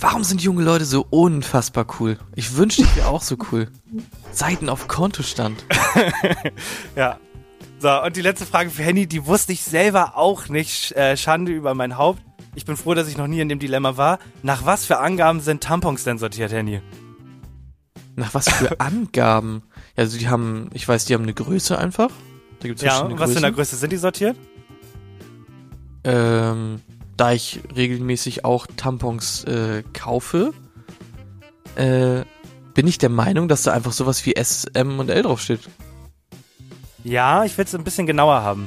Warum 0.00 0.22
sind 0.24 0.42
junge 0.42 0.62
Leute 0.64 0.84
so 0.84 1.06
unfassbar 1.08 1.86
cool? 1.98 2.18
Ich 2.34 2.56
wünschte, 2.56 2.82
ich 2.82 2.96
wäre 2.96 3.08
auch 3.08 3.22
so 3.22 3.36
cool. 3.52 3.68
Seiten 4.32 4.68
auf 4.68 4.86
Kontostand. 4.88 5.64
Ja. 6.96 7.18
So, 7.84 8.02
und 8.02 8.16
die 8.16 8.22
letzte 8.22 8.46
Frage 8.46 8.70
für 8.70 8.82
Henny, 8.82 9.06
die 9.06 9.26
wusste 9.26 9.52
ich 9.52 9.62
selber 9.62 10.16
auch 10.16 10.48
nicht. 10.48 10.92
Äh, 10.92 11.18
Schande 11.18 11.52
über 11.52 11.74
mein 11.74 11.98
Haupt. 11.98 12.22
Ich 12.54 12.64
bin 12.64 12.78
froh, 12.78 12.94
dass 12.94 13.08
ich 13.08 13.18
noch 13.18 13.26
nie 13.26 13.40
in 13.40 13.50
dem 13.50 13.58
Dilemma 13.58 13.98
war. 13.98 14.20
Nach 14.42 14.64
was 14.64 14.86
für 14.86 15.00
Angaben 15.00 15.40
sind 15.40 15.62
Tampons 15.62 16.02
denn 16.02 16.16
sortiert, 16.16 16.50
Henny? 16.50 16.80
Nach 18.16 18.32
was 18.32 18.48
für 18.48 18.80
Angaben? 18.80 19.64
Ja, 19.98 20.04
also 20.04 20.16
die 20.16 20.28
haben, 20.28 20.70
ich 20.72 20.88
weiß, 20.88 21.04
die 21.04 21.12
haben 21.12 21.24
eine 21.24 21.34
Größe 21.34 21.76
einfach. 21.76 22.08
Da 22.60 22.68
gibt's 22.68 22.80
Ja, 22.80 23.00
und 23.00 23.18
was 23.18 23.32
für 23.32 23.36
eine. 23.36 23.52
Größe 23.52 23.76
sind 23.76 23.92
die 23.92 23.98
sortiert? 23.98 24.38
Ähm, 26.04 26.80
da 27.18 27.32
ich 27.32 27.60
regelmäßig 27.76 28.46
auch 28.46 28.66
Tampons 28.78 29.44
äh, 29.44 29.82
kaufe, 29.92 30.54
äh, 31.76 32.24
bin 32.72 32.86
ich 32.86 32.96
der 32.96 33.10
Meinung, 33.10 33.46
dass 33.46 33.62
da 33.62 33.74
einfach 33.74 33.92
sowas 33.92 34.24
wie 34.24 34.36
S, 34.36 34.64
M 34.72 34.98
und 35.00 35.10
L 35.10 35.20
draufsteht. 35.20 35.60
Ja, 37.04 37.44
ich 37.44 37.56
will 37.58 37.64
es 37.66 37.74
ein 37.74 37.84
bisschen 37.84 38.06
genauer 38.06 38.42
haben. 38.42 38.66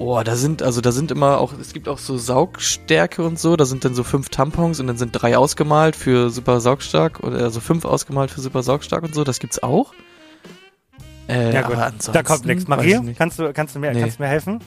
Oh, 0.00 0.20
da 0.24 0.36
sind, 0.36 0.62
also 0.62 0.80
da 0.80 0.92
sind 0.92 1.10
immer 1.10 1.38
auch, 1.38 1.52
es 1.60 1.72
gibt 1.72 1.88
auch 1.88 1.98
so 1.98 2.16
Saugstärke 2.16 3.24
und 3.24 3.36
so, 3.38 3.56
da 3.56 3.64
sind 3.64 3.84
dann 3.84 3.94
so 3.94 4.04
fünf 4.04 4.28
Tampons 4.28 4.78
und 4.78 4.86
dann 4.86 4.96
sind 4.96 5.10
drei 5.12 5.36
ausgemalt 5.36 5.96
für 5.96 6.30
super 6.30 6.60
saugstark 6.60 7.20
oder 7.24 7.38
also 7.38 7.58
fünf 7.58 7.84
ausgemalt 7.84 8.30
für 8.30 8.40
super 8.40 8.62
saugstark 8.62 9.02
und 9.02 9.12
so, 9.14 9.24
das 9.24 9.40
gibt's 9.40 9.60
auch. 9.60 9.92
Äh, 11.28 11.52
Ja 11.52 11.62
gut, 11.62 11.76
da 12.12 12.22
kommt 12.22 12.44
nichts. 12.46 12.68
Marie, 12.68 12.94
ich 12.94 13.00
nicht. 13.00 13.18
kannst 13.18 13.40
du, 13.40 13.52
kannst, 13.52 13.74
du 13.74 13.80
mir, 13.80 13.92
Nee. 13.92 14.02
kannst 14.02 14.18
du 14.20 14.22
mir 14.22 14.28
helfen? 14.28 14.60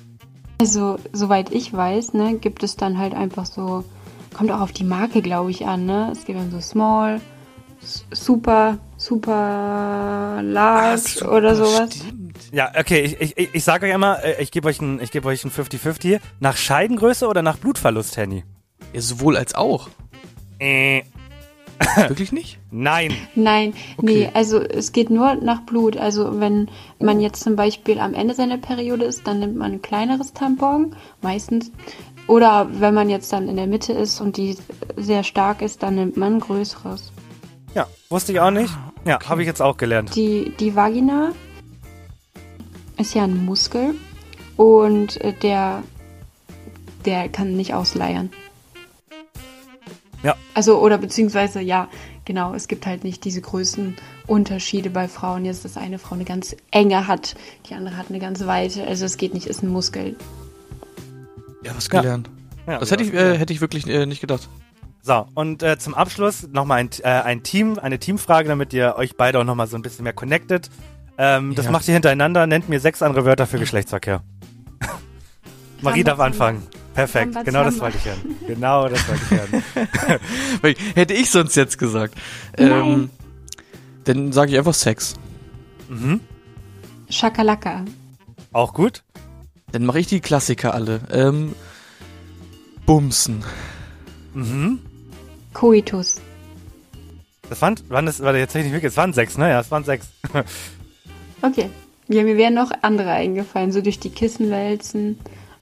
Also, 0.60 0.98
soweit 1.14 1.52
ich 1.52 1.74
weiß, 1.74 2.14
ne, 2.14 2.36
gibt 2.36 2.62
es 2.62 2.76
dann 2.76 2.98
halt 2.98 3.14
einfach 3.14 3.46
so, 3.46 3.86
kommt 4.36 4.52
auch 4.52 4.60
auf 4.60 4.74
die 4.74 4.84
Marke, 4.84 5.22
glaube 5.22 5.50
ich, 5.50 5.66
an, 5.66 5.86
ne? 5.86 6.10
Es 6.12 6.26
gibt 6.26 6.38
dann 6.40 6.52
so 6.52 6.60
Small, 6.60 7.22
Super, 8.12 8.78
Super 8.98 10.42
Large 10.44 11.26
oder 11.28 11.56
sowas. 11.56 11.96
Stimmt. 11.96 12.21
Ja, 12.52 12.72
okay, 12.78 13.02
ich, 13.02 13.38
ich, 13.38 13.56
ich, 13.56 13.64
sage 13.64 13.86
euch 13.88 13.94
einmal, 13.94 14.20
äh, 14.24 14.42
ich 14.42 14.52
gebe 14.52 14.68
euch 14.68 14.82
ein, 14.82 15.00
ich 15.02 15.12
gebe 15.12 15.28
euch 15.28 15.44
ein 15.46 15.52
50-50. 15.52 16.20
Nach 16.40 16.58
Scheidengröße 16.58 17.28
oder 17.28 17.42
nach 17.42 17.58
Blutverlust, 17.58 18.18
Henny? 18.18 18.44
Ja, 18.94 19.02
sowohl 19.02 19.38
als 19.38 19.56
auch. 19.56 19.90
Äh, 20.60 21.04
Wirklich 22.08 22.32
nicht? 22.32 22.60
nein. 22.70 23.12
Nein, 23.36 23.74
Okay. 23.98 24.28
nee, 24.28 24.30
also 24.34 24.60
es 24.62 24.92
geht 24.92 25.10
nur 25.10 25.36
nach 25.36 25.62
Blut. 25.62 25.98
Also 25.98 26.40
wenn 26.40 26.70
man 27.00 27.20
jetzt 27.20 27.44
zum 27.44 27.56
Beispiel 27.56 28.00
am 28.00 28.14
Ende 28.14 28.34
seiner 28.36 28.58
Periode 28.58 29.06
ist, 29.06 29.26
dann 29.26 29.40
nimmt 29.40 29.58
man 29.58 29.74
ein 29.74 29.82
kleineres 29.82 30.34
Tampon, 30.34 30.96
meistens. 31.22 31.72
Oder 32.28 32.68
wenn 32.72 32.94
man 32.94 33.10
jetzt 33.10 33.34
dann 33.34 33.50
in 33.50 33.56
der 33.56 33.68
Mitte 33.68 33.94
ist 33.94 34.22
und 34.22 34.38
die 34.38 34.56
sehr 34.96 35.24
stark 35.24 35.62
ist, 35.62 35.82
dann 35.82 35.96
nimmt 35.96 36.18
man 36.18 36.36
ein 36.36 36.40
größeres. 36.40 37.12
Ja, 37.74 37.88
wusste 38.10 38.32
ich 38.32 38.40
auch 38.40 38.52
nicht. 38.52 38.72
Ja, 39.06 39.20
habe 39.28 39.42
ich 39.42 39.48
jetzt 39.48 39.62
auch 39.62 39.78
gelernt. 39.78 40.16
Die, 40.16 40.54
die 40.60 40.76
Vagina 40.76 41.32
ist 43.02 43.14
ja 43.16 43.24
ein 43.24 43.46
Muskel 43.46 43.96
und 44.58 45.20
äh, 45.22 45.34
der, 45.34 45.84
der 47.06 47.30
kann 47.30 47.56
nicht 47.58 47.74
ausleiern. 47.74 48.30
Ja. 50.24 50.36
Also, 50.54 50.80
oder 50.80 50.98
beziehungsweise, 51.00 51.62
ja, 51.62 51.88
genau, 52.26 52.54
es 52.54 52.68
gibt 52.68 52.86
halt 52.86 53.04
nicht 53.04 53.26
diese 53.26 53.42
Größenunterschiede 53.42 54.92
bei 54.92 55.08
Frauen. 55.08 55.46
Jetzt, 55.46 55.66
dass 55.66 55.78
eine 55.78 55.98
Frau 55.98 56.14
eine 56.16 56.26
ganz 56.26 56.56
enge 56.70 57.08
hat, 57.08 57.36
die 57.68 57.74
andere 57.74 57.98
hat 57.98 58.08
eine 58.10 58.20
ganz 58.20 58.46
weite. 58.46 58.86
Also 58.86 59.06
es 59.06 59.18
geht 59.18 59.34
nicht, 59.34 59.48
ist 59.48 59.64
ein 59.64 59.70
Muskel. 59.70 60.16
Ja, 61.64 61.76
was 61.76 61.88
Ja. 61.92 62.02
gelernt. 62.02 62.30
Ja, 62.68 62.78
Das 62.78 62.92
hätte 62.92 63.04
ich, 63.04 63.14
äh, 63.14 63.38
hätte 63.38 63.52
ich 63.54 63.62
wirklich 63.62 63.88
äh, 63.88 64.06
nicht 64.06 64.22
gedacht. 64.22 64.48
So, 65.02 65.26
und 65.34 65.64
äh, 65.64 65.80
zum 65.80 65.96
Abschluss 65.96 66.48
nochmal 66.52 66.78
ein, 66.82 66.90
äh, 67.02 67.08
ein 67.08 67.42
Team, 67.42 67.80
eine 67.80 67.98
Teamfrage, 67.98 68.48
damit 68.48 68.72
ihr 68.72 68.96
euch 68.98 69.18
beide 69.18 69.40
auch 69.40 69.44
nochmal 69.44 69.66
so 69.66 69.76
ein 69.76 69.82
bisschen 69.82 70.04
mehr 70.04 70.14
connected. 70.14 70.70
Ähm, 71.24 71.54
das 71.54 71.66
Ja. 71.66 71.72
macht 71.72 71.88
ihr 71.88 71.94
hintereinander. 71.94 72.48
Nennt 72.48 72.68
mir 72.68 72.80
sechs 72.80 73.02
andere 73.04 73.26
Wörter 73.26 73.46
für 73.46 73.60
Geschlechtsverkehr. 73.60 74.24
Marie 75.82 76.04
darf 76.04 76.20
anfangen. 76.20 76.64
Perfekt, 76.96 77.34
Samba, 77.34 77.44
genau 77.44 77.64
das 77.64 77.76
Samba. 77.76 77.86
wollte 77.86 77.98
ich 78.00 78.06
hören. 78.06 78.36
Genau 78.48 78.90
das 78.90 79.08
wollte 79.08 79.22
ich 79.24 80.64
hören. 80.64 80.76
Hätte 80.96 81.14
ich 81.14 81.30
sonst 81.30 81.56
jetzt 81.56 81.78
gesagt. 81.78 82.16
Nein. 82.58 82.72
Ähm, 82.72 83.10
dann 84.04 84.32
sage 84.34 84.52
ich 84.52 84.58
einfach 84.58 84.74
Sex. 84.74 85.14
Mhm. 85.90 86.20
Schakalaka. 87.10 87.86
Auch 88.52 88.74
gut. 88.74 89.04
Dann 89.72 89.86
mache 89.86 90.00
ich 90.00 90.08
die 90.08 90.20
Klassiker 90.20 90.74
alle. 90.74 91.00
Ähm, 91.12 91.54
Bumsen. 92.86 93.44
Mhm. 94.34 94.80
Coitus. 95.54 96.20
Das 97.48 97.62
waren, 97.62 97.76
waren 97.90 98.06
das, 98.06 98.20
war 98.22 98.36
jetzt 98.36 98.56
nicht 98.56 98.66
wirklich, 98.72 98.92
es 98.92 98.98
waren 98.98 99.14
sechs, 99.14 99.38
ne? 99.38 99.50
Ja, 99.50 99.60
es 99.62 99.70
waren 99.72 99.84
sechs. 99.86 100.08
Okay. 101.42 101.70
Ja, 102.08 102.24
mir 102.24 102.38
wären 102.38 102.54
noch 102.54 102.72
andere 102.82 103.12
eingefallen, 103.12 103.72
so 103.72 103.82
durch 103.82 104.00
die 104.00 104.10
Kissen 104.10 104.52
wälzen. 104.52 105.18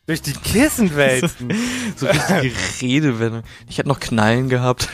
Durch 0.07 0.21
die 0.23 0.33
Kissenwälzen. 0.33 1.53
So 1.95 2.07
richtige 2.07 2.55
Redewendung. 2.81 3.43
Ich 3.67 3.77
hätte 3.77 3.89
noch 3.89 3.99
Knallen 3.99 4.49
gehabt. 4.49 4.89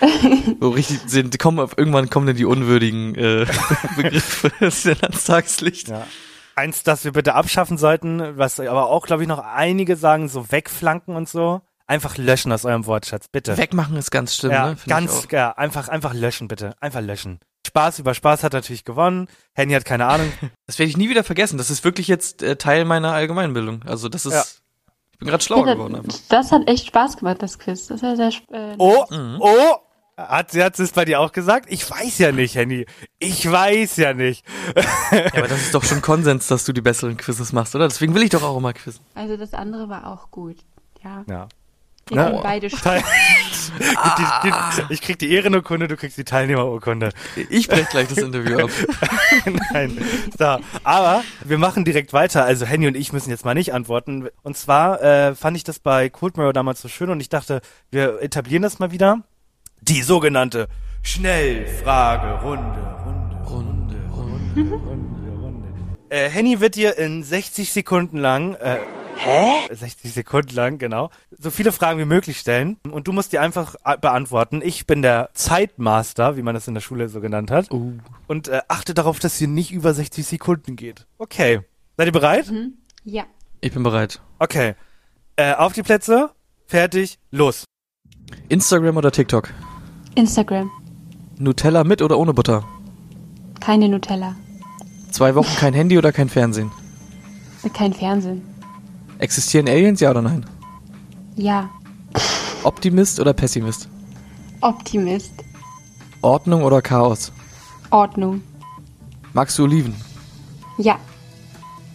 so 0.60 0.70
richtig 0.70 1.00
sind, 1.06 1.38
kommen 1.38 1.58
auf, 1.58 1.76
irgendwann 1.76 2.08
kommen 2.08 2.26
dann 2.26 2.36
die 2.36 2.44
unwürdigen 2.44 3.14
äh, 3.16 3.46
Begriffe 3.96 4.50
das 4.60 4.78
ist 4.78 4.84
ja 4.86 4.92
ans 5.02 5.24
Tageslicht. 5.24 5.88
ja. 5.88 6.06
Eins, 6.54 6.82
das 6.84 7.04
wir 7.04 7.12
bitte 7.12 7.34
abschaffen 7.34 7.76
sollten, 7.76 8.38
was 8.38 8.58
aber 8.58 8.88
auch, 8.88 9.06
glaube 9.06 9.22
ich, 9.22 9.28
noch 9.28 9.40
einige 9.40 9.96
sagen, 9.96 10.28
so 10.28 10.50
wegflanken 10.50 11.14
und 11.14 11.28
so. 11.28 11.60
Einfach 11.86 12.16
löschen 12.16 12.50
aus 12.50 12.64
eurem 12.64 12.86
Wortschatz, 12.86 13.28
bitte. 13.28 13.58
Wegmachen 13.58 13.96
ist 13.96 14.10
ganz 14.10 14.34
schlimm, 14.34 14.52
ja, 14.52 14.66
ne? 14.68 14.76
Find 14.76 14.80
ich 14.80 14.86
ganz, 14.86 15.26
auch. 15.26 15.32
ja, 15.32 15.52
einfach, 15.52 15.88
einfach 15.88 16.14
löschen, 16.14 16.48
bitte. 16.48 16.74
Einfach 16.80 17.02
löschen. 17.02 17.40
Spaß 17.76 17.98
über 17.98 18.14
Spaß 18.14 18.42
hat 18.42 18.54
natürlich 18.54 18.84
gewonnen. 18.84 19.28
Henny 19.52 19.74
hat 19.74 19.84
keine 19.84 20.06
Ahnung. 20.06 20.32
Das 20.66 20.78
werde 20.78 20.90
ich 20.90 20.96
nie 20.96 21.08
wieder 21.08 21.22
vergessen. 21.22 21.58
Das 21.58 21.70
ist 21.70 21.84
wirklich 21.84 22.08
jetzt 22.08 22.42
äh, 22.42 22.56
Teil 22.56 22.84
meiner 22.84 23.12
Allgemeinbildung. 23.12 23.82
Also 23.84 24.08
das 24.08 24.26
ist 24.26 24.32
Ja. 24.32 24.44
Ich 25.12 25.18
bin 25.18 25.28
gerade 25.28 25.42
schlauer 25.44 25.64
geworden 25.64 25.94
einfach. 25.94 26.18
das, 26.28 26.52
hat 26.52 26.68
echt 26.68 26.86
Spaß 26.88 27.16
gemacht, 27.18 27.40
das 27.40 27.58
Quiz. 27.58 27.86
Das 27.86 28.02
war 28.02 28.16
sehr 28.16 28.30
äh, 28.50 28.74
Oh, 28.78 29.04
oh. 29.38 29.76
Hat 30.16 30.50
sie 30.50 30.62
hat 30.64 30.78
es 30.78 30.92
bei 30.92 31.04
dir 31.04 31.20
auch 31.20 31.32
gesagt? 31.32 31.66
Ich 31.70 31.88
weiß 31.90 32.18
ja 32.18 32.32
nicht, 32.32 32.54
Henny. 32.54 32.86
Ich 33.18 33.50
weiß 33.50 33.96
ja 33.96 34.14
nicht. 34.14 34.44
Ja, 35.12 35.26
aber 35.34 35.48
das 35.48 35.60
ist 35.60 35.74
doch 35.74 35.84
schon 35.84 36.02
Konsens, 36.02 36.48
dass 36.48 36.64
du 36.64 36.72
die 36.72 36.80
besseren 36.80 37.16
Quizzes 37.16 37.52
machst, 37.52 37.74
oder? 37.76 37.86
Deswegen 37.86 38.14
will 38.14 38.22
ich 38.22 38.30
doch 38.30 38.42
auch 38.42 38.56
immer 38.56 38.72
quizzen. 38.72 39.04
Also 39.14 39.36
das 39.36 39.54
andere 39.54 39.88
war 39.88 40.06
auch 40.12 40.30
gut. 40.30 40.56
Ja. 41.02 41.24
Ja. 41.28 41.48
Wir 42.08 42.16
Na, 42.18 42.24
können 42.30 42.40
beide 42.42 42.68
Teil- 42.70 43.02
die, 43.80 44.24
gib, 44.44 44.90
ich 44.90 45.02
krieg 45.02 45.18
die 45.18 45.32
Ehrenurkunde, 45.34 45.88
du 45.88 45.96
kriegst 45.96 46.16
die 46.16 46.22
Teilnehmerurkunde. 46.24 47.10
Ich 47.50 47.66
breche 47.66 47.88
gleich 47.90 48.06
das 48.08 48.18
Interview 48.18 48.58
ab. 48.60 48.70
Nein. 49.72 49.98
So, 50.38 50.58
aber 50.84 51.24
wir 51.44 51.58
machen 51.58 51.84
direkt 51.84 52.12
weiter. 52.12 52.44
Also 52.44 52.64
Henny 52.64 52.86
und 52.86 52.96
ich 52.96 53.12
müssen 53.12 53.30
jetzt 53.30 53.44
mal 53.44 53.54
nicht 53.54 53.74
antworten. 53.74 54.28
Und 54.44 54.56
zwar 54.56 55.02
äh, 55.02 55.34
fand 55.34 55.56
ich 55.56 55.64
das 55.64 55.80
bei 55.80 56.08
Cold 56.08 56.36
Mirror 56.36 56.52
damals 56.52 56.80
so 56.80 56.86
schön 56.88 57.10
und 57.10 57.18
ich 57.20 57.28
dachte, 57.28 57.60
wir 57.90 58.22
etablieren 58.22 58.62
das 58.62 58.78
mal 58.78 58.92
wieder. 58.92 59.22
Die 59.82 60.02
sogenannte 60.02 60.68
Schnellfragerunde. 61.02 62.62
Runde, 63.04 63.36
Runde, 63.48 63.96
Runde, 64.12 64.70
Runde, 64.70 65.30
Runde. 65.42 65.66
Äh, 66.08 66.30
Henny 66.30 66.60
wird 66.60 66.76
dir 66.76 66.96
in 66.98 67.24
60 67.24 67.72
Sekunden 67.72 68.18
lang, 68.18 68.54
äh, 68.54 68.78
Hä? 69.18 69.66
60 69.74 70.12
Sekunden 70.12 70.54
lang, 70.54 70.78
genau, 70.78 71.10
so 71.30 71.50
viele 71.50 71.72
Fragen 71.72 71.98
wie 71.98 72.04
möglich 72.04 72.38
stellen 72.38 72.76
und 72.90 73.08
du 73.08 73.12
musst 73.12 73.32
die 73.32 73.38
einfach 73.38 73.74
äh, 73.84 73.96
beantworten. 73.98 74.60
Ich 74.62 74.86
bin 74.86 75.02
der 75.02 75.30
Zeitmaster, 75.34 76.36
wie 76.36 76.42
man 76.42 76.54
das 76.54 76.68
in 76.68 76.74
der 76.74 76.80
Schule 76.80 77.08
so 77.08 77.20
genannt 77.20 77.50
hat 77.50 77.70
Oh. 77.70 77.92
und 78.28 78.48
äh, 78.48 78.60
achte 78.68 78.94
darauf, 78.94 79.18
dass 79.18 79.36
hier 79.36 79.48
nicht 79.48 79.72
über 79.72 79.94
60 79.94 80.26
Sekunden 80.26 80.76
geht. 80.76 81.06
Okay. 81.18 81.60
Seid 81.96 82.06
ihr 82.06 82.12
bereit? 82.12 82.52
Ja. 83.04 83.24
Ich 83.60 83.72
bin 83.72 83.82
bereit. 83.82 84.20
Okay. 84.38 84.74
Äh, 85.36 85.54
auf 85.54 85.72
die 85.72 85.82
Plätze, 85.82 86.30
fertig, 86.66 87.18
los. 87.30 87.64
Instagram 88.48 88.96
oder 88.96 89.10
TikTok? 89.10 89.48
Instagram. 90.14 90.70
Nutella 91.38 91.84
mit 91.84 92.02
oder 92.02 92.18
ohne 92.18 92.32
Butter? 92.34 92.64
Keine 93.60 93.88
Nutella. 93.88 94.36
Zwei 95.10 95.34
Wochen 95.34 95.54
kein 95.56 95.74
Handy 95.74 95.96
oder 95.98 96.12
kein 96.12 96.28
Fernsehen? 96.28 96.70
Kein 97.74 97.92
Fernsehen. 97.92 98.42
Existieren 99.18 99.68
Aliens, 99.68 100.00
ja 100.00 100.10
oder 100.10 100.22
nein? 100.22 100.44
Ja. 101.36 101.70
Optimist 102.62 103.20
oder 103.20 103.32
Pessimist? 103.32 103.88
Optimist. 104.60 105.32
Ordnung 106.22 106.62
oder 106.64 106.82
Chaos? 106.82 107.32
Ordnung. 107.90 108.42
Magst 109.32 109.58
du 109.58 109.64
Oliven? 109.64 109.94
Ja. 110.78 110.98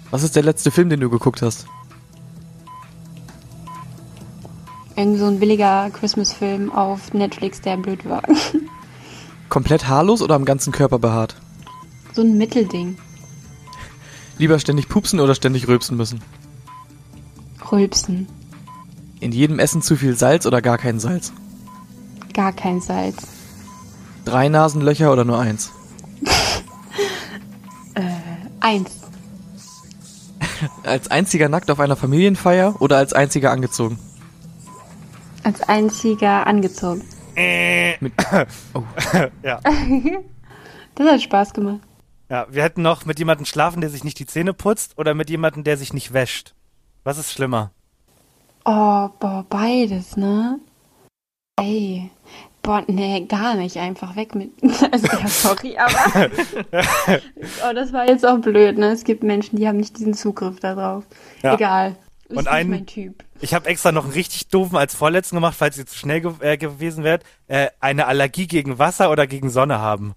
Was 0.10 0.24
ist 0.24 0.36
der 0.36 0.44
letzte 0.44 0.72
Film, 0.72 0.90
den 0.90 1.00
du 1.00 1.10
geguckt 1.10 1.42
hast? 1.42 1.66
Irgend 4.96 5.20
so 5.20 5.26
ein 5.26 5.40
billiger 5.40 5.90
Christmas-Film 5.92 6.72
auf 6.72 7.14
Netflix, 7.14 7.62
der 7.62 7.78
blöd 7.78 8.08
war. 8.08 8.22
Komplett 9.50 9.88
haarlos 9.88 10.22
oder 10.22 10.36
am 10.36 10.46
ganzen 10.46 10.72
Körper 10.72 11.00
behaart? 11.00 11.36
so 12.14 12.22
ein 12.24 12.38
Mittelding. 12.38 12.98
Lieber 14.38 14.60
ständig 14.60 14.90
pupsen 14.90 15.20
oder 15.22 15.34
ständig 15.34 15.68
rülpsen 15.70 15.96
müssen? 15.96 16.20
Rülpsen. 17.72 18.28
In 19.20 19.32
jedem 19.32 19.60
Essen 19.60 19.82
zu 19.82 19.96
viel 19.96 20.16
Salz 20.16 20.46
oder 20.46 20.62
gar 20.62 20.78
kein 20.78 21.00
Salz? 21.00 21.32
Gar 22.34 22.54
kein 22.54 22.82
Salz. 22.82 23.28
Drei 24.26 24.50
Nasenlöcher 24.50 25.12
oder 25.12 25.26
nur 25.26 25.40
eins? 25.40 25.72
Eins. 28.60 28.92
Als 30.84 31.10
einziger 31.10 31.50
nackt 31.50 31.72
auf 31.72 31.80
einer 31.80 31.96
Familienfeier 31.96 32.80
oder 32.80 32.98
als 32.98 33.14
einziger 33.14 33.52
angezogen? 33.52 33.98
Als 35.44 35.62
einziger 35.64 36.46
angezogen. 36.46 37.04
Mit 38.00 38.14
oh. 38.74 38.84
Das 40.96 41.08
hat 41.08 41.22
Spaß 41.22 41.54
gemacht. 41.54 41.80
Ja, 42.30 42.48
wir 42.50 42.64
hätten 42.64 42.82
noch 42.82 43.06
mit 43.06 43.18
jemandem 43.18 43.46
schlafen, 43.46 43.82
der 43.82 43.90
sich 43.90 44.04
nicht 44.04 44.20
die 44.20 44.26
Zähne 44.26 44.54
putzt 44.54 44.98
oder 44.98 45.14
mit 45.14 45.30
jemandem, 45.30 45.64
der 45.64 45.78
sich 45.78 45.94
nicht 45.94 46.14
wäscht. 46.14 46.54
Was 47.04 47.18
ist 47.18 47.32
schlimmer? 47.32 47.72
Oh, 48.66 49.10
boah, 49.20 49.46
beides, 49.50 50.18
ne? 50.18 50.60
Ey. 51.60 52.12
Boah, 52.62 52.84
nee, 52.88 53.26
gar 53.26 53.56
nicht. 53.56 53.78
Einfach 53.78 54.16
weg 54.16 54.36
mit. 54.36 54.52
Also, 54.92 55.08
ja, 55.08 55.28
sorry, 55.28 55.78
aber. 55.78 56.30
oh, 57.70 57.74
das 57.74 57.92
war 57.92 58.08
jetzt 58.08 58.26
auch 58.26 58.38
blöd, 58.38 58.78
ne? 58.78 58.92
Es 58.92 59.04
gibt 59.04 59.24
Menschen, 59.24 59.56
die 59.58 59.68
haben 59.68 59.78
nicht 59.78 59.98
diesen 59.98 60.14
Zugriff 60.14 60.60
darauf. 60.60 61.06
Ja. 61.42 61.56
Egal. 61.56 61.96
Ist 62.30 62.38
Und 62.38 62.44
nicht 62.44 62.48
ein- 62.50 62.70
mein 62.70 62.86
Typ. 62.86 63.24
Ich 63.44 63.56
habe 63.56 63.68
extra 63.68 63.92
noch 63.92 64.04
einen 64.04 64.14
richtig 64.14 64.50
doofen 64.50 64.78
als 64.78 64.94
vorletzten 64.94 65.38
gemacht, 65.38 65.56
falls 65.58 65.78
ihr 65.80 65.88
zu 65.88 65.98
schnell 65.98 66.22
ge 66.22 66.32
äh, 66.42 66.58
gewesen 66.58 67.04
wärt. 67.04 67.24
Äh, 67.48 67.70
eine 67.80 68.06
Allergie 68.06 68.46
gegen 68.46 68.78
Wasser 68.78 69.10
oder 69.10 69.26
gegen 69.26 69.50
Sonne 69.50 69.80
haben. 69.80 70.14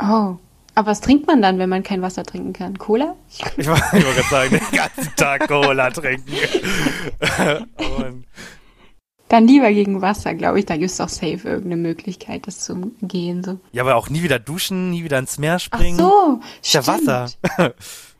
Oh. 0.00 0.36
Aber 0.74 0.90
was 0.90 1.00
trinkt 1.00 1.26
man 1.26 1.42
dann, 1.42 1.58
wenn 1.58 1.68
man 1.68 1.82
kein 1.82 2.02
Wasser 2.02 2.22
trinken 2.24 2.52
kann? 2.52 2.78
Cola? 2.78 3.14
Ich 3.56 3.66
wollte 3.66 3.82
gerade 3.90 4.22
sagen, 4.30 4.50
den 4.50 4.78
ganzen 4.78 5.16
Tag 5.16 5.48
Cola 5.48 5.90
trinken. 5.90 6.32
Und 7.98 8.24
Dann 9.28 9.46
lieber 9.46 9.70
gegen 9.72 10.00
Wasser, 10.00 10.34
glaube 10.34 10.58
ich. 10.60 10.66
Da 10.66 10.76
gibt 10.76 10.90
es 10.90 10.96
doch 10.96 11.08
safe 11.08 11.48
irgendeine 11.48 11.76
Möglichkeit, 11.76 12.46
das 12.46 12.60
zu 12.60 12.72
umgehen. 12.72 13.42
So. 13.44 13.60
ja, 13.72 13.82
aber 13.82 13.96
auch 13.96 14.08
nie 14.08 14.22
wieder 14.22 14.38
duschen, 14.38 14.90
nie 14.90 15.04
wieder 15.04 15.18
ins 15.18 15.38
Meer 15.38 15.56
Ach 15.56 15.60
springen. 15.60 15.98
so, 15.98 16.40
Ist 16.62 16.74
ja. 16.74 16.86
Wasser. 16.86 17.28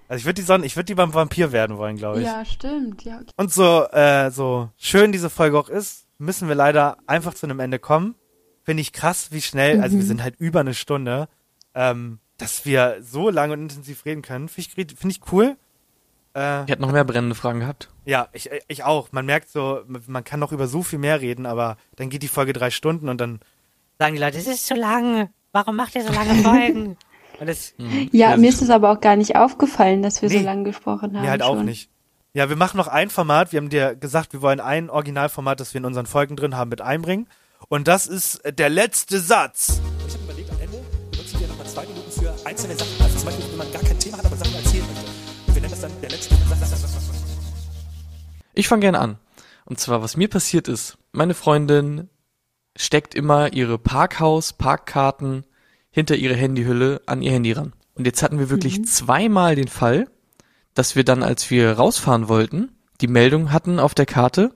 Also 0.09 0.21
ich 0.21 0.27
würde 0.27 0.43
die 0.43 0.47
Sonne, 0.47 0.67
ich 0.67 0.77
würde 0.77 0.85
die 0.85 0.95
beim 0.95 1.15
Vampir 1.15 1.53
werden 1.53 1.79
wollen, 1.79 1.97
glaube 1.97 2.19
ich. 2.21 2.27
Ja, 2.27 2.45
stimmt. 2.45 3.03
Ja, 3.03 3.15
okay. 3.15 3.31
Und 3.39 3.51
so, 3.51 3.87
äh, 3.93 4.31
so 4.31 4.69
schön 4.77 5.11
diese 5.11 5.31
Folge 5.31 5.59
auch 5.59 5.71
ist, 5.71 6.05
müssen 6.19 6.49
wir 6.49 6.55
leider 6.55 6.99
einfach 7.07 7.33
zu 7.33 7.47
einem 7.47 7.61
Ende 7.61 7.79
kommen. 7.79 8.15
Finde 8.63 8.83
ich 8.83 8.93
krass, 8.93 9.29
wie 9.31 9.41
schnell, 9.41 9.81
also 9.81 9.97
wir 9.97 10.05
sind 10.05 10.23
halt 10.23 10.37
über 10.39 10.61
eine 10.61 10.75
Stunde, 10.75 11.31
ähm, 11.75 12.19
dass 12.43 12.65
wir 12.67 12.99
so 13.01 13.31
lange 13.31 13.55
und 13.55 13.63
intensiv 13.63 14.05
reden 14.05 14.23
können. 14.23 14.49
Finde 14.49 14.83
ich, 14.93 14.99
find 14.99 15.13
ich 15.13 15.21
cool. 15.33 15.57
Äh, 16.35 16.65
Ich 16.65 16.71
hätte 16.71 16.83
noch 16.83 16.93
mehr 16.93 17.05
brennende 17.05 17.35
Fragen 17.35 17.61
gehabt. 17.61 17.89
ja, 18.05 18.29
ich, 18.33 18.51
ich 18.69 18.85
auch. 18.85 19.13
Man 19.13 19.27
merkt 19.27 19.49
so, 19.51 19.81
man 20.07 20.25
kann 20.25 20.41
noch 20.41 20.53
über 20.53 20.67
so 20.67 20.83
viel 20.83 20.99
mehr 20.99 21.21
reden, 21.21 21.47
aber 21.47 21.77
dann 21.97 22.11
geht 22.11 22.23
die 22.23 22.29
Folge 22.29 22.53
drei 22.53 22.71
Stunden 22.71 23.09
und 23.09 23.21
dann 23.21 23.41
sagen 23.99 24.15
die 24.15 24.21
Leute, 24.21 24.39
es 24.39 24.47
ist 24.47 24.67
zu 24.67 24.75
lang. 24.75 25.29
Warum 25.53 25.77
macht 25.77 25.95
ihr 25.95 26.03
so 26.05 26.13
lange 26.13 26.35
Folgen? 26.37 26.97
Und 27.41 27.47
das, 27.49 27.75
Ja, 27.79 28.31
Ja, 28.31 28.37
mir 28.37 28.49
ist 28.51 28.63
es 28.63 28.71
aber 28.71 28.91
auch 28.93 29.01
gar 29.01 29.17
nicht 29.17 29.37
aufgefallen, 29.37 30.03
dass 30.03 30.23
wir 30.23 30.29
Nee. 30.29 30.39
so 30.39 30.45
lange 30.45 30.65
gesprochen 30.65 31.15
haben. 31.17 31.23
Mir 31.23 31.31
halt 31.31 31.43
auch 31.43 31.57
schon. 31.57 31.65
nicht. 31.65 31.91
Ja, 32.35 32.49
wir 32.49 32.57
machen 32.57 32.77
noch 32.77 32.89
ein 32.89 33.11
Format. 33.11 33.53
Wir 33.53 33.59
haben 33.59 33.69
dir 33.69 33.95
gesagt, 33.97 34.33
wir 34.33 34.43
wollen 34.43 34.61
ein 34.61 34.89
Originalformat, 34.91 35.59
das 35.61 35.75
wir 35.75 35.81
in 35.81 35.85
unseren 35.85 36.07
Folgen 36.07 36.37
drin 36.37 36.57
haben, 36.57 36.69
mit 36.71 36.81
einbringen. 36.81 37.27
Und 37.69 37.89
das 37.89 38.07
ist 38.07 38.41
der 38.47 38.69
letzte 38.71 39.19
Satz. 39.19 39.81
Einzelne 42.53 42.77
Sachen. 42.77 43.01
Also 43.01 43.17
zum 43.17 43.25
Beispiel, 43.27 43.45
wenn 43.51 43.57
man 43.57 43.73
gar 43.73 43.83
kein 43.83 43.99
Thema 43.99 44.19
hat, 44.19 44.27
aber 44.27 44.37
Sachen 44.37 44.55
erzählen 44.55 44.85
möchte. 44.87 45.07
Und 45.47 45.55
wir 45.55 45.63
nennen 45.63 45.71
das 45.71 45.81
dann 45.81 45.93
der 46.03 46.11
letzte. 46.11 46.35
Ich 48.55 48.69
fange 48.69 48.81
gerne 48.81 48.99
an. 48.99 49.19
Und 49.65 49.81
zwar, 49.81 50.03
was 50.03 50.19
mir 50.19 50.29
passiert 50.29 50.69
ist, 50.69 50.99
meine 51.13 51.33
Freundin 51.33 52.11
steckt 52.77 53.15
immer 53.15 53.55
ihre 53.55 53.79
Parkhaus-Parkkarten 53.79 55.47
hinter 55.91 56.17
ihre 56.17 56.35
Handyhülle 56.35 57.01
an 57.07 57.23
ihr 57.23 57.33
Handy 57.33 57.53
ran. 57.53 57.73
Und 57.95 58.07
jetzt 58.07 58.23
hatten 58.23 58.39
wir 58.39 58.51
wirklich 58.51 58.85
zweimal 58.85 59.55
den 59.57 59.69
Fall, 59.69 60.09
dass 60.75 60.95
wir 60.95 61.05
dann, 61.05 61.23
als 61.23 61.51
wir 61.51 61.73
rausfahren 61.73 62.29
wollten, 62.29 62.73
die 63.01 63.09
Meldung 63.09 63.51
hatten 63.51 63.79
auf 63.79 63.95
der 63.95 64.07
Karte, 64.07 64.55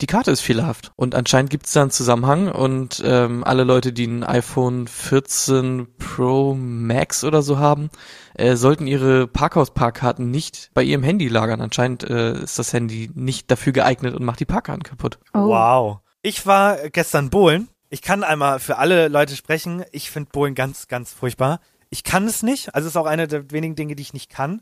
die 0.00 0.06
Karte 0.06 0.30
ist 0.30 0.40
fehlerhaft. 0.40 0.92
Und 0.96 1.14
anscheinend 1.14 1.50
gibt 1.50 1.66
es 1.66 1.72
da 1.72 1.82
einen 1.82 1.90
Zusammenhang 1.90 2.48
und 2.48 3.02
ähm, 3.04 3.44
alle 3.44 3.64
Leute, 3.64 3.92
die 3.92 4.06
ein 4.06 4.24
iPhone 4.24 4.88
14 4.88 5.86
Pro 5.98 6.54
Max 6.54 7.22
oder 7.22 7.42
so 7.42 7.58
haben, 7.58 7.90
äh, 8.34 8.56
sollten 8.56 8.86
ihre 8.86 9.26
Parkhaus-Parkkarten 9.28 10.30
nicht 10.30 10.70
bei 10.74 10.82
ihrem 10.82 11.02
Handy 11.04 11.28
lagern. 11.28 11.60
Anscheinend 11.60 12.02
äh, 12.04 12.42
ist 12.42 12.58
das 12.58 12.72
Handy 12.72 13.10
nicht 13.14 13.50
dafür 13.50 13.72
geeignet 13.72 14.14
und 14.14 14.24
macht 14.24 14.40
die 14.40 14.46
Parkkarten 14.46 14.82
kaputt. 14.82 15.18
Oh. 15.32 15.48
Wow. 15.48 15.98
Ich 16.22 16.46
war 16.46 16.88
gestern 16.90 17.30
bowlen. 17.30 17.68
Ich 17.90 18.02
kann 18.02 18.24
einmal 18.24 18.58
für 18.58 18.78
alle 18.78 19.08
Leute 19.08 19.36
sprechen. 19.36 19.84
Ich 19.92 20.10
finde 20.10 20.30
Bowlen 20.32 20.56
ganz, 20.56 20.88
ganz 20.88 21.12
furchtbar. 21.12 21.60
Ich 21.90 22.02
kann 22.02 22.26
es 22.26 22.42
nicht. 22.42 22.74
Also 22.74 22.86
es 22.86 22.94
ist 22.94 22.96
auch 22.96 23.06
eine 23.06 23.28
der 23.28 23.52
wenigen 23.52 23.76
Dinge, 23.76 23.94
die 23.94 24.02
ich 24.02 24.14
nicht 24.14 24.30
kann. 24.30 24.60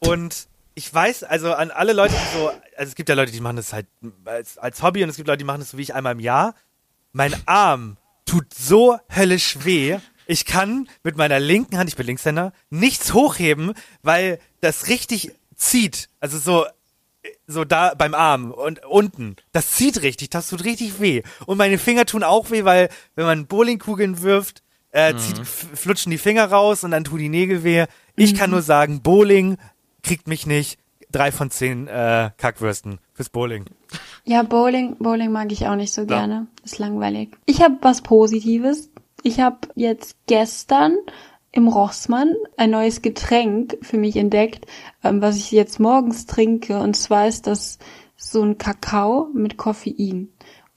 Und 0.00 0.48
ich 0.74 0.92
weiß, 0.92 1.24
also 1.24 1.52
an 1.52 1.70
alle 1.70 1.92
Leute, 1.92 2.14
die 2.14 2.38
so, 2.38 2.48
also 2.48 2.90
es 2.90 2.94
gibt 2.94 3.08
ja 3.08 3.14
Leute, 3.14 3.32
die 3.32 3.40
machen 3.40 3.56
das 3.56 3.72
halt 3.72 3.86
als, 4.24 4.58
als 4.58 4.82
Hobby 4.82 5.02
und 5.04 5.10
es 5.10 5.16
gibt 5.16 5.28
Leute, 5.28 5.38
die 5.38 5.44
machen 5.44 5.60
das 5.60 5.70
so 5.70 5.78
wie 5.78 5.82
ich 5.82 5.94
einmal 5.94 6.12
im 6.12 6.20
Jahr. 6.20 6.54
Mein 7.12 7.34
Arm 7.46 7.96
tut 8.26 8.52
so 8.54 8.98
höllisch 9.14 9.58
weh. 9.64 9.98
Ich 10.26 10.46
kann 10.46 10.88
mit 11.02 11.16
meiner 11.16 11.38
linken 11.38 11.76
Hand, 11.78 11.88
ich 11.90 11.96
bin 11.96 12.06
Linkshänder, 12.06 12.52
nichts 12.70 13.12
hochheben, 13.12 13.74
weil 14.02 14.40
das 14.60 14.88
richtig 14.88 15.32
zieht. 15.54 16.08
Also 16.18 16.38
so, 16.38 16.66
so 17.46 17.64
da 17.64 17.94
beim 17.94 18.14
Arm 18.14 18.50
und 18.50 18.84
unten. 18.84 19.36
Das 19.52 19.72
zieht 19.72 20.02
richtig, 20.02 20.30
das 20.30 20.48
tut 20.48 20.64
richtig 20.64 20.98
weh. 20.98 21.22
Und 21.46 21.58
meine 21.58 21.78
Finger 21.78 22.06
tun 22.06 22.24
auch 22.24 22.50
weh, 22.50 22.64
weil 22.64 22.88
wenn 23.14 23.26
man 23.26 23.46
Bowlingkugeln 23.46 24.22
wirft, 24.22 24.62
äh, 24.90 25.14
zieht, 25.16 25.40
f- 25.40 25.66
flutschen 25.74 26.10
die 26.10 26.18
Finger 26.18 26.46
raus 26.46 26.84
und 26.84 26.92
dann 26.92 27.04
tun 27.04 27.18
die 27.18 27.28
Nägel 27.28 27.62
weh. 27.62 27.84
Ich 28.16 28.34
kann 28.34 28.50
nur 28.50 28.62
sagen, 28.62 29.02
Bowling 29.02 29.58
kriegt 30.04 30.28
mich 30.28 30.46
nicht. 30.46 30.78
Drei 31.10 31.30
von 31.32 31.50
zehn 31.50 31.86
äh, 31.88 32.30
Kackwürsten. 32.36 32.98
fürs 33.12 33.28
Bowling. 33.28 33.66
Ja, 34.24 34.42
Bowling, 34.42 34.96
Bowling 34.98 35.30
mag 35.30 35.52
ich 35.52 35.66
auch 35.66 35.76
nicht 35.76 35.92
so 35.94 36.06
gerne. 36.06 36.46
Ist 36.64 36.78
langweilig. 36.78 37.30
Ich 37.46 37.62
habe 37.62 37.76
was 37.82 38.02
Positives. 38.02 38.90
Ich 39.22 39.40
habe 39.40 39.58
jetzt 39.76 40.16
gestern 40.26 40.96
im 41.52 41.68
Rossmann 41.68 42.34
ein 42.56 42.70
neues 42.70 43.00
Getränk 43.00 43.76
für 43.82 43.96
mich 43.96 44.16
entdeckt, 44.16 44.66
ähm, 45.04 45.22
was 45.22 45.36
ich 45.36 45.52
jetzt 45.52 45.78
morgens 45.78 46.26
trinke. 46.26 46.80
Und 46.80 46.94
zwar 46.96 47.28
ist 47.28 47.46
das 47.46 47.78
so 48.16 48.42
ein 48.42 48.58
Kakao 48.58 49.28
mit 49.32 49.56
Koffein. 49.56 50.30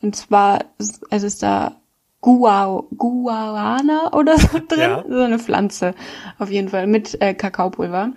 Und 0.04 0.16
zwar, 0.16 0.66
ist- 0.78 1.02
also 1.12 1.26
ist 1.26 1.42
da 1.42 1.78
Guau, 2.22 2.88
Guarana 2.96 4.14
oder 4.14 4.38
so 4.38 4.60
drin. 4.68 4.80
Ja. 4.80 5.04
So 5.08 5.20
eine 5.22 5.40
Pflanze. 5.40 5.96
Auf 6.38 6.52
jeden 6.52 6.70
Fall 6.70 6.86
mit 6.86 7.20
äh, 7.22 7.34
Kakaopulver. 7.34 8.12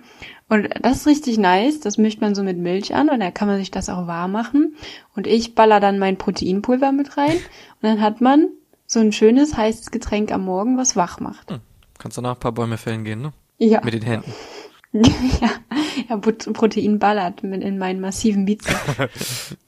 Und 0.51 0.67
das 0.81 0.97
ist 0.97 1.07
richtig 1.07 1.37
nice. 1.37 1.79
Das 1.79 1.97
mischt 1.97 2.19
man 2.19 2.35
so 2.35 2.43
mit 2.43 2.57
Milch 2.57 2.93
an 2.93 3.09
und 3.09 3.21
dann 3.21 3.33
kann 3.33 3.47
man 3.47 3.57
sich 3.57 3.71
das 3.71 3.87
auch 3.87 4.05
warm 4.05 4.33
machen. 4.33 4.75
Und 5.15 5.25
ich 5.25 5.55
baller 5.55 5.79
dann 5.79 5.97
mein 5.97 6.17
Proteinpulver 6.17 6.91
mit 6.91 7.15
rein. 7.15 7.37
Und 7.37 7.83
dann 7.83 8.01
hat 8.01 8.19
man 8.19 8.49
so 8.85 8.99
ein 8.99 9.13
schönes 9.13 9.55
heißes 9.55 9.91
Getränk 9.91 10.29
am 10.33 10.43
Morgen, 10.43 10.77
was 10.77 10.97
wach 10.97 11.21
macht. 11.21 11.57
Kannst 11.97 12.17
danach 12.17 12.33
ein 12.33 12.39
paar 12.41 12.51
Bäume 12.51 12.77
fällen 12.77 13.05
gehen, 13.05 13.21
ne? 13.21 13.31
Ja. 13.59 13.79
Mit 13.81 13.93
den 13.93 14.01
Händen. 14.01 14.33
ja, 14.91 15.51
ja, 16.09 16.17
Protein 16.17 16.99
ballert 16.99 17.43
mit 17.43 17.63
in 17.63 17.77
meinen 17.77 18.01
massiven 18.01 18.43
Bizeps. 18.45 18.75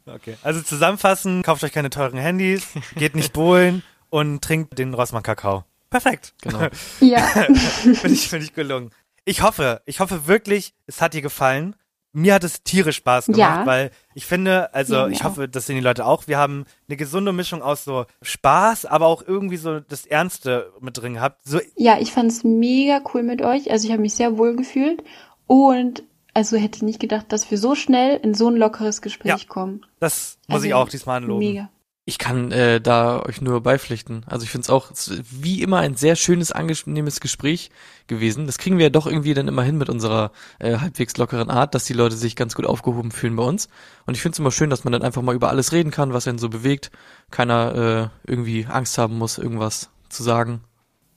Okay. 0.05 0.36
Also 0.43 0.61
zusammenfassen, 0.61 1.43
kauft 1.43 1.63
euch 1.63 1.71
keine 1.71 1.89
teuren 1.89 2.17
Handys, 2.17 2.67
geht 2.97 3.15
nicht 3.15 3.31
bowlen 3.31 3.84
und 4.09 4.43
trinkt 4.43 4.77
den 4.77 4.93
Rossmann 4.93 5.23
Kakao. 5.23 5.63
Perfekt. 5.89 6.34
Genau. 6.41 6.67
Ja. 6.99 7.21
Finde 7.21 8.09
ich, 8.09 8.27
finde 8.27 8.45
ich 8.45 8.53
gelungen. 8.53 8.91
Ich 9.26 9.41
hoffe, 9.41 9.82
ich 9.86 9.99
hoffe 9.99 10.28
wirklich, 10.28 10.74
es 10.86 11.01
hat 11.01 11.13
dir 11.13 11.21
gefallen. 11.21 11.76
Mir 12.15 12.36
hat 12.36 12.43
es 12.43 12.61
tierisch 12.61 12.97
Spaß 12.97 13.26
gemacht, 13.28 13.39
Ja. 13.39 13.65
weil 13.65 13.89
ich 14.13 14.26
finde, 14.28 14.71
also 14.76 14.93
Ja, 14.95 15.07
ich 15.07 15.24
hoffe, 15.24 15.47
das 15.49 15.65
sehen 15.65 15.78
die 15.78 15.82
Leute 15.82 16.05
auch. 16.05 16.28
Wir 16.28 16.38
haben 16.38 16.65
eine 16.88 16.95
gesunde 16.95 17.34
Mischung 17.34 17.63
aus 17.63 17.84
so 17.84 18.05
Spaß, 18.21 18.86
aber 18.86 19.07
auch 19.07 19.24
irgendwie 19.26 19.57
so 19.57 19.80
das 19.80 20.05
Ernste 20.05 20.71
mit 20.80 20.95
drin 20.97 21.15
gehabt. 21.15 21.41
So, 21.43 21.59
Ja, 21.76 21.97
ich 21.99 22.11
fand's 22.11 22.43
mega 22.43 23.01
cool 23.13 23.24
mit 23.24 23.41
euch. 23.41 23.71
Also 23.71 23.88
ich 23.88 23.91
habe 23.91 24.01
mich 24.03 24.13
sehr 24.13 24.38
wohl 24.38 24.55
gefühlt 24.55 25.03
und 25.47 26.03
also 26.36 26.57
hätte 26.57 26.86
nicht 26.86 26.99
gedacht, 26.99 27.28
dass 27.32 27.49
wir 27.49 27.57
so 27.57 27.74
schnell 27.74 28.17
in 28.17 28.34
so 28.36 28.47
ein 28.47 28.57
lockeres 28.57 29.01
Gespräch 29.01 29.32
Ja. 29.41 29.47
kommen. 29.47 29.84
das 29.99 30.38
muss 30.47 30.55
Also, 30.57 30.67
ich 30.67 30.74
auch 30.76 30.89
diesmal 30.89 31.17
anloben. 31.17 31.39
Mega. 31.39 31.69
Ich 32.05 32.17
kann 32.17 32.51
äh, 32.51 32.81
da 32.81 33.21
euch 33.21 33.39
nur 33.39 33.61
beipflichten. 33.61 34.25
Also 34.27 34.43
ich 34.43 34.51
finde 34.51 34.63
es 34.63 34.69
auch 34.69 34.91
es 34.91 35.21
wie 35.31 35.61
immer 35.61 35.77
ein 35.79 35.95
sehr 35.95 36.17
schönes, 36.17 36.51
angenehmes 36.51 37.21
Gespräch 37.21 37.71
gewesen. 38.07 38.45
Das 38.45 38.57
kriegen 38.57 38.77
wir 38.77 38.85
ja 38.85 38.89
doch 38.89 39.07
irgendwie 39.07 39.33
dann 39.33 39.47
immer 39.47 39.63
hin 39.63 39.77
mit 39.77 39.89
unserer 39.89 40.33
äh, 40.59 40.77
halbwegs 40.79 41.15
lockeren 41.15 41.49
Art, 41.49 41.73
dass 41.75 41.85
die 41.85 41.93
Leute 41.93 42.17
sich 42.17 42.35
ganz 42.35 42.55
gut 42.55 42.65
aufgehoben 42.65 43.11
fühlen 43.11 43.37
bei 43.37 43.43
uns. 43.43 43.69
Und 44.05 44.15
ich 44.15 44.21
finde 44.21 44.33
es 44.33 44.39
immer 44.39 44.51
schön, 44.51 44.69
dass 44.69 44.83
man 44.83 44.91
dann 44.91 45.01
einfach 45.01 45.21
mal 45.21 45.33
über 45.33 45.47
alles 45.47 45.71
reden 45.71 45.91
kann, 45.91 46.11
was 46.11 46.27
einen 46.27 46.39
so 46.39 46.49
bewegt. 46.49 46.91
Keiner 47.31 48.11
äh, 48.25 48.29
irgendwie 48.29 48.65
Angst 48.65 48.97
haben 48.97 49.17
muss, 49.17 49.37
irgendwas 49.37 49.89
zu 50.09 50.23
sagen. 50.23 50.61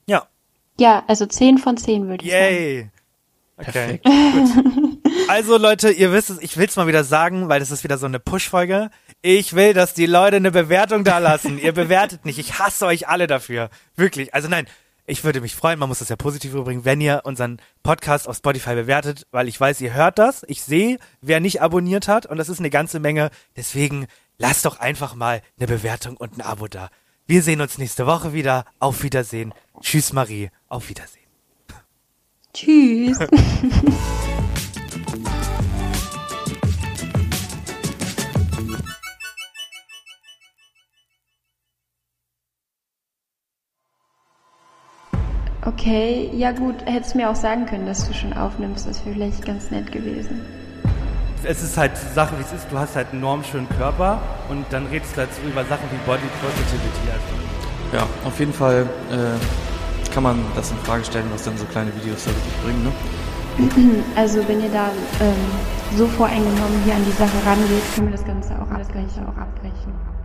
Ja. 0.05 0.27
Ja, 0.79 1.03
also 1.07 1.25
10 1.25 1.57
von 1.57 1.75
10 1.75 2.07
würde 2.07 2.23
ich 2.23 2.31
sagen. 2.31 2.43
Yay. 2.43 2.89
Okay. 3.57 3.71
Perfekt. 3.71 4.05
Gut. 4.05 4.97
Also 5.27 5.57
Leute, 5.57 5.91
ihr 5.91 6.13
wisst 6.13 6.29
es, 6.29 6.41
ich 6.41 6.57
will's 6.57 6.75
mal 6.75 6.87
wieder 6.87 7.03
sagen, 7.03 7.49
weil 7.49 7.59
das 7.59 7.71
ist 7.71 7.83
wieder 7.83 7.97
so 7.97 8.05
eine 8.05 8.19
Push-Folge. 8.19 8.89
Ich 9.29 9.55
will, 9.55 9.73
dass 9.73 9.93
die 9.93 10.05
Leute 10.05 10.37
eine 10.37 10.51
Bewertung 10.51 11.03
da 11.03 11.17
lassen. 11.17 11.59
ihr 11.59 11.73
bewertet 11.73 12.23
nicht. 12.23 12.39
Ich 12.39 12.59
hasse 12.59 12.85
euch 12.85 13.09
alle 13.09 13.27
dafür. 13.27 13.69
Wirklich. 13.97 14.33
Also 14.33 14.47
nein, 14.47 14.67
ich 15.05 15.25
würde 15.25 15.41
mich 15.41 15.53
freuen, 15.53 15.79
man 15.79 15.89
muss 15.89 15.99
das 15.99 16.07
ja 16.07 16.15
positiv 16.15 16.53
überbringen, 16.53 16.85
wenn 16.85 17.01
ihr 17.01 17.23
unseren 17.25 17.59
Podcast 17.83 18.29
auf 18.29 18.37
Spotify 18.37 18.75
bewertet, 18.75 19.27
weil 19.31 19.49
ich 19.49 19.59
weiß, 19.59 19.81
ihr 19.81 19.93
hört 19.93 20.17
das. 20.17 20.45
Ich 20.47 20.63
sehe, 20.63 20.97
wer 21.19 21.41
nicht 21.41 21.61
abonniert 21.61 22.07
hat 22.07 22.25
und 22.25 22.37
das 22.37 22.47
ist 22.47 22.59
eine 22.59 22.69
ganze 22.69 23.01
Menge. 23.01 23.29
Deswegen 23.57 24.07
lasst 24.37 24.63
doch 24.63 24.79
einfach 24.79 25.13
mal 25.13 25.41
eine 25.59 25.67
Bewertung 25.67 26.15
und 26.15 26.37
ein 26.37 26.41
Abo 26.41 26.69
da. 26.69 26.89
Wir 27.25 27.43
sehen 27.43 27.59
uns 27.59 27.77
nächste 27.77 28.05
Woche 28.05 28.31
wieder. 28.31 28.63
Auf 28.79 29.03
Wiedersehen. 29.03 29.53
Tschüss 29.81 30.13
Marie. 30.13 30.51
Auf 30.69 30.87
Wiedersehen. 30.87 31.27
Tschüss. 32.53 33.19
Okay, 45.67 46.29
ja 46.33 46.53
gut, 46.53 46.75
hättest 46.85 47.13
mir 47.15 47.29
auch 47.29 47.35
sagen 47.35 47.65
können, 47.65 47.85
dass 47.85 48.07
du 48.07 48.13
schon 48.13 48.31
aufnimmst, 48.31 48.87
das 48.87 49.05
wäre 49.05 49.15
vielleicht 49.15 49.45
ganz 49.45 49.69
nett 49.69 49.91
gewesen. 49.91 50.39
es 51.43 51.61
ist 51.61 51.77
halt 51.77 51.91
die 51.91 52.13
Sache, 52.13 52.37
wie 52.37 52.41
es 52.41 52.53
ist. 52.53 52.71
Du 52.71 52.77
hast 52.79 52.95
halt 52.95 53.07
einen 53.11 53.21
enorm 53.21 53.43
schönen 53.43 53.67
Körper 53.77 54.21
und 54.47 54.65
dann 54.69 54.85
redest 54.85 55.17
du 55.17 55.17
halt 55.17 55.29
so 55.33 55.41
über 55.45 55.65
Sachen 55.65 55.83
wie 55.91 55.97
Body 56.05 56.23
Positivity. 56.39 57.11
Also. 57.11 57.97
Ja, 57.97 58.07
auf 58.25 58.39
jeden 58.39 58.53
Fall 58.53 58.87
äh, 59.11 60.13
kann 60.13 60.23
man 60.23 60.39
das 60.55 60.71
in 60.71 60.77
Frage 60.77 61.03
stellen, 61.03 61.25
was 61.33 61.43
dann 61.43 61.57
so 61.57 61.65
kleine 61.65 61.93
Videos 61.97 62.23
da 62.23 62.31
wirklich 62.31 62.63
bringen, 62.63 62.83
ne? 62.85 64.03
Also 64.15 64.47
wenn 64.47 64.61
ihr 64.61 64.69
da 64.69 64.87
ähm, 65.19 65.35
so 65.97 66.07
voreingenommen 66.07 66.81
hier 66.85 66.95
an 66.95 67.03
die 67.05 67.11
Sache 67.11 67.45
rangeht, 67.45 67.83
können 67.93 68.07
wir 68.07 68.15
das 68.15 68.25
Ganze 68.25 68.53
auch 68.55 68.71
abbrechen. 68.71 69.27
Auch 69.27 69.37
abbrechen. 69.37 70.16